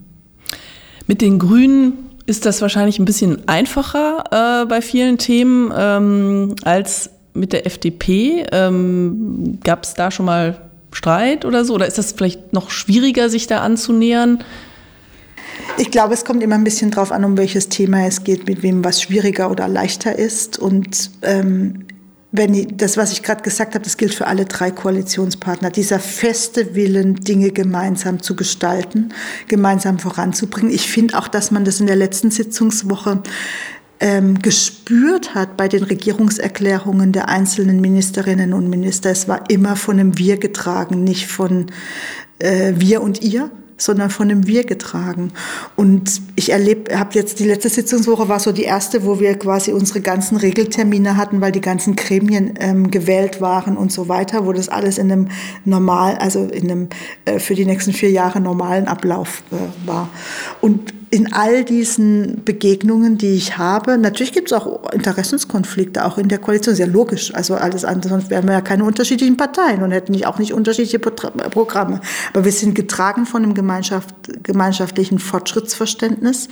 Mit 1.07 1.21
den 1.21 1.39
Grünen 1.39 2.08
ist 2.29 2.45
das 2.45 2.61
wahrscheinlich 2.61 2.99
ein 2.99 3.05
bisschen 3.05 3.47
einfacher 3.47 4.23
äh, 4.63 4.65
bei 4.67 4.81
vielen 4.81 5.17
Themen 5.17 5.73
ähm, 5.75 6.55
als 6.63 7.09
mit 7.33 7.53
der 7.53 7.65
FDP. 7.65 8.45
Ähm, 8.51 9.59
Gab 9.63 9.83
es 9.83 9.95
da 9.95 10.11
schon 10.11 10.27
mal 10.27 10.61
Streit 10.91 11.43
oder 11.43 11.65
so? 11.65 11.73
Oder 11.73 11.87
ist 11.87 11.97
das 11.97 12.13
vielleicht 12.13 12.53
noch 12.53 12.69
schwieriger, 12.69 13.29
sich 13.29 13.47
da 13.47 13.61
anzunähern? 13.61 14.43
Ich 15.77 15.91
glaube, 15.91 16.13
es 16.13 16.25
kommt 16.25 16.43
immer 16.43 16.55
ein 16.55 16.63
bisschen 16.63 16.91
drauf 16.91 17.11
an, 17.11 17.23
um 17.25 17.37
welches 17.37 17.69
Thema 17.69 18.05
es 18.05 18.23
geht, 18.23 18.47
mit 18.47 18.63
wem 18.63 18.83
was 18.83 19.01
schwieriger 19.01 19.49
oder 19.49 19.67
leichter 19.67 20.17
ist. 20.17 20.59
Und 20.59 21.11
ähm, 21.21 21.85
wenn 22.31 22.77
das, 22.77 22.95
was 22.95 23.11
ich 23.11 23.23
gerade 23.23 23.41
gesagt 23.41 23.73
habe, 23.73 23.83
das 23.83 23.97
gilt 23.97 24.13
für 24.13 24.27
alle 24.27 24.45
drei 24.45 24.69
Koalitionspartner. 24.69 25.71
Dieser 25.71 25.99
feste 25.99 26.75
Willen, 26.75 27.15
Dinge 27.15 27.49
gemeinsam 27.51 28.21
zu 28.21 28.35
gestalten, 28.35 29.09
gemeinsam 29.47 29.97
voranzubringen. 29.97 30.71
Ich 30.71 30.89
finde 30.89 31.17
auch, 31.17 31.27
dass 31.27 31.49
man 31.49 31.65
das 31.65 31.79
in 31.79 31.87
der 31.87 31.95
letzten 31.95 32.29
Sitzungswoche 32.29 33.23
ähm, 33.99 34.39
gespürt 34.39 35.33
hat 35.33 35.57
bei 35.57 35.67
den 35.67 35.83
Regierungserklärungen 35.83 37.11
der 37.11 37.29
einzelnen 37.29 37.81
Ministerinnen 37.81 38.53
und 38.53 38.69
Minister. 38.69 39.09
Es 39.09 39.27
war 39.27 39.49
immer 39.49 39.75
von 39.75 39.99
einem 39.99 40.17
Wir 40.17 40.37
getragen, 40.37 41.03
nicht 41.03 41.27
von 41.27 41.65
äh, 42.37 42.73
wir 42.77 43.01
und 43.01 43.21
ihr, 43.23 43.49
sondern 43.79 44.11
von 44.11 44.29
einem 44.29 44.45
Wir 44.45 44.63
getragen. 44.63 45.31
Und 45.75 46.21
ich 46.35 46.51
erlebe, 46.51 46.99
habe 46.99 47.15
jetzt 47.15 47.39
die 47.39 47.45
letzte 47.45 47.69
Sitzungswoche 47.69 48.29
war 48.29 48.39
so 48.39 48.51
die 48.51 48.63
erste, 48.63 49.05
wo 49.05 49.19
wir 49.19 49.39
quasi 49.39 49.71
unsere 49.71 50.01
ganzen 50.01 50.37
Regeltermine 50.37 51.17
hatten, 51.17 51.41
weil 51.41 51.51
die 51.51 51.61
ganzen 51.61 51.95
Gremien 51.95 52.53
ähm, 52.59 52.91
gewählt 52.91 53.41
waren 53.41 53.77
und 53.77 53.91
so 53.91 54.07
weiter, 54.07 54.45
wo 54.45 54.53
das 54.53 54.69
alles 54.69 54.97
in 54.97 55.11
einem 55.11 55.29
normal, 55.65 56.17
also 56.17 56.45
in 56.45 56.69
einem 56.69 56.89
äh, 57.25 57.39
für 57.39 57.55
die 57.55 57.65
nächsten 57.65 57.93
vier 57.93 58.11
Jahre 58.11 58.39
normalen 58.39 58.87
Ablauf 58.87 59.41
äh, 59.51 59.87
war. 59.87 60.09
Und 60.61 60.93
in 61.11 61.33
all 61.33 61.63
diesen 61.63 62.43
Begegnungen, 62.45 63.17
die 63.17 63.33
ich 63.33 63.57
habe, 63.57 63.97
natürlich 63.97 64.31
gibt 64.31 64.51
es 64.51 64.53
auch 64.53 64.91
Interessenskonflikte, 64.91 66.05
auch 66.05 66.19
in 66.19 66.27
der 66.27 66.37
Koalition, 66.37 66.75
sehr 66.75 66.87
logisch. 66.87 67.33
Also 67.33 67.55
alles 67.55 67.83
andere, 67.83 68.09
sonst 68.09 68.29
wären 68.29 68.45
wir 68.45 68.53
ja 68.53 68.61
keine 68.61 68.83
unterschiedlichen 68.83 69.35
Parteien 69.35 69.81
und 69.81 69.91
hätten 69.91 70.23
auch 70.25 70.37
nicht 70.37 70.53
unterschiedliche 70.53 70.99
Programme. 70.99 72.01
Aber 72.33 72.45
wir 72.45 72.51
sind 72.51 72.75
getragen 72.75 73.25
von 73.25 73.43
einem 73.43 73.55
Gemeinschaft, 73.55 74.13
gemeinschaftlichen 74.43 75.17
Fortschrittsverständnis, 75.17 76.47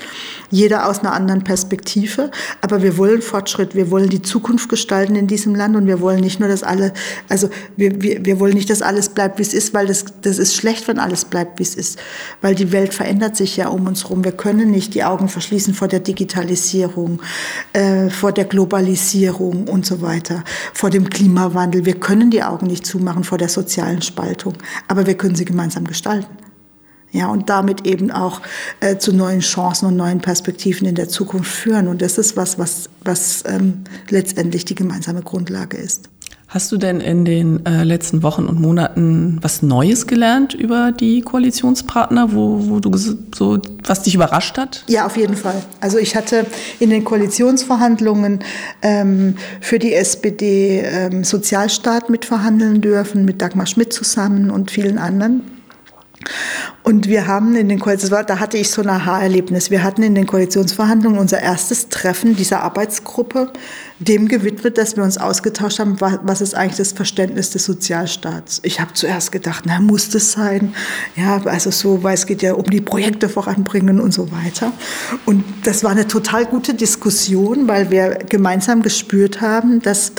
jeder 0.49 0.88
aus 0.88 0.99
einer 0.99 1.14
anderen 1.14 1.43
Perspektive. 1.43 2.32
Aber 2.62 2.82
wir 2.82 2.97
wollen 2.97 3.22
Fortschritt, 3.22 3.76
wir 3.76 3.91
wollen 3.91 4.10
die 4.10 4.24
Zukunft 4.24 4.70
gestalten 4.70 5.16
in 5.16 5.28
diesem 5.28 5.53
Land 5.53 5.76
und 5.76 5.86
wir 5.86 6.01
wollen 6.01 6.22
nicht 6.22 6.39
nur, 6.39 6.49
dass 6.49 6.64
alle, 6.64 6.93
also 7.30 7.49
wir, 7.76 8.01
wir, 8.01 8.26
wir 8.26 8.39
wollen 8.39 8.55
nicht, 8.55 8.72
dass 8.72 8.82
alles 8.82 9.10
bleibt, 9.10 9.38
wie 9.38 9.43
es 9.43 9.53
ist, 9.53 9.76
weil 9.76 9.86
das, 9.86 10.05
das 10.24 10.39
ist 10.39 10.55
schlecht, 10.55 10.88
wenn 10.88 10.97
alles 10.97 11.26
bleibt, 11.26 11.60
wie 11.60 11.64
es 11.64 11.76
ist. 11.76 11.99
Weil 12.41 12.55
die 12.55 12.72
Welt 12.72 12.95
verändert 12.95 13.36
sich 13.36 13.55
ja 13.58 13.68
um 13.68 13.86
uns 13.86 14.03
herum. 14.05 14.24
Nicht 14.54 14.93
die 14.93 15.04
Augen 15.04 15.30
verschließen 15.30 15.74
vor 15.74 15.88
der 15.88 16.00
Digitalisierung, 16.00 17.22
äh, 17.74 18.10
vor 18.10 18.32
der 18.32 18.45
Globalisierung 18.45 19.68
und 19.68 19.86
so 19.86 20.02
weiter, 20.02 20.43
vor 20.74 20.89
dem 20.89 21.10
Klimawandel. 21.10 21.86
Wir 21.86 22.00
können 22.00 22.32
die 22.32 22.43
Augen 22.43 22.68
nicht 22.68 22.86
zumachen 22.86 23.24
vor 23.24 23.38
der 23.38 23.50
sozialen 23.50 24.02
Spaltung, 24.02 24.54
aber 24.88 25.06
wir 25.06 25.16
können 25.16 25.36
sie 25.36 25.45
gemeinsam 25.45 25.86
gestalten. 25.86 26.38
Ja, 27.12 27.28
und 27.30 27.50
damit 27.50 27.88
eben 27.88 28.12
auch 28.12 28.41
äh, 28.82 28.98
zu 28.98 29.14
neuen 29.14 29.39
Chancen 29.39 29.88
und 29.88 29.95
neuen 29.95 30.20
Perspektiven 30.20 30.88
in 30.88 30.95
der 30.95 31.08
Zukunft 31.08 31.52
führen. 31.52 31.88
Und 31.88 32.02
das 32.02 32.18
ist 32.18 32.36
was, 32.36 32.60
was, 32.60 32.89
was 33.04 33.43
ähm, 33.48 33.86
letztendlich 34.10 34.66
die 34.66 34.76
gemeinsame 34.76 35.22
Grundlage 35.22 35.78
ist. 35.78 36.10
Hast 36.50 36.72
du 36.72 36.78
denn 36.78 37.02
in 37.02 37.26
den 37.26 37.66
äh, 37.66 37.84
letzten 37.84 38.24
Wochen 38.24 38.45
und 38.45 38.62
Monaten 38.62 39.38
was 39.41 39.62
Neues 39.62 40.08
gelernt 40.08 40.54
über 40.54 40.93
die 40.93 41.20
Koalitionspartner, 41.20 42.34
wo, 42.34 42.70
wo 42.70 42.80
du 42.80 42.95
so 42.95 43.60
was 43.84 44.04
dich 44.04 44.16
überrascht 44.16 44.58
hat? 44.58 44.86
Ja, 44.88 45.06
auf 45.06 45.18
jeden 45.18 45.36
Fall. 45.36 45.62
Also 45.82 45.98
ich 45.98 46.16
hatte 46.16 46.45
in 46.80 46.89
den 46.89 47.04
Koalitionsverhandlungen 47.04 48.39
ähm, 48.82 49.36
für 49.60 49.78
die 49.78 49.93
SPD 49.93 50.84
ähm, 50.86 51.26
Sozialstaat 51.26 52.10
mitverhandeln 52.10 52.80
dürfen, 52.80 53.26
mit 53.26 53.41
Dagmar 53.41 53.66
Schmidt 53.66 53.91
zusammen 53.91 54.50
und 54.50 54.72
vielen 54.72 55.00
anderen. 55.00 55.57
Und 56.84 57.07
wir 57.07 57.28
haben 57.28 57.55
in 57.55 57.69
den 57.69 57.80
Koalitionsverhandlungen, 57.80 58.38
da 58.38 58.39
hatte 58.39 58.57
ich 58.57 58.69
so 58.69 58.82
ein 58.82 58.89
Aha-Erlebnis. 58.89 59.71
Wir 59.71 59.84
hatten 59.84 60.03
in 60.03 60.15
den 60.15 60.25
Koalitionsverhandlungen 60.25 61.19
unser 61.19 61.41
erstes 61.41 61.89
Treffen 61.89 62.36
dieser 62.36 62.63
Arbeitsgruppe 62.63 63.51
dem 63.99 64.28
gewidmet, 64.28 64.78
dass 64.78 64.95
wir 64.95 65.03
uns 65.03 65.17
ausgetauscht 65.17 65.80
haben, 65.80 65.99
was 65.99 66.41
ist 66.41 66.53
eigentlich 66.53 66.78
das 66.78 66.91
Verständnis 66.91 67.49
des 67.49 67.65
Sozialstaats. 67.65 68.59
Ich 68.63 68.80
habe 68.80 68.93
zuerst 68.93 69.32
gedacht, 69.32 69.63
na, 69.65 69.80
muss 69.80 70.09
das 70.09 70.32
sein? 70.34 70.75
Ja, 71.15 71.41
also 71.45 71.71
so, 71.71 72.03
weil 72.03 72.13
es 72.13 72.25
geht 72.25 72.41
ja 72.41 72.53
um 72.53 72.65
die 72.65 72.82
Projekte 72.82 73.28
voranbringen 73.28 73.99
und 73.99 74.13
so 74.13 74.32
weiter. 74.32 74.71
Und 75.25 75.43
das 75.63 75.84
war 75.84 75.91
eine 75.91 76.07
total 76.07 76.45
gute 76.45 76.75
Diskussion, 76.75 77.67
weil 77.67 77.89
wir 77.89 78.19
gemeinsam 78.30 78.84
gespürt 78.84 79.41
haben, 79.41 79.82
dass 79.82 80.11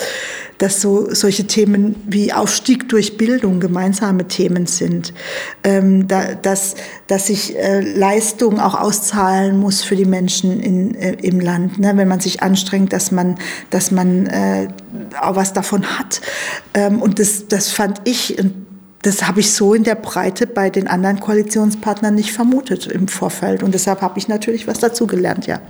dass 0.59 0.80
so 0.80 1.12
solche 1.14 1.46
Themen 1.46 1.96
wie 2.06 2.32
Aufstieg 2.32 2.88
durch 2.88 3.16
Bildung 3.16 3.61
gemeinsame 3.61 4.26
Themen 4.26 4.66
sind, 4.66 5.14
ähm, 5.64 6.09
da, 6.09 6.34
dass, 6.34 6.74
dass 7.06 7.28
sich 7.28 7.56
äh, 7.56 7.80
Leistung 7.80 8.61
auch 8.61 8.74
auszahlen 8.74 9.59
muss 9.59 9.82
für 9.82 9.96
die 9.96 10.04
Menschen 10.04 10.61
in, 10.61 10.94
äh, 10.96 11.12
im 11.22 11.40
Land, 11.40 11.78
ne? 11.78 11.92
wenn 11.96 12.09
man 12.09 12.20
sich 12.20 12.42
anstrengt, 12.42 12.92
dass 12.92 13.12
man, 13.12 13.36
dass 13.70 13.90
man 13.90 14.26
äh, 14.26 14.68
auch 15.20 15.36
was 15.36 15.52
davon 15.52 15.98
hat. 15.98 16.20
Ähm, 16.74 17.00
und 17.00 17.18
das, 17.18 17.46
das 17.48 17.70
fand 17.70 18.00
ich, 18.04 18.36
das 19.02 19.26
habe 19.26 19.40
ich 19.40 19.52
so 19.52 19.74
in 19.74 19.84
der 19.84 19.94
Breite 19.94 20.46
bei 20.46 20.70
den 20.70 20.88
anderen 20.88 21.20
Koalitionspartnern 21.20 22.14
nicht 22.14 22.32
vermutet 22.32 22.86
im 22.86 23.06
Vorfeld. 23.06 23.62
Und 23.62 23.74
deshalb 23.74 24.02
habe 24.02 24.18
ich 24.18 24.26
natürlich 24.26 24.66
was 24.66 24.80
dazugelernt, 24.80 25.46
ja. 25.46 25.61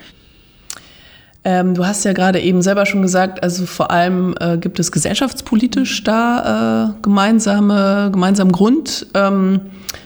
Ähm, 1.50 1.72
du 1.72 1.86
hast 1.86 2.04
ja 2.04 2.12
gerade 2.12 2.40
eben 2.40 2.60
selber 2.60 2.84
schon 2.84 3.00
gesagt, 3.00 3.42
also 3.42 3.64
vor 3.64 3.90
allem 3.90 4.34
äh, 4.38 4.58
gibt 4.58 4.78
es 4.78 4.92
gesellschaftspolitisch 4.92 6.04
da 6.04 6.90
äh, 6.90 7.00
gemeinsame, 7.00 8.10
gemeinsamen 8.12 8.52
Grund, 8.52 9.06
ähm, 9.14 9.62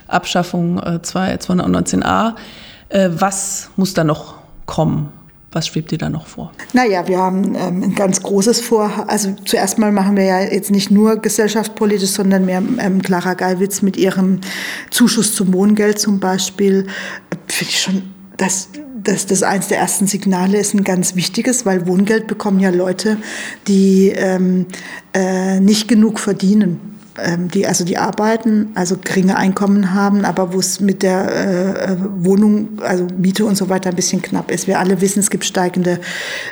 Abschaffung 0.06 0.78
äh, 0.78 1.00
219a. 1.02 2.34
Äh, 2.90 3.10
was 3.18 3.70
muss 3.74 3.92
da 3.92 4.04
noch 4.04 4.36
kommen? 4.66 5.08
Was 5.50 5.66
schwebt 5.66 5.90
dir 5.90 5.98
da 5.98 6.08
noch 6.08 6.28
vor? 6.28 6.52
Naja, 6.74 7.08
wir 7.08 7.18
haben 7.18 7.56
ähm, 7.56 7.82
ein 7.82 7.94
ganz 7.96 8.22
großes 8.22 8.60
Vor. 8.60 9.06
Also 9.08 9.34
zuerst 9.44 9.80
mal 9.80 9.90
machen 9.90 10.14
wir 10.14 10.24
ja 10.24 10.40
jetzt 10.42 10.70
nicht 10.70 10.92
nur 10.92 11.16
gesellschaftspolitisch, 11.16 12.10
sondern 12.10 12.44
mehr 12.44 12.62
ähm, 12.78 13.02
Clara 13.02 13.34
Geiwitz 13.34 13.82
mit 13.82 13.96
ihrem 13.96 14.42
Zuschuss 14.90 15.34
zum 15.34 15.52
Wohngeld 15.52 15.98
zum 15.98 16.20
Beispiel. 16.20 16.86
Äh, 17.30 17.36
Finde 17.48 17.70
ich 17.72 17.80
schon, 17.80 18.02
das 18.36 18.68
dass 19.04 19.26
das 19.26 19.42
eins 19.42 19.68
der 19.68 19.78
ersten 19.78 20.06
Signale 20.06 20.58
ist, 20.58 20.74
ein 20.74 20.84
ganz 20.84 21.16
wichtiges, 21.16 21.66
weil 21.66 21.86
Wohngeld 21.86 22.26
bekommen 22.26 22.60
ja 22.60 22.70
Leute, 22.70 23.18
die 23.68 24.12
ähm, 24.14 24.66
äh, 25.14 25.60
nicht 25.60 25.88
genug 25.88 26.18
verdienen 26.18 26.91
die 27.52 27.66
also 27.66 27.84
die 27.84 27.98
arbeiten, 27.98 28.70
also 28.74 28.96
geringe 28.96 29.36
Einkommen 29.36 29.92
haben, 29.94 30.24
aber 30.24 30.54
wo 30.54 30.58
es 30.58 30.80
mit 30.80 31.02
der 31.02 31.90
äh, 31.90 31.96
Wohnung, 32.18 32.80
also 32.82 33.06
Miete 33.18 33.44
und 33.44 33.56
so 33.56 33.68
weiter 33.68 33.90
ein 33.90 33.96
bisschen 33.96 34.22
knapp 34.22 34.50
ist. 34.50 34.66
Wir 34.66 34.78
alle 34.78 35.00
wissen, 35.00 35.20
es 35.20 35.28
gibt 35.28 35.44
steigende 35.44 36.00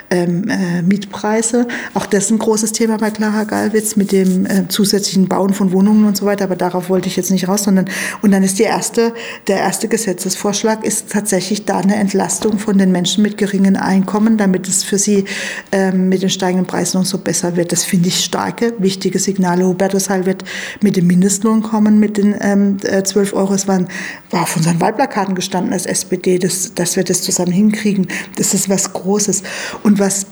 ähm, 0.09 0.47
äh, 0.49 0.81
Mietpreise. 0.83 1.67
Auch 1.93 2.05
das 2.05 2.25
ist 2.25 2.31
ein 2.31 2.39
großes 2.39 2.73
Thema 2.73 2.97
bei 2.97 3.09
Clara 3.09 3.43
Galwitz 3.43 3.95
mit 3.95 4.11
dem 4.11 4.45
äh, 4.45 4.67
zusätzlichen 4.67 5.27
Bauen 5.27 5.53
von 5.53 5.71
Wohnungen 5.71 6.05
und 6.05 6.15
so 6.15 6.25
weiter. 6.25 6.43
Aber 6.43 6.55
darauf 6.55 6.89
wollte 6.89 7.07
ich 7.07 7.15
jetzt 7.15 7.31
nicht 7.31 7.47
raus, 7.47 7.63
sondern 7.63 7.89
und 8.21 8.31
dann 8.31 8.43
ist 8.43 8.59
die 8.59 8.63
erste, 8.63 9.13
der 9.47 9.57
erste 9.57 9.87
Gesetzesvorschlag 9.87 10.85
ist 10.85 11.11
tatsächlich 11.11 11.65
da 11.65 11.79
eine 11.79 11.95
Entlastung 11.95 12.59
von 12.59 12.77
den 12.77 12.91
Menschen 12.91 13.23
mit 13.23 13.37
geringen 13.37 13.77
Einkommen, 13.77 14.37
damit 14.37 14.67
es 14.67 14.83
für 14.83 14.99
sie 14.99 15.25
ähm, 15.71 16.09
mit 16.09 16.21
den 16.21 16.29
steigenden 16.29 16.67
Preisen 16.67 16.97
und 16.97 17.05
so 17.05 17.17
besser 17.17 17.55
wird. 17.55 17.71
Das 17.71 17.83
finde 17.83 18.09
ich 18.09 18.23
starke, 18.23 18.73
wichtige 18.77 19.17
Signale. 19.17 19.65
Hubertus 19.65 20.09
Heil 20.09 20.25
wird 20.25 20.43
mit 20.81 20.95
dem 20.95 21.07
Mindestlohn 21.07 21.61
kommen, 21.61 21.99
mit 21.99 22.17
den 22.17 22.35
ähm, 22.39 22.77
12 22.79 23.31
äh, 23.31 23.35
Euro. 23.35 23.53
Es 23.53 23.67
waren, 23.67 23.87
war 24.29 24.43
auf 24.43 24.55
unseren 24.55 24.79
Wahlplakaten 24.81 25.35
gestanden 25.35 25.73
als 25.73 25.85
SPD, 25.85 26.39
dass, 26.39 26.73
dass 26.73 26.95
wir 26.95 27.03
das 27.03 27.21
zusammen 27.21 27.51
hinkriegen. 27.51 28.07
Das 28.35 28.53
ist 28.53 28.69
was 28.69 28.93
Großes. 28.93 29.43
Und 29.83 29.99
was 29.99 30.27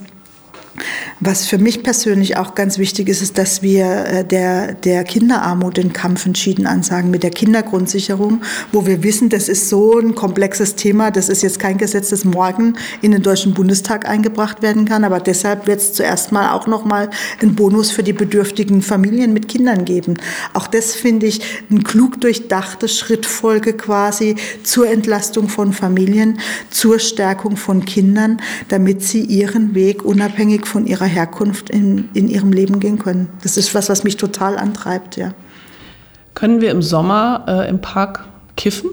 was 1.20 1.46
für 1.46 1.58
mich 1.58 1.84
persönlich 1.84 2.38
auch 2.38 2.56
ganz 2.56 2.78
wichtig 2.78 3.10
ist, 3.10 3.22
ist, 3.22 3.38
dass 3.38 3.62
wir 3.62 4.06
äh, 4.06 4.26
der, 4.26 4.74
der 4.74 5.04
Kinderarmut 5.04 5.78
den 5.78 5.94
Kampf 5.94 6.26
entschieden 6.26 6.66
ansagen 6.66 7.12
mit 7.12 7.24
der 7.24 7.32
Kindergrundsicherung, 7.32 8.42
wo 8.72 8.86
wir 8.86 9.04
wissen, 9.04 9.30
das 9.30 9.50
ist 9.50 9.70
so 9.70 10.00
ein 10.00 10.16
komplexes 10.16 10.76
Thema, 10.76 11.12
das 11.12 11.30
ist 11.30 11.44
jetzt 11.44 11.60
kein 11.60 11.78
Gesetz, 11.78 12.10
das 12.10 12.26
morgen 12.26 12.76
in 13.02 13.12
den 13.12 13.22
Deutschen 13.22 13.54
Bundestag 13.54 14.08
eingebracht 14.08 14.62
werden 14.62 14.86
kann, 14.86 15.04
aber 15.04 15.20
deshalb 15.20 15.68
wird 15.68 15.80
es 15.80 15.94
zuerst 15.94 16.32
mal 16.32 16.52
auch 16.52 16.68
noch 16.68 16.86
mal 16.86 17.10
einen 17.42 17.56
Bonus 17.56 17.92
für 17.92 18.04
die 18.04 18.14
bedürftigen 18.14 18.82
Familien 18.82 19.34
mit 19.34 19.48
Kindern 19.48 19.86
geben. 19.86 20.16
Auch 20.54 20.68
das 20.68 20.96
finde 20.96 21.26
ich 21.26 21.42
ein 21.70 21.84
klug 21.84 22.22
durchdachte 22.22 22.88
Schrittfolge 22.88 23.74
quasi 23.74 24.36
zur 24.64 24.90
Entlastung 24.90 25.50
von 25.50 25.74
Familien, 25.74 26.40
zur 26.70 27.00
Stärkung 27.00 27.58
von 27.58 27.86
Kindern, 27.86 28.42
damit 28.70 29.04
sie 29.04 29.22
ihren 29.22 29.76
Weg 29.76 30.04
unabhängig 30.04 30.66
von 30.70 30.86
ihrer 30.86 31.06
Herkunft 31.06 31.70
in, 31.70 32.10
in 32.14 32.28
ihrem 32.28 32.54
Leben 32.54 32.80
gehen 32.80 33.00
können. 33.00 33.30
Das 33.44 33.58
ist 33.58 33.76
was, 33.76 33.90
was 33.90 34.04
mich 34.04 34.18
total 34.18 34.58
antreibt, 34.58 35.18
ja. 35.18 35.34
Können 36.36 36.62
wir 36.62 36.72
im 36.72 36.82
Sommer 36.82 37.46
äh, 37.48 37.70
im 37.70 37.82
Park 37.82 38.26
kiffen? 38.56 38.92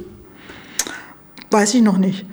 Weiß 1.50 1.74
ich 1.74 1.82
noch 1.82 1.98
nicht. 1.98 2.26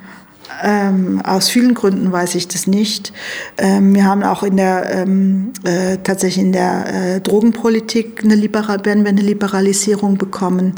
Ähm, 0.62 1.20
aus 1.24 1.48
vielen 1.48 1.74
Gründen 1.74 2.10
weiß 2.12 2.34
ich 2.34 2.48
das 2.48 2.66
nicht. 2.66 3.12
Ähm, 3.58 3.94
wir 3.94 4.04
haben 4.04 4.22
auch 4.22 4.42
in 4.42 4.56
der 4.56 4.90
ähm, 4.92 5.52
äh, 5.64 5.98
tatsächlich 5.98 6.44
in 6.44 6.52
der 6.52 6.86
äh, 7.16 7.20
Drogenpolitik 7.20 8.22
eine 8.24 8.34
Liberal 8.34 8.80
eine 8.84 9.10
Liberalisierung 9.12 10.18
bekommen. 10.18 10.74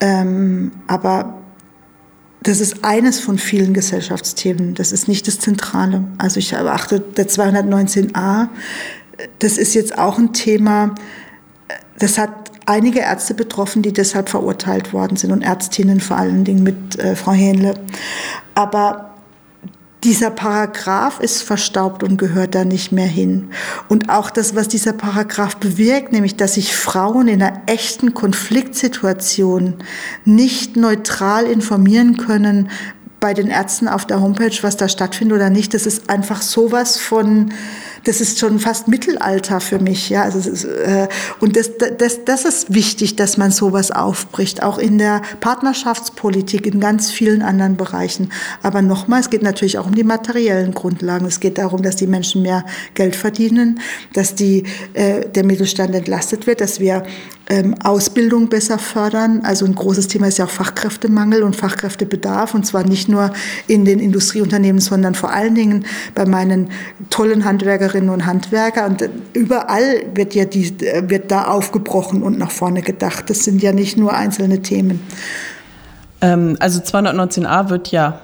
Ähm, 0.00 0.72
aber 0.86 1.43
das 2.44 2.60
ist 2.60 2.84
eines 2.84 3.20
von 3.20 3.38
vielen 3.38 3.72
Gesellschaftsthemen. 3.72 4.74
Das 4.74 4.92
ist 4.92 5.08
nicht 5.08 5.26
das 5.26 5.38
Zentrale. 5.38 6.04
Also 6.18 6.38
ich 6.38 6.52
erachte, 6.52 7.00
der 7.00 7.26
219a, 7.26 8.48
das 9.38 9.58
ist 9.58 9.74
jetzt 9.74 9.98
auch 9.98 10.18
ein 10.18 10.32
Thema, 10.32 10.94
das 11.98 12.18
hat 12.18 12.30
einige 12.66 13.00
Ärzte 13.00 13.34
betroffen, 13.34 13.82
die 13.82 13.92
deshalb 13.92 14.28
verurteilt 14.28 14.92
worden 14.92 15.16
sind 15.16 15.32
und 15.32 15.42
Ärztinnen 15.42 16.00
vor 16.00 16.18
allen 16.18 16.44
Dingen 16.44 16.62
mit 16.62 16.98
äh, 16.98 17.16
Frau 17.16 17.32
Hähnle. 17.32 17.74
Aber 18.54 19.13
dieser 20.04 20.30
Paragraph 20.30 21.18
ist 21.20 21.42
verstaubt 21.42 22.02
und 22.02 22.18
gehört 22.18 22.54
da 22.54 22.64
nicht 22.64 22.92
mehr 22.92 23.06
hin. 23.06 23.50
Und 23.88 24.10
auch 24.10 24.30
das, 24.30 24.54
was 24.54 24.68
dieser 24.68 24.92
Paragraph 24.92 25.56
bewirkt, 25.56 26.12
nämlich, 26.12 26.36
dass 26.36 26.54
sich 26.54 26.76
Frauen 26.76 27.26
in 27.28 27.42
einer 27.42 27.62
echten 27.66 28.12
Konfliktsituation 28.12 29.74
nicht 30.24 30.76
neutral 30.76 31.44
informieren 31.44 32.18
können 32.18 32.70
bei 33.18 33.32
den 33.32 33.46
Ärzten 33.46 33.88
auf 33.88 34.06
der 34.06 34.20
Homepage, 34.20 34.56
was 34.60 34.76
da 34.76 34.86
stattfindet 34.86 35.36
oder 35.36 35.48
nicht, 35.48 35.72
das 35.72 35.86
ist 35.86 36.10
einfach 36.10 36.42
sowas 36.42 36.98
von 36.98 37.54
das 38.04 38.20
ist 38.20 38.38
schon 38.38 38.58
fast 38.58 38.88
Mittelalter 38.88 39.60
für 39.60 39.78
mich. 39.78 40.10
Ja, 40.10 40.22
also 40.22 40.38
ist, 40.38 40.64
äh, 40.64 41.08
und 41.40 41.56
das, 41.56 41.70
das, 41.98 42.24
das 42.24 42.44
ist 42.44 42.72
wichtig, 42.72 43.16
dass 43.16 43.36
man 43.36 43.50
sowas 43.50 43.90
aufbricht, 43.90 44.62
auch 44.62 44.78
in 44.78 44.98
der 44.98 45.22
Partnerschaftspolitik, 45.40 46.66
in 46.66 46.80
ganz 46.80 47.10
vielen 47.10 47.42
anderen 47.42 47.76
Bereichen. 47.76 48.30
Aber 48.62 48.82
nochmal, 48.82 49.20
es 49.20 49.30
geht 49.30 49.42
natürlich 49.42 49.78
auch 49.78 49.86
um 49.86 49.94
die 49.94 50.04
materiellen 50.04 50.72
Grundlagen. 50.72 51.26
Es 51.26 51.40
geht 51.40 51.58
darum, 51.58 51.82
dass 51.82 51.96
die 51.96 52.06
Menschen 52.06 52.42
mehr 52.42 52.64
Geld 52.94 53.16
verdienen, 53.16 53.80
dass 54.12 54.34
die, 54.34 54.64
äh, 54.92 55.28
der 55.28 55.44
Mittelstand 55.44 55.94
entlastet 55.94 56.46
wird, 56.46 56.60
dass 56.60 56.80
wir 56.80 57.04
ähm, 57.50 57.74
Ausbildung 57.82 58.48
besser 58.48 58.78
fördern. 58.78 59.42
Also 59.44 59.66
ein 59.66 59.74
großes 59.74 60.08
Thema 60.08 60.28
ist 60.28 60.38
ja 60.38 60.46
auch 60.46 60.50
Fachkräftemangel 60.50 61.42
und 61.42 61.56
Fachkräftebedarf 61.56 62.54
und 62.54 62.64
zwar 62.66 62.84
nicht 62.84 63.08
nur 63.08 63.32
in 63.66 63.84
den 63.84 63.98
Industrieunternehmen, 63.98 64.80
sondern 64.80 65.14
vor 65.14 65.30
allen 65.30 65.54
Dingen 65.54 65.84
bei 66.14 66.24
meinen 66.24 66.70
tollen 67.10 67.44
Handwerkerinnen 67.44 68.08
und 68.08 68.26
Handwerker. 68.26 68.86
Und 68.86 69.08
überall 69.34 70.04
wird 70.14 70.34
ja 70.34 70.44
die, 70.46 70.74
wird 71.08 71.30
da 71.30 71.44
aufgebrochen 71.44 72.22
und 72.22 72.38
nach 72.38 72.50
vorne 72.50 72.82
gedacht. 72.82 73.28
Das 73.28 73.44
sind 73.44 73.62
ja 73.62 73.72
nicht 73.72 73.96
nur 73.96 74.14
einzelne 74.14 74.62
Themen. 74.62 75.00
Ähm, 76.20 76.56
also 76.60 76.80
219a 76.80 77.68
wird 77.68 77.90
ja 77.90 78.20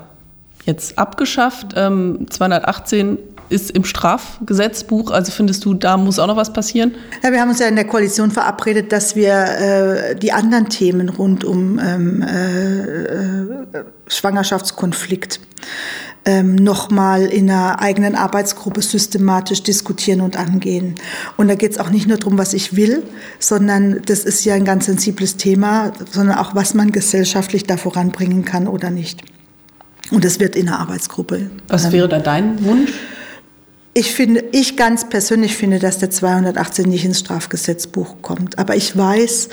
jetzt 0.65 0.99
abgeschafft. 0.99 1.75
Ähm, 1.77 2.27
218 2.31 3.19
ist 3.51 3.71
im 3.71 3.85
Strafgesetzbuch. 3.85 5.11
Also 5.11 5.33
findest 5.33 5.65
du, 5.65 5.75
da 5.75 5.97
muss 5.97 6.19
auch 6.19 6.27
noch 6.27 6.37
was 6.37 6.53
passieren? 6.53 6.95
Ja, 7.23 7.33
wir 7.33 7.41
haben 7.41 7.51
uns 7.51 7.59
ja 7.59 7.67
in 7.67 7.77
der 7.77 7.87
Koalition 7.87 8.31
verabredet, 8.31 8.93
dass 8.93 9.17
wir 9.17 9.33
äh, 9.33 10.17
die 10.17 10.33
anderen 10.33 10.69
Themen 10.69 11.09
rund 11.09 11.45
um 11.45 11.79
ähm, 11.79 12.23
äh, 12.23 12.81
äh 12.81 13.85
Schwangerschaftskonflikt 14.09 15.39
ähm, 16.25 16.57
nochmal 16.57 17.23
in 17.23 17.49
einer 17.49 17.81
eigenen 17.81 18.15
Arbeitsgruppe 18.15 18.83
systematisch 18.83 19.63
diskutieren 19.63 20.21
und 20.21 20.37
angehen. 20.37 20.97
Und 21.37 21.49
da 21.49 21.55
geht 21.55 21.73
es 21.73 21.79
auch 21.79 21.91
nicht 21.91 22.07
nur 22.07 22.19
darum, 22.19 22.39
was 22.39 22.53
ich 22.53 22.77
will, 22.77 23.03
sondern 23.39 24.03
das 24.05 24.25
ist 24.25 24.45
ja 24.45 24.55
ein 24.55 24.65
ganz 24.65 24.87
sensibles 24.87 25.37
Thema, 25.37 25.93
sondern 26.11 26.39
auch, 26.39 26.55
was 26.55 26.75
man 26.75 26.93
gesellschaftlich 26.93 27.65
da 27.65 27.77
voranbringen 27.77 28.45
kann 28.45 28.67
oder 28.67 28.91
nicht. 28.91 29.23
Und 30.11 30.25
das 30.25 30.41
wird 30.41 30.57
in 30.57 30.67
der 30.67 30.81
Arbeitsgruppe. 30.81 31.51
Was 31.69 31.93
wäre 31.93 32.09
da 32.09 32.19
dein 32.19 32.65
Wunsch? 32.65 32.93
Ich 33.93 34.15
finde, 34.15 34.45
ich 34.53 34.77
ganz 34.77 35.09
persönlich 35.09 35.57
finde, 35.57 35.79
dass 35.79 35.99
der 35.99 36.11
218 36.11 36.89
nicht 36.89 37.05
ins 37.05 37.19
Strafgesetzbuch 37.21 38.23
kommt. 38.23 38.59
Aber 38.59 38.77
ich 38.77 38.97
weiß 38.97 39.49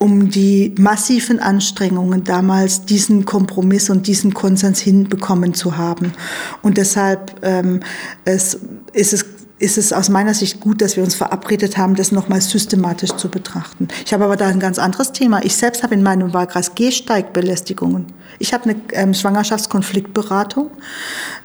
um 0.00 0.30
die 0.30 0.74
massiven 0.78 1.40
Anstrengungen 1.40 2.24
damals 2.24 2.86
diesen 2.86 3.26
Kompromiss 3.26 3.90
und 3.90 4.06
diesen 4.06 4.32
Konsens 4.32 4.80
hinbekommen 4.80 5.52
zu 5.52 5.76
haben. 5.76 6.14
Und 6.62 6.78
deshalb 6.78 7.38
ähm, 7.42 7.80
es, 8.24 8.58
ist 8.94 9.12
es 9.12 9.26
ist 9.60 9.76
es 9.76 9.92
aus 9.92 10.08
meiner 10.08 10.32
Sicht 10.32 10.58
gut, 10.58 10.80
dass 10.80 10.96
wir 10.96 11.04
uns 11.04 11.14
verabredet 11.14 11.76
haben, 11.76 11.94
das 11.94 12.12
nochmal 12.12 12.40
systematisch 12.40 13.10
zu 13.12 13.28
betrachten. 13.28 13.88
Ich 14.06 14.12
habe 14.14 14.24
aber 14.24 14.36
da 14.36 14.48
ein 14.48 14.58
ganz 14.58 14.78
anderes 14.78 15.12
Thema. 15.12 15.44
Ich 15.44 15.54
selbst 15.54 15.82
habe 15.82 15.94
in 15.94 16.02
meinem 16.02 16.32
Wahlkreis 16.32 16.74
Gehsteigbelästigungen. 16.74 18.06
Ich 18.38 18.54
habe 18.54 18.64
eine 18.64 18.76
ähm, 18.92 19.12
Schwangerschaftskonfliktberatung 19.12 20.70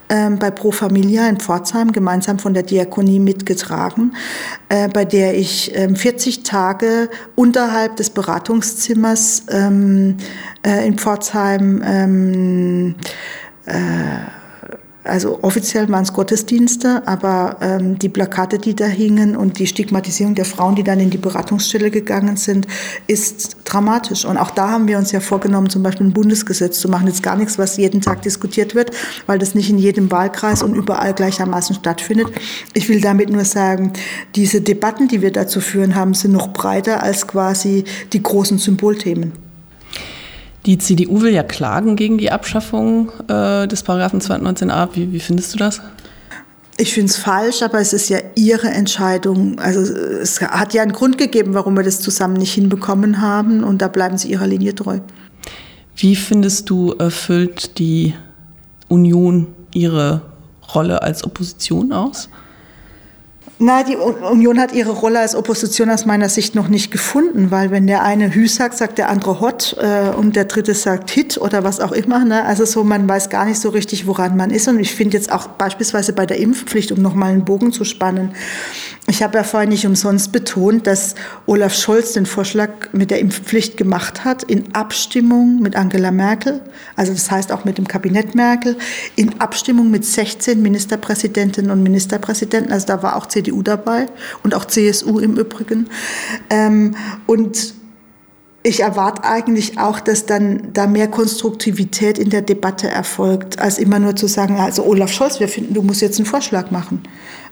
ähm, 0.07 0.39
bei 0.39 0.49
Pro 0.49 0.71
Familia 0.71 1.27
in 1.27 1.41
Pforzheim 1.41 1.91
gemeinsam 1.91 2.39
von 2.39 2.53
der 2.53 2.63
Diakonie 2.63 3.19
mitgetragen, 3.19 4.15
äh, 4.69 4.87
bei 4.87 5.03
der 5.03 5.37
ich 5.37 5.75
ähm, 5.75 5.97
40 5.97 6.43
Tage 6.43 7.09
unterhalb 7.35 7.97
des 7.97 8.11
Beratungszimmers 8.11 9.43
ähm, 9.49 10.15
äh, 10.65 10.87
in 10.87 10.97
Pforzheim 10.97 11.83
ähm, 11.85 12.95
äh, 13.65 13.73
also 15.05 15.39
offiziell 15.43 15.87
waren 15.89 16.03
es 16.03 16.13
Gottesdienste, 16.13 17.07
aber 17.07 17.57
ähm, 17.61 17.99
die 17.99 18.09
Plakate, 18.09 18.57
die 18.57 18.75
da 18.75 18.85
hingen 18.85 19.35
und 19.35 19.59
die 19.59 19.67
Stigmatisierung 19.67 20.35
der 20.35 20.45
Frauen, 20.45 20.75
die 20.75 20.83
dann 20.83 20.99
in 20.99 21.09
die 21.09 21.17
Beratungsstelle 21.17 21.91
gegangen 21.91 22.37
sind, 22.37 22.67
ist 23.07 23.57
dramatisch. 23.65 24.25
Und 24.25 24.37
auch 24.37 24.51
da 24.51 24.71
haben 24.71 24.87
wir 24.87 24.97
uns 24.97 25.11
ja 25.11 25.19
vorgenommen, 25.19 25.69
zum 25.69 25.83
Beispiel 25.83 26.07
ein 26.07 26.13
Bundesgesetz 26.13 26.79
zu 26.79 26.89
machen. 26.89 27.07
Jetzt 27.07 27.23
gar 27.23 27.35
nichts, 27.35 27.59
was 27.59 27.77
jeden 27.77 28.01
Tag 28.01 28.23
diskutiert 28.23 28.73
wird, 28.73 28.91
weil 29.27 29.37
das 29.37 29.55
nicht 29.55 29.69
in 29.69 29.77
jedem 29.77 30.11
Wahlkreis 30.11 30.63
und 30.63 30.75
überall 30.75 31.13
gleichermaßen 31.13 31.75
stattfindet. 31.75 32.27
Ich 32.73 32.89
will 32.89 32.99
damit 32.99 33.29
nur 33.29 33.45
sagen, 33.45 33.93
diese 34.35 34.61
Debatten, 34.61 35.07
die 35.07 35.21
wir 35.21 35.31
dazu 35.31 35.61
führen 35.61 35.95
haben, 35.95 36.13
sind 36.13 36.31
noch 36.31 36.51
breiter 36.51 37.03
als 37.03 37.27
quasi 37.27 37.83
die 38.11 38.23
großen 38.23 38.57
Symbolthemen. 38.57 39.44
Die 40.65 40.77
CDU 40.77 41.21
will 41.21 41.33
ja 41.33 41.43
klagen 41.43 41.95
gegen 41.95 42.17
die 42.17 42.31
Abschaffung 42.31 43.11
äh, 43.27 43.67
des 43.67 43.83
Paragraphen 43.83 44.19
219a. 44.19 44.89
Wie, 44.93 45.13
wie 45.13 45.19
findest 45.19 45.53
du 45.53 45.57
das? 45.57 45.81
Ich 46.77 46.93
finde 46.93 47.11
es 47.11 47.17
falsch, 47.17 47.61
aber 47.61 47.79
es 47.79 47.93
ist 47.93 48.09
ja 48.09 48.17
ihre 48.35 48.67
Entscheidung. 48.67 49.59
Also 49.59 49.79
es 49.93 50.41
hat 50.41 50.73
ja 50.73 50.81
einen 50.81 50.91
Grund 50.91 51.17
gegeben, 51.17 51.53
warum 51.53 51.77
wir 51.77 51.83
das 51.83 52.01
zusammen 52.01 52.33
nicht 52.33 52.53
hinbekommen 52.53 53.21
haben 53.21 53.63
und 53.63 53.81
da 53.81 53.87
bleiben 53.87 54.17
sie 54.17 54.29
ihrer 54.29 54.47
Linie 54.47 54.75
treu. 54.75 54.99
Wie 55.95 56.15
findest 56.15 56.69
du, 56.69 56.93
erfüllt 56.93 57.79
die 57.79 58.13
Union 58.89 59.47
ihre 59.73 60.21
Rolle 60.73 61.01
als 61.01 61.23
Opposition 61.23 61.93
aus? 61.93 62.29
Na, 63.57 63.83
die 63.83 63.95
Union 63.95 64.59
hat 64.59 64.73
ihre 64.73 64.91
Rolle 64.91 65.19
als 65.19 65.33
Opposition 65.33 65.89
aus 65.89 66.05
meiner 66.05 66.27
Sicht 66.27 66.55
noch 66.55 66.67
nicht 66.67 66.91
gefunden, 66.91 67.51
weil 67.51 67.71
wenn 67.71 67.87
der 67.87 68.03
eine 68.03 68.35
Hü 68.35 68.49
sagt, 68.49 68.77
sagt 68.77 68.97
der 68.97 69.07
andere 69.07 69.39
Hot 69.39 69.77
äh, 69.79 70.09
und 70.09 70.35
der 70.35 70.43
dritte 70.43 70.73
sagt 70.73 71.09
Hit 71.09 71.37
oder 71.37 71.63
was 71.63 71.79
auch 71.79 71.93
immer. 71.93 72.25
Ne? 72.25 72.43
Also 72.43 72.65
so, 72.65 72.83
man 72.83 73.07
weiß 73.07 73.29
gar 73.29 73.45
nicht 73.45 73.61
so 73.61 73.69
richtig, 73.69 74.07
woran 74.07 74.35
man 74.35 74.49
ist. 74.49 74.67
Und 74.67 74.79
ich 74.81 74.93
finde 74.93 75.15
jetzt 75.15 75.31
auch 75.31 75.47
beispielsweise 75.47 76.11
bei 76.11 76.25
der 76.25 76.37
Impfpflicht, 76.37 76.91
um 76.91 77.01
nochmal 77.01 77.31
einen 77.31 77.45
Bogen 77.45 77.71
zu 77.71 77.85
spannen, 77.85 78.31
ich 79.07 79.21
habe 79.21 79.37
ja 79.37 79.43
vorhin 79.43 79.69
nicht 79.69 79.85
umsonst 79.85 80.31
betont, 80.31 80.87
dass 80.87 81.13
Olaf 81.45 81.75
Scholz 81.75 82.13
den 82.13 82.25
Vorschlag 82.25 82.69
mit 82.91 83.11
der 83.11 83.19
Impfpflicht 83.19 83.77
gemacht 83.77 84.25
hat, 84.25 84.41
in 84.41 84.73
Abstimmung 84.73 85.59
mit 85.59 85.75
Angela 85.75 86.09
Merkel, 86.09 86.61
also 86.95 87.13
das 87.13 87.29
heißt 87.29 87.51
auch 87.51 87.65
mit 87.65 87.77
dem 87.77 87.87
Kabinett 87.87 88.33
Merkel, 88.33 88.77
in 89.15 89.39
Abstimmung 89.39 89.91
mit 89.91 90.05
16 90.05 90.59
Ministerpräsidentinnen 90.59 91.69
und 91.69 91.83
Ministerpräsidenten, 91.83 92.71
also 92.71 92.87
da 92.87 93.03
war 93.03 93.15
auch 93.15 93.27
CDU 93.27 93.44
dabei 93.61 94.07
und 94.43 94.53
auch 94.53 94.65
CSU 94.65 95.19
im 95.19 95.37
Übrigen. 95.37 95.87
Ähm, 96.49 96.95
und 97.25 97.73
ich 98.63 98.79
erwarte 98.79 99.23
eigentlich 99.23 99.77
auch, 99.77 99.99
dass 99.99 100.25
dann 100.25 100.73
da 100.73 100.87
mehr 100.87 101.07
Konstruktivität 101.07 102.17
in 102.17 102.31
der 102.31 102.41
Debatte 102.41 102.89
erfolgt, 102.89 103.59
als 103.59 103.77
immer 103.77 103.99
nur 103.99 104.15
zu 104.15 104.25
sagen, 104.25 104.57
also 104.59 104.83
Olaf 104.83 105.11
Scholz, 105.11 105.39
wir 105.39 105.47
finden, 105.47 105.75
du 105.75 105.83
musst 105.83 106.01
jetzt 106.01 106.17
einen 106.17 106.25
Vorschlag 106.25 106.71
machen. 106.71 107.03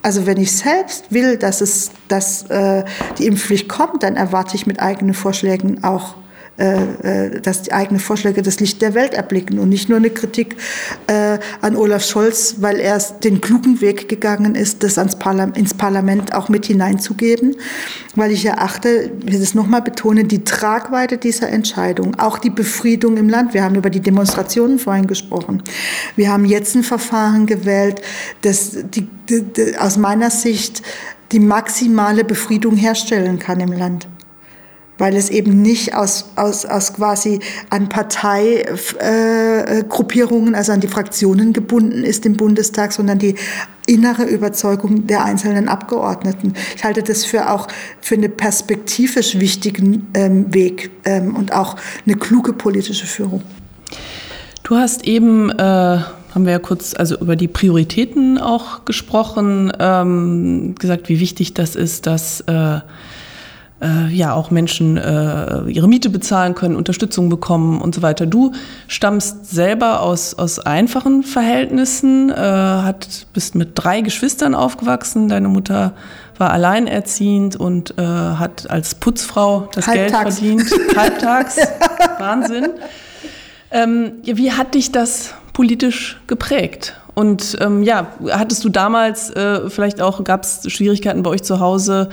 Also 0.02 0.26
wenn 0.26 0.38
ich 0.38 0.52
selbst 0.52 1.12
will, 1.12 1.38
dass 1.38 1.62
es, 1.62 1.92
dass 2.08 2.50
äh, 2.50 2.84
die 3.20 3.28
Impfpflicht 3.28 3.70
kommt, 3.70 4.02
dann 4.02 4.16
erwarte 4.16 4.56
ich 4.56 4.66
mit 4.66 4.80
eigenen 4.80 5.14
Vorschlägen 5.14 5.84
auch 5.84 6.16
äh, 6.56 6.84
äh, 7.26 7.42
dass 7.42 7.64
die 7.64 7.74
eigenen 7.74 8.00
Vorschläge 8.00 8.44
das 8.44 8.60
Licht 8.60 8.80
der 8.84 8.94
Welt 8.94 9.16
erblicken 9.16 9.58
und 9.58 9.70
nicht 9.70 9.90
nur 9.90 9.98
eine 9.98 10.12
Kritik 10.12 10.56
äh, 11.08 11.40
an 11.62 11.76
Olaf 11.76 12.06
Scholz, 12.06 12.58
weil 12.60 12.80
er 12.80 13.00
den 13.24 13.42
klugen 13.42 13.82
Weg 13.82 14.08
gegangen 14.08 14.54
ist, 14.54 14.84
das 14.84 15.00
ans 15.00 15.18
Parlament, 15.18 15.58
ins 15.58 15.74
Parlament 15.74 16.36
auch 16.36 16.50
mit 16.50 16.68
hineinzugeben, 16.68 17.56
weil 18.14 18.32
ich 18.32 18.46
erachte, 18.46 19.10
ich 19.26 19.34
will 19.34 19.42
es 19.42 19.56
nochmal 19.56 19.82
betonen, 19.82 20.28
die 20.28 20.44
Tragweite 20.44 21.18
dieser 21.18 21.50
Entscheidung, 21.50 22.20
auch 22.20 22.38
die 22.38 22.52
Befriedung 22.52 23.18
im 23.18 23.30
Land. 23.30 23.56
Wir 23.56 23.64
haben 23.64 23.74
über 23.74 23.90
die 23.90 24.02
Demonstrationen 24.02 24.78
vorhin 24.78 25.08
gesprochen. 25.08 25.64
Wir 26.16 26.32
haben 26.32 26.46
jetzt 26.46 26.76
ein 26.76 26.84
Verfahren 26.84 27.48
gewählt, 27.48 28.00
das 28.44 28.78
die, 28.94 29.08
die, 29.28 29.42
die, 29.42 29.76
aus 29.80 29.98
meiner 29.98 30.30
Sicht 30.30 30.84
die 31.32 31.40
maximale 31.40 32.24
Befriedung 32.24 32.76
herstellen 32.76 33.40
kann 33.40 33.60
im 33.60 33.72
Land 33.72 34.08
weil 35.04 35.16
es 35.18 35.30
eben 35.30 35.62
nicht 35.62 35.94
aus, 35.96 36.28
aus, 36.38 36.66
aus 36.66 36.94
quasi 36.94 37.42
an 37.70 37.90
Parteigruppierungen, 37.90 40.54
äh, 40.54 40.58
also 40.58 40.72
an 40.72 40.80
die 40.80 40.88
Fraktionen 40.88 41.52
gebunden 41.52 42.06
ist 42.06 42.26
im 42.26 42.38
Bundestag, 42.38 42.94
sondern 42.94 43.20
die 43.20 43.36
innere 43.86 44.24
Überzeugung 44.24 45.06
der 45.06 45.26
einzelnen 45.26 45.68
Abgeordneten. 45.68 46.54
Ich 46.78 46.86
halte 46.86 47.04
das 47.04 47.26
für 47.26 47.52
auch 47.52 47.68
für 48.00 48.16
einen 48.16 48.32
perspektivisch 48.32 49.38
wichtigen 49.42 50.08
ähm, 50.14 50.54
Weg 50.54 50.92
ähm, 51.04 51.36
und 51.36 51.52
auch 51.52 51.76
eine 52.06 52.16
kluge 52.16 52.54
politische 52.54 53.06
Führung. 53.06 53.44
Du 54.64 54.78
hast 54.78 55.06
eben, 55.06 55.50
äh, 55.50 55.56
haben 55.60 56.46
wir 56.46 56.54
ja 56.54 56.60
kurz 56.60 56.94
also 56.94 57.20
über 57.20 57.36
die 57.36 57.50
Prioritäten 57.50 58.38
auch 58.38 58.86
gesprochen, 58.86 59.70
ähm, 59.80 60.76
gesagt, 60.80 61.10
wie 61.10 61.20
wichtig 61.20 61.54
das 61.54 61.76
ist, 61.76 62.08
dass 62.08 62.40
äh, 62.48 62.80
äh, 63.84 64.08
ja 64.08 64.34
auch 64.34 64.50
Menschen 64.50 64.98
äh, 64.98 65.64
ihre 65.68 65.88
Miete 65.88 66.10
bezahlen 66.10 66.56
können, 66.56 66.76
Unterstützung 66.76 67.30
bekommen 67.30 67.82
und 67.82 67.94
so 67.94 68.02
weiter. 68.02 68.26
Du 68.26 68.54
stammst 68.88 69.46
selber 69.50 70.02
aus, 70.02 70.34
aus 70.34 70.60
einfachen 70.60 71.24
Verhältnissen, 71.24 72.30
äh, 72.30 72.36
hat, 72.36 73.28
bist 73.34 73.56
mit 73.56 73.72
drei 73.76 74.02
Geschwistern 74.02 74.56
aufgewachsen. 74.56 75.28
Deine 75.28 75.50
Mutter 75.50 75.94
war 76.38 76.52
alleinerziehend 76.52 77.56
und 77.56 77.98
äh, 77.98 78.02
hat 78.04 78.70
als 78.70 78.96
Putzfrau 78.96 79.70
das 79.74 79.88
Halbtags. 79.88 80.40
Geld 80.40 80.62
verdient. 80.62 80.98
Halbtags. 80.98 81.58
Wahnsinn. 82.18 82.70
Ähm, 83.72 84.14
wie 84.24 84.52
hat 84.52 84.76
dich 84.76 84.92
das 84.92 85.34
politisch 85.52 86.20
geprägt? 86.28 86.96
Und 87.16 87.58
ähm, 87.62 87.84
ja, 87.84 88.08
hattest 88.32 88.64
du 88.64 88.70
damals 88.70 89.30
äh, 89.32 89.70
vielleicht 89.70 90.02
auch, 90.02 90.24
gab 90.24 90.44
es 90.44 90.62
Schwierigkeiten 90.72 91.22
bei 91.22 91.30
euch 91.30 91.44
zu 91.44 91.60
Hause, 91.60 92.10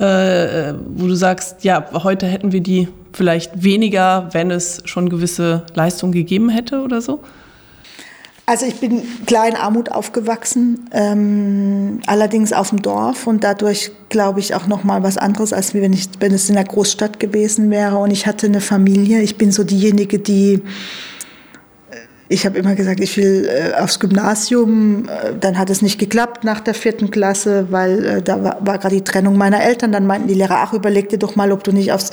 äh, 0.00 0.74
wo 0.94 1.06
du 1.06 1.14
sagst, 1.14 1.62
ja, 1.62 1.84
heute 1.92 2.26
hätten 2.26 2.52
wir 2.52 2.60
die 2.60 2.88
vielleicht 3.12 3.62
weniger, 3.62 4.28
wenn 4.32 4.50
es 4.50 4.82
schon 4.86 5.08
gewisse 5.08 5.64
Leistungen 5.74 6.12
gegeben 6.12 6.48
hätte 6.48 6.82
oder 6.82 7.00
so? 7.00 7.20
Also 8.46 8.66
ich 8.66 8.80
bin 8.80 9.02
klar 9.26 9.46
in 9.46 9.54
Armut 9.54 9.92
aufgewachsen, 9.92 10.88
ähm, 10.90 12.00
allerdings 12.06 12.52
auf 12.52 12.70
dem 12.70 12.82
Dorf 12.82 13.28
und 13.28 13.44
dadurch 13.44 13.92
glaube 14.08 14.40
ich 14.40 14.54
auch 14.56 14.66
noch 14.66 14.82
mal 14.82 15.04
was 15.04 15.18
anderes, 15.18 15.52
als 15.52 15.72
wenn, 15.72 15.92
ich, 15.92 16.08
wenn 16.18 16.32
es 16.32 16.48
in 16.48 16.56
der 16.56 16.64
Großstadt 16.64 17.20
gewesen 17.20 17.70
wäre. 17.70 17.98
Und 17.98 18.10
ich 18.10 18.26
hatte 18.26 18.46
eine 18.46 18.60
Familie. 18.60 19.20
Ich 19.20 19.36
bin 19.36 19.52
so 19.52 19.62
diejenige, 19.62 20.18
die 20.18 20.62
ich 22.32 22.46
habe 22.46 22.56
immer 22.58 22.76
gesagt, 22.76 23.00
ich 23.00 23.16
will 23.16 23.50
äh, 23.50 23.74
aufs 23.74 23.98
Gymnasium. 23.98 25.08
Äh, 25.08 25.32
dann 25.38 25.58
hat 25.58 25.68
es 25.68 25.82
nicht 25.82 25.98
geklappt 25.98 26.44
nach 26.44 26.60
der 26.60 26.74
vierten 26.74 27.10
Klasse, 27.10 27.66
weil 27.70 28.04
äh, 28.04 28.22
da 28.22 28.42
war, 28.44 28.58
war 28.60 28.78
gerade 28.78 28.94
die 28.94 29.02
Trennung 29.02 29.36
meiner 29.36 29.60
Eltern. 29.60 29.90
Dann 29.90 30.06
meinten 30.06 30.28
die 30.28 30.34
Lehrer, 30.34 30.58
ach, 30.58 30.72
überleg 30.72 31.08
dir 31.08 31.18
doch 31.18 31.34
mal, 31.34 31.50
ob 31.50 31.64
du 31.64 31.72
nicht 31.72 31.90
aufs, 31.92 32.12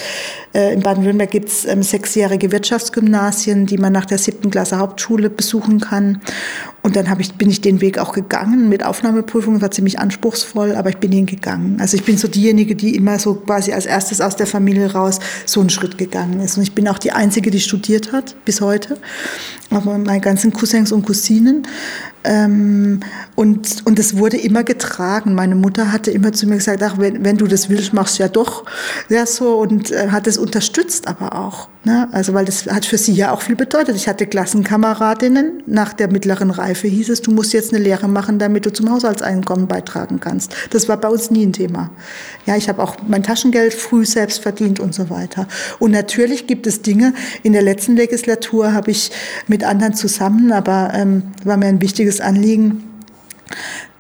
äh, 0.56 0.74
in 0.74 0.82
Baden-Württemberg 0.82 1.30
gibt's 1.30 1.66
ähm, 1.66 1.84
sechsjährige 1.84 2.52
Wirtschaftsgymnasien, 2.52 3.68
die 3.68 3.78
man 3.78 3.94
nach 3.94 4.06
der 4.06 4.18
siebten 4.18 4.50
Klasse 4.50 4.80
Hauptschule 4.80 5.30
besuchen 5.30 5.80
kann. 5.82 6.20
Und 6.88 6.96
dann 6.96 7.20
ich, 7.20 7.34
bin 7.34 7.50
ich 7.50 7.60
den 7.60 7.82
Weg 7.82 8.00
auch 8.00 8.14
gegangen 8.14 8.70
mit 8.70 8.86
Aufnahmeprüfungen, 8.86 9.62
war 9.62 9.72
ziemlich 9.72 10.00
anspruchsvoll, 10.00 10.74
aber 10.74 10.90
ich 10.90 11.00
bin 11.00 11.12
ihn 11.12 11.26
gegangen. 11.26 11.82
Also 11.82 11.98
ich 11.98 12.06
bin 12.06 12.18
so 12.18 12.30
diejenige, 12.30 12.78
die 12.78 12.96
immer 12.96 13.20
so 13.20 13.36
quasi 13.36 13.74
als 13.74 13.86
erstes 13.86 14.22
aus 14.22 14.38
der 14.38 14.48
Familie 14.48 14.94
raus 14.94 15.20
so 15.46 15.60
einen 15.60 15.70
Schritt 15.70 15.98
gegangen 15.98 16.40
ist. 16.40 16.56
Und 16.56 16.64
ich 16.64 16.72
bin 16.72 16.88
auch 16.88 16.98
die 16.98 17.12
Einzige, 17.12 17.52
die 17.52 17.60
studiert 17.60 18.14
hat 18.14 18.38
bis 18.46 18.62
heute. 18.62 18.98
Aber 19.70 19.98
meine 19.98 20.22
ganzen 20.22 20.54
Cousins 20.54 20.94
und 20.94 21.06
Cousinen 21.06 21.68
ähm, 22.28 23.00
und, 23.36 23.86
und 23.86 24.00
es 24.00 24.18
wurde 24.18 24.38
immer 24.38 24.64
getragen. 24.64 25.34
Meine 25.34 25.56
Mutter 25.56 25.92
hatte 25.92 26.12
immer 26.12 26.34
zu 26.34 26.46
mir 26.46 26.56
gesagt, 26.56 26.84
ach, 26.84 26.98
wenn, 26.98 27.24
wenn 27.24 27.38
du 27.38 27.48
das 27.48 27.70
willst, 27.70 27.94
machst 27.94 28.20
du 28.20 28.24
ja 28.24 28.30
doch. 28.30 28.66
Ja, 29.10 29.26
so, 29.26 29.56
und 29.56 29.92
äh, 29.92 30.10
hat 30.10 30.28
es 30.28 30.38
unterstützt 30.38 31.08
aber 31.08 31.36
auch. 31.36 31.70
Ne? 31.88 32.10
Also, 32.12 32.34
weil 32.34 32.44
das 32.44 32.66
hat 32.66 32.86
für 32.86 32.98
sie 32.98 33.14
ja 33.14 33.32
auch 33.32 33.42
viel 33.42 33.56
bedeutet. 33.56 33.96
Ich 33.96 34.10
hatte 34.10 34.28
Klassenkameradinnen, 34.28 35.64
nach 35.68 35.94
der 35.94 36.12
mittleren 36.12 36.52
Reife 36.52 36.88
hieß 36.88 37.10
es, 37.10 37.22
du 37.22 37.32
musst 37.32 37.54
jetzt 37.54 37.74
eine 37.74 37.82
Lehre 37.82 38.10
machen, 38.10 38.40
damit 38.40 38.66
du 38.66 38.74
zum 38.74 38.92
Haushaltseinkommen 38.92 39.68
beitragen 39.68 40.20
kannst. 40.20 40.54
Das 40.72 40.90
war 40.90 40.98
bei 40.98 41.08
uns 41.08 41.32
nie 41.32 41.46
ein 41.46 41.54
Thema. 41.54 41.92
Ja, 42.46 42.58
ich 42.58 42.68
habe 42.68 42.84
auch 42.84 42.98
mein 43.08 43.24
Taschengeld 43.24 43.74
früh 43.74 44.06
selbst 44.06 44.42
verdient 44.42 44.82
und 44.82 44.94
so 44.94 45.10
weiter. 45.10 45.48
Und 45.80 45.92
natürlich 45.92 46.46
gibt 46.46 46.68
es 46.68 46.82
Dinge, 46.82 47.14
in 47.44 47.54
der 47.54 47.62
letzten 47.62 47.96
Legislatur 47.96 48.74
habe 48.74 48.92
ich 48.92 49.12
mit 49.48 49.64
anderen 49.64 49.94
zusammen, 49.94 50.52
aber 50.52 50.92
ähm, 50.94 51.24
war 51.46 51.56
mir 51.56 51.68
ein 51.68 51.82
wichtiges 51.82 52.17
Anliegen 52.22 52.84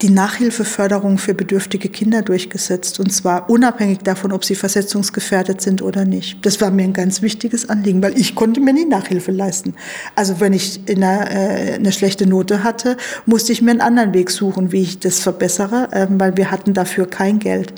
die 0.01 0.09
Nachhilfeförderung 0.09 1.17
für 1.17 1.33
bedürftige 1.33 1.89
Kinder 1.89 2.21
durchgesetzt. 2.21 2.99
Und 2.99 3.11
zwar 3.11 3.49
unabhängig 3.49 3.99
davon, 3.99 4.31
ob 4.31 4.45
sie 4.45 4.55
versetzungsgefährdet 4.55 5.61
sind 5.61 5.81
oder 5.81 6.05
nicht. 6.05 6.45
Das 6.45 6.61
war 6.61 6.69
mir 6.69 6.83
ein 6.83 6.93
ganz 6.93 7.21
wichtiges 7.21 7.69
Anliegen, 7.69 8.03
weil 8.03 8.17
ich 8.17 8.35
konnte 8.35 8.59
mir 8.59 8.73
nie 8.73 8.85
Nachhilfe 8.85 9.31
leisten. 9.31 9.73
Also 10.15 10.39
wenn 10.39 10.53
ich 10.53 10.81
eine, 10.87 11.29
äh, 11.31 11.73
eine 11.75 11.91
schlechte 11.91 12.27
Note 12.27 12.63
hatte, 12.63 12.97
musste 13.25 13.51
ich 13.51 13.61
mir 13.61 13.71
einen 13.71 13.81
anderen 13.81 14.13
Weg 14.13 14.29
suchen, 14.29 14.71
wie 14.71 14.83
ich 14.83 14.99
das 14.99 15.19
verbessere, 15.19 15.89
äh, 15.91 16.07
weil 16.09 16.37
wir 16.37 16.51
hatten 16.51 16.73
dafür 16.73 17.07
kein 17.07 17.39
Geld. 17.39 17.73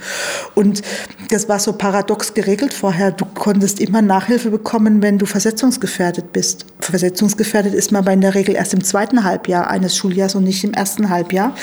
Und 0.55 0.81
das 1.29 1.47
war 1.47 1.59
so 1.59 1.73
paradox 1.73 2.33
geregelt 2.33 2.73
vorher. 2.73 3.11
Du 3.11 3.25
konntest 3.25 3.79
immer 3.79 4.01
Nachhilfe 4.01 4.49
bekommen, 4.49 5.01
wenn 5.01 5.19
du 5.19 5.25
versetzungsgefährdet 5.25 6.33
bist. 6.33 6.65
Versetzungsgefährdet 6.81 7.73
ist 7.73 7.91
man 7.91 8.03
aber 8.03 8.11
in 8.11 8.21
der 8.21 8.35
Regel 8.35 8.55
erst 8.55 8.73
im 8.73 8.83
zweiten 8.83 9.23
Halbjahr 9.23 9.69
eines 9.69 9.95
Schuljahres 9.95 10.35
und 10.35 10.43
nicht 10.43 10.63
im 10.63 10.73
ersten 10.73 11.09
Halbjahr. 11.09 11.55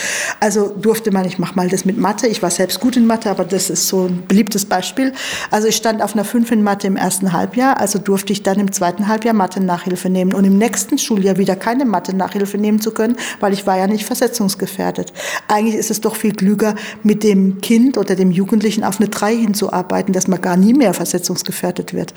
Durfte 0.51 1.11
man, 1.11 1.25
ich 1.25 1.39
mache 1.39 1.55
mal 1.55 1.69
das 1.69 1.85
mit 1.85 1.99
Mathe, 1.99 2.27
ich 2.27 2.43
war 2.43 2.51
selbst 2.51 2.81
gut 2.81 2.97
in 2.97 3.07
Mathe, 3.07 3.31
aber 3.31 3.45
das 3.45 3.71
ist 3.71 3.89
so 3.89 4.07
ein 4.07 4.25
beliebtes 4.27 4.65
Beispiel. 4.65 5.13
Also 5.51 5.69
ich 5.69 5.77
stand 5.77 6.03
auf 6.03 6.15
einer 6.15 6.25
5 6.25 6.51
in 6.53 6.63
Mathe 6.63 6.87
im 6.87 6.97
ersten 6.97 7.33
Halbjahr, 7.33 7.81
also 7.81 7.99
durfte 7.99 8.33
ich 8.33 8.43
dann 8.43 8.59
im 8.61 8.73
zweiten 8.73 9.09
Halbjahr 9.09 9.35
Mathe-Nachhilfe 9.35 10.09
nehmen 10.09 10.35
und 10.35 10.45
im 10.45 10.59
nächsten 10.59 10.99
Schuljahr 10.99 11.37
wieder 11.37 11.57
keine 11.57 11.85
Mathe-Nachhilfe 11.85 12.59
nehmen 12.59 12.81
zu 12.81 12.93
können, 12.93 13.17
weil 13.41 13.53
ich 13.53 13.67
war 13.67 13.79
ja 13.79 13.87
nicht 13.87 14.05
versetzungsgefährdet. 14.05 15.13
Eigentlich 15.49 15.77
ist 15.77 15.91
es 15.91 16.01
doch 16.01 16.17
viel 16.17 16.35
klüger, 16.35 16.75
mit 17.03 17.23
dem 17.23 17.61
Kind 17.61 17.99
oder 17.99 18.15
dem 18.15 18.31
Jugendlichen 18.31 18.85
auf 18.85 19.01
eine 19.01 19.09
3 19.09 19.35
hinzuarbeiten, 19.37 20.13
dass 20.13 20.29
man 20.29 20.41
gar 20.41 20.57
nie 20.57 20.75
mehr 20.75 20.95
versetzungsgefährdet 20.95 21.95
wird. 21.95 22.15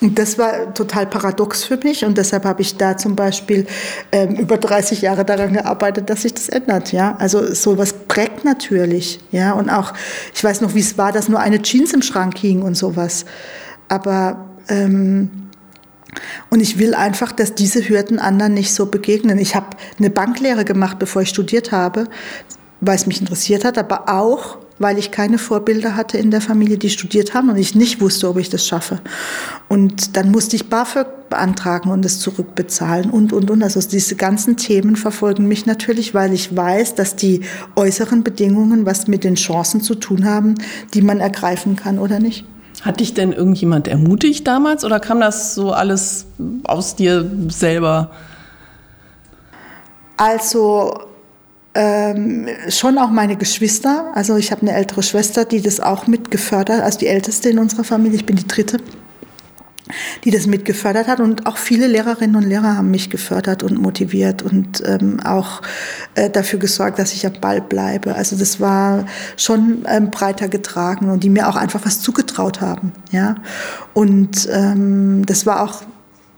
Und 0.00 0.18
das 0.18 0.38
war 0.38 0.74
total 0.74 1.06
paradox 1.06 1.64
für 1.64 1.76
mich 1.78 2.04
und 2.04 2.18
deshalb 2.18 2.44
habe 2.44 2.62
ich 2.62 2.76
da 2.76 2.96
zum 2.96 3.16
Beispiel 3.16 3.66
ähm, 4.12 4.36
über 4.36 4.58
30 4.58 5.02
Jahre 5.02 5.24
daran 5.24 5.52
gearbeitet, 5.52 6.10
dass 6.10 6.22
sich 6.22 6.34
das 6.34 6.48
ändert. 6.48 6.92
Ja, 6.92 7.16
also 7.18 7.54
so 7.54 7.71
sowas 7.72 7.94
prägt 8.06 8.44
natürlich. 8.44 9.20
Ja, 9.30 9.52
und 9.52 9.70
auch, 9.70 9.94
ich 10.34 10.44
weiß 10.44 10.60
noch, 10.60 10.74
wie 10.74 10.80
es 10.80 10.98
war, 10.98 11.10
dass 11.12 11.28
nur 11.28 11.40
eine 11.40 11.62
Jeans 11.62 11.92
im 11.92 12.02
Schrank 12.02 12.36
hing 12.36 12.62
und 12.62 12.76
sowas. 12.76 13.24
Aber, 13.88 14.50
ähm, 14.68 15.30
und 16.50 16.60
ich 16.60 16.78
will 16.78 16.94
einfach, 16.94 17.32
dass 17.32 17.54
diese 17.54 17.88
Hürden 17.88 18.18
anderen 18.18 18.52
nicht 18.52 18.74
so 18.74 18.86
begegnen. 18.86 19.38
Ich 19.38 19.54
habe 19.54 19.68
eine 19.98 20.10
Banklehre 20.10 20.66
gemacht, 20.66 20.98
bevor 20.98 21.22
ich 21.22 21.30
studiert 21.30 21.72
habe, 21.72 22.08
weil 22.82 22.96
es 22.96 23.06
mich 23.06 23.20
interessiert 23.20 23.64
hat, 23.64 23.78
aber 23.78 24.10
auch, 24.10 24.58
weil 24.82 24.98
ich 24.98 25.10
keine 25.10 25.38
Vorbilder 25.38 25.96
hatte 25.96 26.18
in 26.18 26.30
der 26.30 26.40
Familie, 26.40 26.76
die 26.76 26.90
studiert 26.90 27.34
haben 27.34 27.48
und 27.48 27.56
ich 27.56 27.74
nicht 27.74 28.00
wusste, 28.00 28.28
ob 28.28 28.36
ich 28.38 28.50
das 28.50 28.66
schaffe. 28.66 29.00
Und 29.68 30.16
dann 30.16 30.30
musste 30.30 30.56
ich 30.56 30.68
BAföG 30.68 31.06
beantragen 31.30 31.90
und 31.90 32.04
es 32.04 32.20
zurückbezahlen 32.20 33.10
und, 33.10 33.32
und, 33.32 33.50
und. 33.50 33.62
Also 33.62 33.80
diese 33.80 34.16
ganzen 34.16 34.56
Themen 34.56 34.96
verfolgen 34.96 35.48
mich 35.48 35.64
natürlich, 35.64 36.12
weil 36.12 36.34
ich 36.34 36.54
weiß, 36.54 36.94
dass 36.94 37.16
die 37.16 37.40
äußeren 37.76 38.22
Bedingungen 38.22 38.84
was 38.84 39.06
mit 39.06 39.24
den 39.24 39.36
Chancen 39.36 39.80
zu 39.80 39.94
tun 39.94 40.26
haben, 40.26 40.56
die 40.92 41.00
man 41.00 41.20
ergreifen 41.20 41.76
kann 41.76 41.98
oder 41.98 42.18
nicht. 42.18 42.44
Hat 42.82 43.00
dich 43.00 43.14
denn 43.14 43.32
irgendjemand 43.32 43.86
ermutigt 43.86 44.46
damals 44.46 44.84
oder 44.84 44.98
kam 44.98 45.20
das 45.20 45.54
so 45.54 45.72
alles 45.72 46.26
aus 46.64 46.96
dir 46.96 47.30
selber? 47.48 48.10
Also 50.16 51.11
ähm, 51.74 52.48
schon 52.68 52.98
auch 52.98 53.10
meine 53.10 53.36
Geschwister. 53.36 54.10
Also 54.14 54.36
ich 54.36 54.50
habe 54.50 54.62
eine 54.62 54.72
ältere 54.72 55.02
Schwester, 55.02 55.44
die 55.44 55.62
das 55.62 55.80
auch 55.80 56.06
mitgefördert, 56.06 56.82
also 56.82 56.98
die 56.98 57.06
älteste 57.06 57.48
in 57.48 57.58
unserer 57.58 57.84
Familie, 57.84 58.16
ich 58.16 58.26
bin 58.26 58.36
die 58.36 58.46
dritte, 58.46 58.78
die 60.24 60.30
das 60.30 60.46
mitgefördert 60.46 61.08
hat. 61.08 61.20
Und 61.20 61.46
auch 61.46 61.56
viele 61.56 61.86
Lehrerinnen 61.86 62.36
und 62.36 62.44
Lehrer 62.44 62.76
haben 62.76 62.90
mich 62.90 63.08
gefördert 63.08 63.62
und 63.62 63.80
motiviert 63.80 64.42
und 64.42 64.82
ähm, 64.86 65.20
auch 65.20 65.62
äh, 66.14 66.28
dafür 66.28 66.58
gesorgt, 66.58 66.98
dass 66.98 67.14
ich 67.14 67.26
am 67.26 67.34
Ball 67.40 67.60
bleibe. 67.60 68.14
Also 68.14 68.36
das 68.36 68.60
war 68.60 69.06
schon 69.36 69.84
ähm, 69.88 70.10
breiter 70.10 70.48
getragen 70.48 71.10
und 71.10 71.24
die 71.24 71.30
mir 71.30 71.48
auch 71.48 71.56
einfach 71.56 71.80
was 71.84 72.00
zugetraut 72.00 72.60
haben. 72.60 72.92
Ja? 73.10 73.36
Und 73.94 74.48
ähm, 74.52 75.24
das 75.24 75.46
war 75.46 75.62
auch 75.62 75.82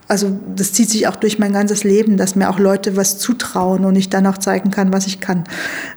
also 0.07 0.39
das 0.55 0.73
zieht 0.73 0.91
sich 0.91 1.09
auch 1.09 1.17
durch 1.17 1.39
mein 1.39 1.53
ganzes 1.53 1.85
Leben, 1.85 2.17
dass 2.17 2.37
mir 2.37 2.51
auch 2.51 2.59
Leute 2.59 2.97
was 2.97 3.19
zutrauen 3.19 3.85
und 3.85 3.97
ich 3.97 4.11
dann 4.11 4.27
auch 4.27 4.39
zeigen 4.39 4.71
kann, 4.71 4.93
was 4.93 5.07
ich 5.07 5.21
kann. 5.21 5.45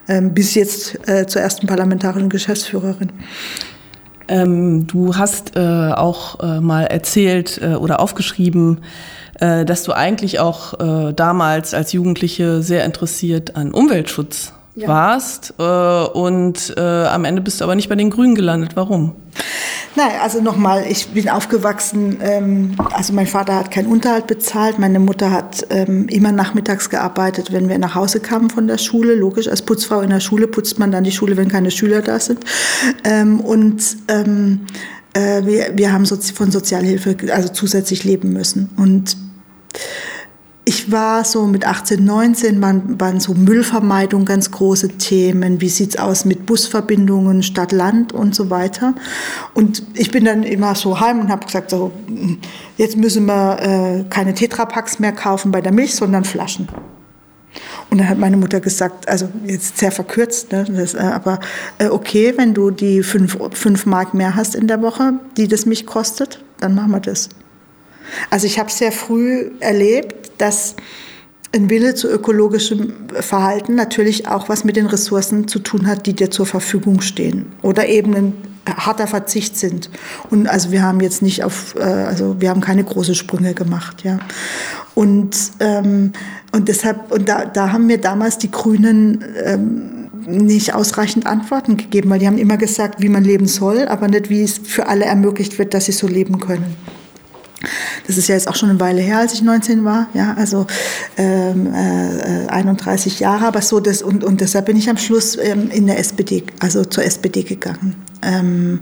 Ähm, 0.07 0.33
bis 0.33 0.55
jetzt 0.55 1.07
äh, 1.07 1.27
zur 1.27 1.41
ersten 1.41 1.67
parlamentarischen 1.67 2.29
Geschäftsführerin. 2.29 3.11
Ähm, 4.29 4.87
du 4.87 5.15
hast 5.15 5.55
äh, 5.55 5.59
auch 5.59 6.39
äh, 6.41 6.59
mal 6.59 6.83
erzählt 6.83 7.59
äh, 7.61 7.75
oder 7.75 7.99
aufgeschrieben, 7.99 8.79
äh, 9.39 9.65
dass 9.65 9.83
du 9.83 9.93
eigentlich 9.93 10.39
auch 10.39 10.79
äh, 10.79 11.13
damals 11.13 11.73
als 11.73 11.93
Jugendliche 11.93 12.61
sehr 12.61 12.83
interessiert 12.85 13.55
an 13.55 13.71
Umweltschutz 13.71 14.53
ja. 14.75 14.87
warst 14.87 15.55
und 15.57 16.77
am 16.77 17.25
Ende 17.25 17.41
bist 17.41 17.61
du 17.61 17.63
aber 17.63 17.73
nicht 17.73 17.89
bei 17.89 17.95
den 17.95 18.11
Grünen 18.11 18.35
gelandet. 18.35 18.75
Warum? 18.75 19.15
Nein, 19.97 20.11
also 20.21 20.41
nochmal, 20.41 20.85
ich 20.87 21.07
bin 21.07 21.27
aufgewachsen, 21.27 22.19
ähm, 22.21 22.75
also 22.93 23.13
mein 23.13 23.25
Vater 23.25 23.55
hat 23.55 23.71
keinen 23.71 23.87
Unterhalt 23.87 24.27
bezahlt, 24.27 24.77
meine 24.77 24.99
Mutter 24.99 25.31
hat 25.31 25.65
ähm, 25.71 26.07
immer 26.07 26.31
nachmittags 26.31 26.91
gearbeitet, 26.91 27.51
wenn 27.51 27.67
wir 27.67 27.79
nach 27.79 27.95
Hause 27.95 28.19
kamen 28.19 28.51
von 28.51 28.67
der 28.67 28.77
Schule. 28.77 29.15
Logisch, 29.15 29.47
als 29.47 29.63
Putzfrau 29.63 30.01
in 30.01 30.11
der 30.11 30.19
Schule 30.19 30.45
putzt 30.45 30.77
man 30.77 30.91
dann 30.91 31.03
die 31.03 31.11
Schule, 31.11 31.35
wenn 31.35 31.47
keine 31.47 31.71
Schüler 31.71 32.03
da 32.03 32.19
sind. 32.19 32.41
Ähm, 33.03 33.39
und 33.39 33.97
ähm, 34.07 34.67
äh, 35.13 35.43
wir, 35.43 35.71
wir 35.73 35.91
haben 35.91 36.05
so 36.05 36.15
von 36.15 36.51
Sozialhilfe 36.51 37.17
also 37.33 37.49
zusätzlich 37.49 38.03
leben 38.03 38.33
müssen. 38.33 38.69
Und 38.77 39.17
ich 40.67 40.91
war 40.91 41.23
so 41.23 41.47
mit 41.47 41.65
18, 41.65 42.03
19, 42.03 42.61
waren, 42.61 42.99
waren 42.99 43.21
so 43.21 43.33
Müllvermeidung 43.33 44.25
ganz 44.25 44.51
große 44.51 44.97
Themen. 44.97 45.61
Wie 45.61 45.69
sieht's 45.69 45.95
aus 45.95 46.25
mit 46.25 46.45
Busverbindungen 46.45 47.41
Stadt, 47.41 47.71
Land 47.71 48.11
und 48.11 48.35
so 48.35 48.49
weiter. 48.49 48.93
Und 49.53 49.81
ich 49.93 50.11
bin 50.11 50.25
dann 50.25 50.43
immer 50.43 50.75
so 50.75 50.99
heim 50.99 51.21
und 51.21 51.29
habe 51.29 51.45
gesagt, 51.45 51.69
so, 51.69 51.93
jetzt 52.75 52.97
müssen 52.97 53.27
wir 53.27 53.61
äh, 53.61 54.03
keine 54.09 54.33
Tetrapacks 54.33 54.99
mehr 54.99 55.13
kaufen 55.13 55.53
bei 55.53 55.61
der 55.61 55.71
Milch, 55.71 55.95
sondern 55.95 56.25
Flaschen. 56.25 56.67
Und 57.89 57.99
dann 57.99 58.09
hat 58.09 58.17
meine 58.17 58.35
Mutter 58.35 58.59
gesagt, 58.59 59.07
also 59.07 59.29
jetzt 59.45 59.77
sehr 59.77 59.93
verkürzt, 59.93 60.51
ne, 60.51 60.65
das, 60.65 60.95
äh, 60.95 60.97
aber 60.97 61.39
äh, 61.77 61.87
okay, 61.87 62.33
wenn 62.35 62.53
du 62.53 62.71
die 62.71 63.03
fünf, 63.03 63.37
fünf 63.53 63.85
Mark 63.85 64.13
mehr 64.13 64.35
hast 64.35 64.53
in 64.53 64.67
der 64.67 64.81
Woche, 64.81 65.13
die 65.37 65.47
das 65.47 65.65
mich 65.65 65.85
kostet, 65.85 66.43
dann 66.59 66.75
machen 66.75 66.91
wir 66.91 66.99
das. 66.99 67.29
Also 68.29 68.47
ich 68.47 68.59
habe 68.59 68.69
sehr 68.69 68.91
früh 68.91 69.51
erlebt, 69.61 70.26
dass 70.37 70.75
ein 71.53 71.69
Wille 71.69 71.95
zu 71.95 72.09
ökologischem 72.09 72.93
Verhalten 73.21 73.75
natürlich 73.75 74.27
auch 74.27 74.49
was 74.49 74.63
mit 74.63 74.75
den 74.75 74.85
Ressourcen 74.85 75.47
zu 75.47 75.59
tun 75.59 75.87
hat, 75.87 76.05
die 76.05 76.13
dir 76.13 76.29
zur 76.29 76.45
Verfügung 76.45 77.01
stehen. 77.01 77.47
Oder 77.61 77.87
eben 77.87 78.15
ein 78.15 78.33
harter 78.75 79.07
Verzicht 79.07 79.57
sind. 79.57 79.89
Und 80.29 80.47
also 80.47 80.71
wir 80.71 80.81
haben 80.81 80.99
jetzt 80.99 81.21
nicht 81.21 81.43
auf, 81.43 81.75
äh, 81.75 81.83
also 81.83 82.41
wir 82.41 82.49
haben 82.49 82.61
keine 82.61 82.83
großen 82.83 83.15
Sprünge 83.15 83.53
gemacht, 83.53 84.03
ja. 84.03 84.19
Und, 84.93 85.35
ähm, 85.59 86.11
und 86.51 86.67
deshalb, 86.67 87.11
und 87.11 87.29
da, 87.29 87.45
da 87.45 87.71
haben 87.71 87.85
mir 87.85 87.99
damals 87.99 88.39
die 88.39 88.51
Grünen 88.51 89.23
ähm, 89.43 90.09
nicht 90.25 90.73
ausreichend 90.73 91.25
Antworten 91.25 91.77
gegeben, 91.77 92.09
weil 92.09 92.19
die 92.19 92.27
haben 92.27 92.37
immer 92.37 92.57
gesagt, 92.57 93.01
wie 93.01 93.07
man 93.07 93.23
leben 93.23 93.47
soll, 93.47 93.87
aber 93.87 94.07
nicht, 94.07 94.29
wie 94.29 94.43
es 94.43 94.57
für 94.57 94.87
alle 94.87 95.05
ermöglicht 95.05 95.57
wird, 95.59 95.73
dass 95.73 95.85
sie 95.85 95.91
so 95.91 96.07
leben 96.07 96.39
können. 96.39 96.75
Das 98.05 98.17
ist 98.17 98.27
ja 98.27 98.35
jetzt 98.35 98.47
auch 98.47 98.55
schon 98.55 98.69
eine 98.69 98.79
Weile 98.79 99.01
her, 99.01 99.19
als 99.19 99.33
ich 99.33 99.41
19 99.41 99.83
war, 99.83 100.07
ja, 100.13 100.35
also 100.35 100.67
ähm, 101.17 101.73
äh, 101.73 102.47
31 102.47 103.19
Jahre, 103.19 103.47
aber 103.47 103.61
so 103.61 103.79
das 103.79 104.01
und, 104.01 104.23
und 104.23 104.41
deshalb 104.41 104.67
bin 104.67 104.77
ich 104.77 104.89
am 104.89 104.97
Schluss 104.97 105.37
ähm, 105.37 105.69
in 105.71 105.87
der 105.87 105.97
SPD, 105.99 106.43
also 106.59 106.85
zur 106.85 107.03
SPD 107.03 107.43
gegangen 107.43 107.95
ähm, 108.21 108.79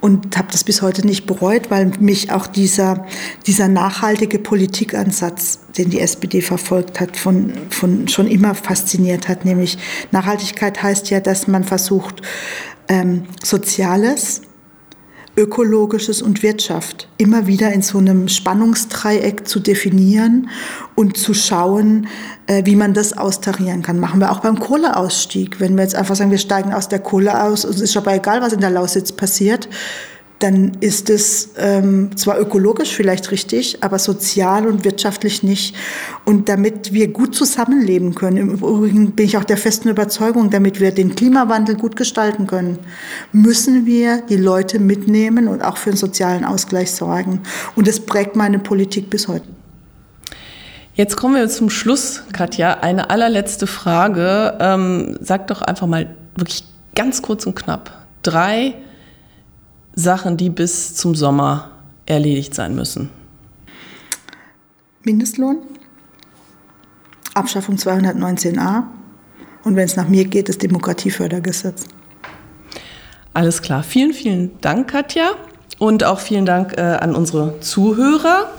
und 0.00 0.36
habe 0.36 0.48
das 0.50 0.64
bis 0.64 0.82
heute 0.82 1.06
nicht 1.06 1.26
bereut, 1.26 1.70
weil 1.70 1.86
mich 2.00 2.32
auch 2.32 2.46
dieser 2.46 3.06
dieser 3.46 3.68
nachhaltige 3.68 4.38
Politikansatz, 4.38 5.60
den 5.76 5.90
die 5.90 6.00
SPD 6.00 6.42
verfolgt 6.42 7.00
hat, 7.00 7.16
von 7.16 7.52
von 7.70 8.08
schon 8.08 8.26
immer 8.26 8.54
fasziniert 8.54 9.28
hat. 9.28 9.44
Nämlich 9.44 9.78
Nachhaltigkeit 10.10 10.82
heißt 10.82 11.10
ja, 11.10 11.20
dass 11.20 11.46
man 11.46 11.64
versucht 11.64 12.22
ähm, 12.88 13.24
Soziales 13.42 14.42
Ökologisches 15.36 16.22
und 16.22 16.42
Wirtschaft 16.42 17.08
immer 17.18 17.46
wieder 17.46 17.72
in 17.72 17.82
so 17.82 17.98
einem 17.98 18.28
Spannungsdreieck 18.28 19.46
zu 19.46 19.60
definieren 19.60 20.48
und 20.94 21.18
zu 21.18 21.34
schauen, 21.34 22.08
äh, 22.46 22.64
wie 22.64 22.76
man 22.76 22.94
das 22.94 23.16
austarieren 23.16 23.82
kann. 23.82 24.00
Machen 24.00 24.20
wir 24.20 24.32
auch 24.32 24.40
beim 24.40 24.58
Kohleausstieg. 24.58 25.60
Wenn 25.60 25.76
wir 25.76 25.82
jetzt 25.82 25.94
einfach 25.94 26.16
sagen, 26.16 26.30
wir 26.30 26.38
steigen 26.38 26.72
aus 26.72 26.88
der 26.88 27.00
Kohle 27.00 27.42
aus, 27.42 27.64
uns 27.66 27.80
ist 27.80 27.96
aber 27.96 28.14
egal, 28.14 28.40
was 28.40 28.54
in 28.54 28.60
der 28.60 28.70
Lausitz 28.70 29.12
passiert, 29.12 29.68
dann 30.38 30.72
ist 30.80 31.08
es 31.08 31.50
ähm, 31.56 32.14
zwar 32.16 32.38
ökologisch 32.38 32.94
vielleicht 32.94 33.30
richtig, 33.30 33.82
aber 33.82 33.98
sozial 33.98 34.66
und 34.66 34.84
wirtschaftlich 34.84 35.42
nicht. 35.42 35.74
Und 36.26 36.48
damit 36.48 36.92
wir 36.92 37.08
gut 37.08 37.34
zusammenleben 37.34 38.14
können, 38.14 38.36
im 38.36 38.50
Übrigen 38.50 39.12
bin 39.12 39.24
ich 39.24 39.38
auch 39.38 39.44
der 39.44 39.56
festen 39.56 39.88
Überzeugung, 39.88 40.50
damit 40.50 40.78
wir 40.78 40.90
den 40.92 41.14
Klimawandel 41.14 41.76
gut 41.76 41.96
gestalten 41.96 42.46
können, 42.46 42.78
müssen 43.32 43.86
wir 43.86 44.20
die 44.28 44.36
Leute 44.36 44.78
mitnehmen 44.78 45.48
und 45.48 45.62
auch 45.62 45.78
für 45.78 45.90
einen 45.90 45.96
sozialen 45.96 46.44
Ausgleich 46.44 46.92
sorgen. 46.92 47.40
Und 47.74 47.88
das 47.88 48.00
prägt 48.00 48.36
meine 48.36 48.58
Politik 48.58 49.08
bis 49.08 49.28
heute. 49.28 49.46
Jetzt 50.94 51.16
kommen 51.16 51.34
wir 51.34 51.48
zum 51.48 51.70
Schluss, 51.70 52.22
Katja. 52.32 52.80
Eine 52.80 53.10
allerletzte 53.10 53.66
Frage. 53.66 54.56
Ähm, 54.60 55.18
sag 55.20 55.46
doch 55.46 55.62
einfach 55.62 55.86
mal 55.86 56.14
wirklich 56.36 56.64
ganz 56.94 57.22
kurz 57.22 57.46
und 57.46 57.54
knapp. 57.54 57.92
Drei 58.22 58.74
Sachen, 59.96 60.36
die 60.36 60.50
bis 60.50 60.94
zum 60.94 61.14
Sommer 61.14 61.70
erledigt 62.04 62.54
sein 62.54 62.76
müssen? 62.76 63.10
Mindestlohn, 65.02 65.58
Abschaffung 67.34 67.76
219a 67.76 68.84
und 69.64 69.74
wenn 69.74 69.84
es 69.84 69.96
nach 69.96 70.08
mir 70.08 70.26
geht, 70.26 70.48
das 70.48 70.58
Demokratiefördergesetz. 70.58 71.86
Alles 73.34 73.62
klar. 73.62 73.82
Vielen, 73.82 74.12
vielen 74.12 74.60
Dank, 74.60 74.88
Katja. 74.88 75.30
Und 75.78 76.04
auch 76.04 76.20
vielen 76.20 76.46
Dank 76.46 76.78
äh, 76.78 76.80
an 76.80 77.14
unsere 77.14 77.60
Zuhörer. 77.60 78.50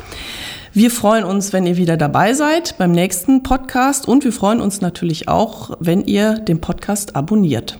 Wir 0.73 0.91
freuen 0.91 1.23
uns, 1.23 1.53
wenn 1.53 1.65
ihr 1.65 1.77
wieder 1.77 1.97
dabei 1.97 2.33
seid 2.33 2.77
beim 2.77 2.91
nächsten 2.91 3.41
Podcast 3.41 4.07
und 4.07 4.23
wir 4.23 4.31
freuen 4.31 4.61
uns 4.61 4.81
natürlich 4.81 5.27
auch, 5.27 5.75
wenn 5.79 6.03
ihr 6.03 6.33
den 6.33 6.61
Podcast 6.61 7.15
abonniert. 7.15 7.79